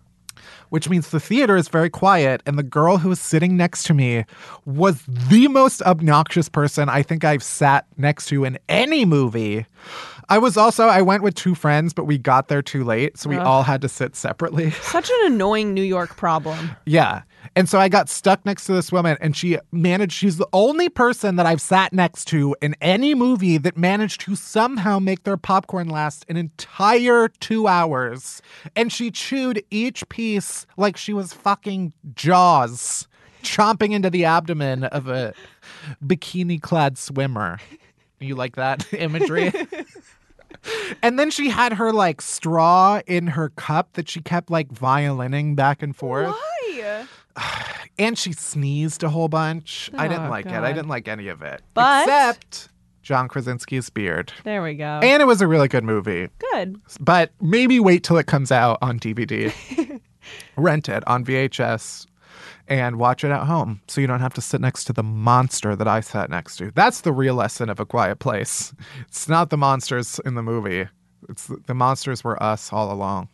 Which 0.71 0.89
means 0.89 1.11
the 1.11 1.21
theater 1.21 1.57
is 1.57 1.69
very 1.69 1.91
quiet. 1.91 2.43
And 2.47 2.59
the 2.59 2.63
girl 2.63 2.97
who 2.99 3.11
was 3.11 3.21
sitting 3.21 3.57
next 3.57 3.85
to 3.85 3.95
me 3.95 4.25
was 4.65 5.05
the 5.07 5.49
most 5.49 5.83
obnoxious 5.83 6.49
person 6.49 6.89
I 6.89 7.03
think 7.03 7.25
I've 7.25 7.43
sat 7.43 7.87
next 7.97 8.27
to 8.27 8.45
in 8.45 8.59
any 8.69 9.05
movie. 9.05 9.67
I 10.29 10.39
was 10.39 10.57
also, 10.57 10.87
I 10.87 11.03
went 11.03 11.25
with 11.25 11.35
two 11.35 11.57
friends, 11.57 11.93
but 11.93 12.05
we 12.05 12.17
got 12.17 12.49
there 12.49 12.63
too 12.63 12.85
late. 12.85 13.19
So 13.19 13.29
we 13.29 13.37
Ugh. 13.37 13.45
all 13.47 13.63
had 13.65 13.83
to 13.83 13.89
sit 13.89 14.15
separately. 14.15 14.71
Such 14.83 15.11
an 15.11 15.33
annoying 15.33 15.75
New 15.75 15.83
York 15.83 16.17
problem. 16.17 16.71
Yeah. 16.87 17.23
And 17.57 17.69
so 17.69 17.79
I 17.79 17.89
got 17.89 18.09
stuck 18.09 18.45
next 18.45 18.67
to 18.67 18.73
this 18.73 18.93
woman, 18.93 19.17
and 19.21 19.37
she 19.37 19.59
managed, 19.73 20.13
she's 20.13 20.37
the 20.37 20.49
only 20.53 20.89
person 20.89 21.37
that 21.37 21.47
I've 21.47 21.61
sat 21.61 21.93
next 21.93 22.27
to 22.27 22.55
in 22.61 22.77
any 22.81 23.15
movie 23.15 23.59
that 23.59 23.77
managed 23.77 24.21
to 24.23 24.37
somehow 24.37 24.99
make 24.99 25.25
their 25.25 25.37
popcorn 25.37 25.89
last 25.89 26.25
an 26.29 26.37
entire 26.37 27.29
two 27.29 27.67
hours. 27.67 28.43
And 28.77 28.93
she 28.93 29.11
chewed 29.11 29.63
each 29.71 30.09
piece 30.09 30.67
like 30.77 30.97
she 30.97 31.13
was 31.13 31.33
fucking 31.33 31.93
Jaws, 32.15 33.09
chomping 33.43 33.93
into 33.93 34.11
the 34.11 34.25
abdomen 34.25 34.85
of 34.85 35.09
a 35.09 35.35
bikini 36.05 36.61
clad 36.61 36.99
swimmer. 36.99 37.59
You 38.21 38.35
like 38.35 38.57
that 38.57 38.93
imagery? 38.93 39.53
And 41.03 41.19
then 41.19 41.31
she 41.31 41.49
had 41.49 41.75
her 41.75 41.93
like 41.93 42.21
straw 42.21 43.01
in 43.07 43.29
her 43.29 43.49
cup 43.51 43.95
that 43.95 44.09
she 44.09 44.21
kept 44.21 44.51
like 44.51 44.71
violining 44.71 45.55
back 45.55 45.83
and 45.83 45.97
forth. 45.97 46.29
Why? 46.29 46.50
And 47.99 48.17
she 48.17 48.33
sneezed 48.33 49.03
a 49.03 49.11
whole 49.11 49.29
bunch. 49.29 49.91
I 49.93 50.09
didn't 50.09 50.27
Oh, 50.27 50.31
like 50.31 50.47
it. 50.47 50.53
I 50.53 50.73
didn't 50.73 50.89
like 50.89 51.07
any 51.07 51.29
of 51.29 51.43
it. 51.43 51.61
But- 51.75 52.05
Except 52.05 52.69
John 53.03 53.29
Krasinski's 53.29 53.91
beard. 53.91 54.33
There 54.45 54.63
we 54.63 54.75
go. 54.75 55.01
And 55.03 55.21
it 55.21 55.27
was 55.27 55.43
a 55.43 55.47
really 55.47 55.69
good 55.69 55.85
movie. 55.85 56.29
Good. 56.53 56.81
But 56.99 57.33
maybe 57.43 57.79
wait 57.79 58.03
till 58.03 58.17
it 58.17 58.27
comes 58.27 58.51
out 58.51 58.79
on 58.81 58.99
DVD. 58.99 59.53
Rent 60.57 60.89
it 60.89 61.07
on 61.07 61.25
VHS 61.27 62.07
and 62.69 62.97
watch 62.97 63.23
it 63.25 63.31
at 63.31 63.45
home 63.45 63.83
so 63.89 64.01
you 64.01 64.07
don't 64.07 64.21
have 64.21 64.35
to 64.35 64.41
sit 64.41 64.61
next 64.63 64.85
to 64.85 64.93
the 64.95 65.03
monster 65.03 65.77
that 65.77 65.89
I 65.89 66.01
sat 66.01 66.31
next 66.31 66.57
to. 66.57 66.71
That's 66.75 67.03
the 67.03 67.13
real 67.13 67.35
lesson 67.35 67.69
of 67.69 67.81
A 67.81 67.85
Quiet 67.87 68.19
Place. 68.19 68.73
It's 69.09 69.29
not 69.29 69.51
the 69.51 69.57
monsters 69.59 70.21
in 70.25 70.37
the 70.37 70.43
movie. 70.43 70.87
It's 71.29 71.49
the, 71.49 71.59
the 71.67 71.75
monsters 71.75 72.25
were 72.25 72.43
us 72.43 72.73
all 72.73 72.91
along. 72.93 73.29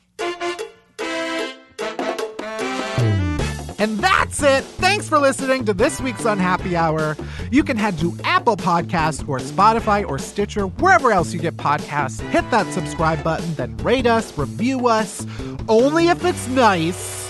And 3.79 3.99
that's 3.99 4.43
it. 4.43 4.65
Thanks 4.65 5.09
for 5.09 5.19
listening 5.19 5.65
to 5.67 5.75
this 5.75 6.01
week's 6.01 6.25
Unhappy 6.25 6.77
Hour. 6.77 7.17
You 7.51 7.63
can 7.63 7.77
head 7.77 7.99
to 7.99 8.17
Apple 8.25 8.57
Podcasts 8.57 9.29
or 9.29 9.39
Spotify 9.39 10.09
or 10.09 10.19
Stitcher, 10.19 10.67
wherever 10.67 11.13
else 11.13 11.35
you 11.35 11.41
get 11.41 11.57
podcasts. 11.57 12.21
Hit 12.31 12.51
that 12.51 12.73
subscribe 12.73 13.23
button, 13.23 13.55
then 13.55 13.77
rate 13.79 14.07
us, 14.07 14.37
review 14.39 14.89
us, 14.89 15.27
only 15.69 16.09
if 16.09 16.25
it's 16.25 16.49
nice. 16.49 17.27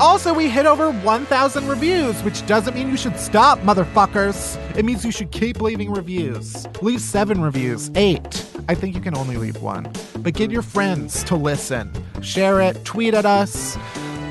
Also, 0.00 0.32
we 0.32 0.48
hit 0.48 0.64
over 0.64 0.90
1,000 0.90 1.68
reviews, 1.68 2.20
which 2.22 2.44
doesn't 2.46 2.74
mean 2.74 2.88
you 2.88 2.96
should 2.96 3.18
stop, 3.18 3.58
motherfuckers. 3.60 4.56
It 4.76 4.86
means 4.86 5.04
you 5.04 5.12
should 5.12 5.30
keep 5.30 5.60
leaving 5.60 5.92
reviews. 5.92 6.66
Leave 6.80 7.00
seven 7.00 7.42
reviews, 7.42 7.90
eight. 7.94 8.46
I 8.68 8.74
think 8.74 8.94
you 8.94 9.02
can 9.02 9.14
only 9.14 9.36
leave 9.36 9.60
one. 9.60 9.92
But 10.18 10.32
get 10.34 10.50
your 10.50 10.62
friends 10.62 11.22
to 11.24 11.36
listen. 11.36 11.92
Share 12.22 12.62
it, 12.62 12.82
tweet 12.84 13.12
at 13.12 13.26
us. 13.26 13.76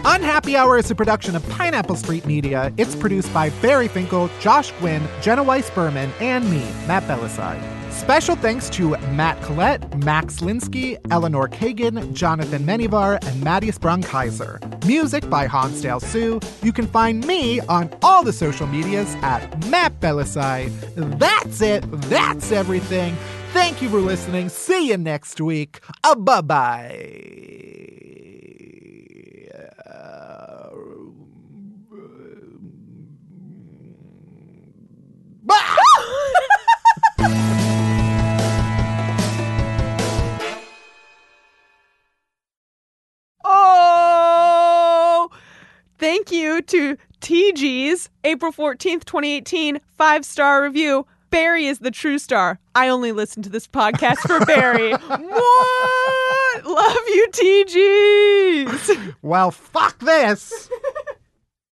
Unhappy 0.04 0.56
Hour 0.58 0.78
is 0.80 0.90
a 0.90 0.96
production 0.96 1.36
of 1.36 1.48
Pineapple 1.50 1.96
Street 1.96 2.26
Media. 2.26 2.74
It's 2.78 2.96
produced 2.96 3.32
by 3.34 3.50
Barry 3.62 3.88
Finkel, 3.88 4.30
Josh 4.40 4.72
Gwynn, 4.80 5.08
Jenna 5.22 5.44
Weiss 5.44 5.70
Berman, 5.70 6.12
and 6.20 6.50
me, 6.50 6.64
Matt 6.88 7.04
Bellassai. 7.04 7.62
Special 7.92 8.36
thanks 8.36 8.68
to 8.72 8.98
Matt 9.12 9.40
Collette, 9.44 9.98
Max 10.00 10.40
Linsky, 10.40 10.98
Eleanor 11.12 11.48
Kagan, 11.48 12.14
Jonathan 12.14 12.64
Menjivar, 12.66 13.24
and 13.28 13.44
Mattias 13.44 13.78
Brunkheiser. 13.78 14.60
Music 14.88 15.30
by 15.30 15.46
Hansdale 15.46 16.00
Hsu. 16.00 16.40
You 16.64 16.74
can 16.74 16.88
find 16.88 17.26
me 17.28 17.60
on 17.62 17.90
all 18.02 18.24
the 18.24 18.34
social 18.34 18.66
medias 18.66 19.16
at 19.22 19.68
Matt 19.68 20.00
Bellassai. 20.00 20.72
That's 21.20 21.62
it. 21.62 21.84
That's 22.10 22.52
everything. 22.52 23.16
Thank 23.54 23.82
you 23.82 23.90
for 23.90 24.00
listening. 24.00 24.50
See 24.50 24.88
you 24.88 24.98
next 24.98 25.40
week. 25.40 25.82
Uh, 26.04 26.16
bye 26.16 26.42
bye. 26.42 28.31
Oh, 43.44 45.30
thank 45.98 46.32
you 46.32 46.62
to 46.62 46.98
TG's 47.22 48.10
April 48.24 48.52
14th, 48.52 49.06
2018 49.06 49.80
five 49.98 50.24
star 50.26 50.62
review. 50.64 51.08
Barry 51.32 51.66
is 51.66 51.80
the 51.80 51.92
true 51.92 52.20
star. 52.20 52.60
I 52.76 52.90
only 52.90 53.12
listen 53.12 53.42
to 53.44 53.50
this 53.50 53.68
podcast 53.68 54.18
for 54.20 54.46
Barry. 54.46 54.92
what? 55.08 56.66
Love 56.66 57.04
you, 57.08 57.28
TG's. 57.32 59.14
Well, 59.22 59.52
fuck 59.52 59.98
this. 60.00 60.70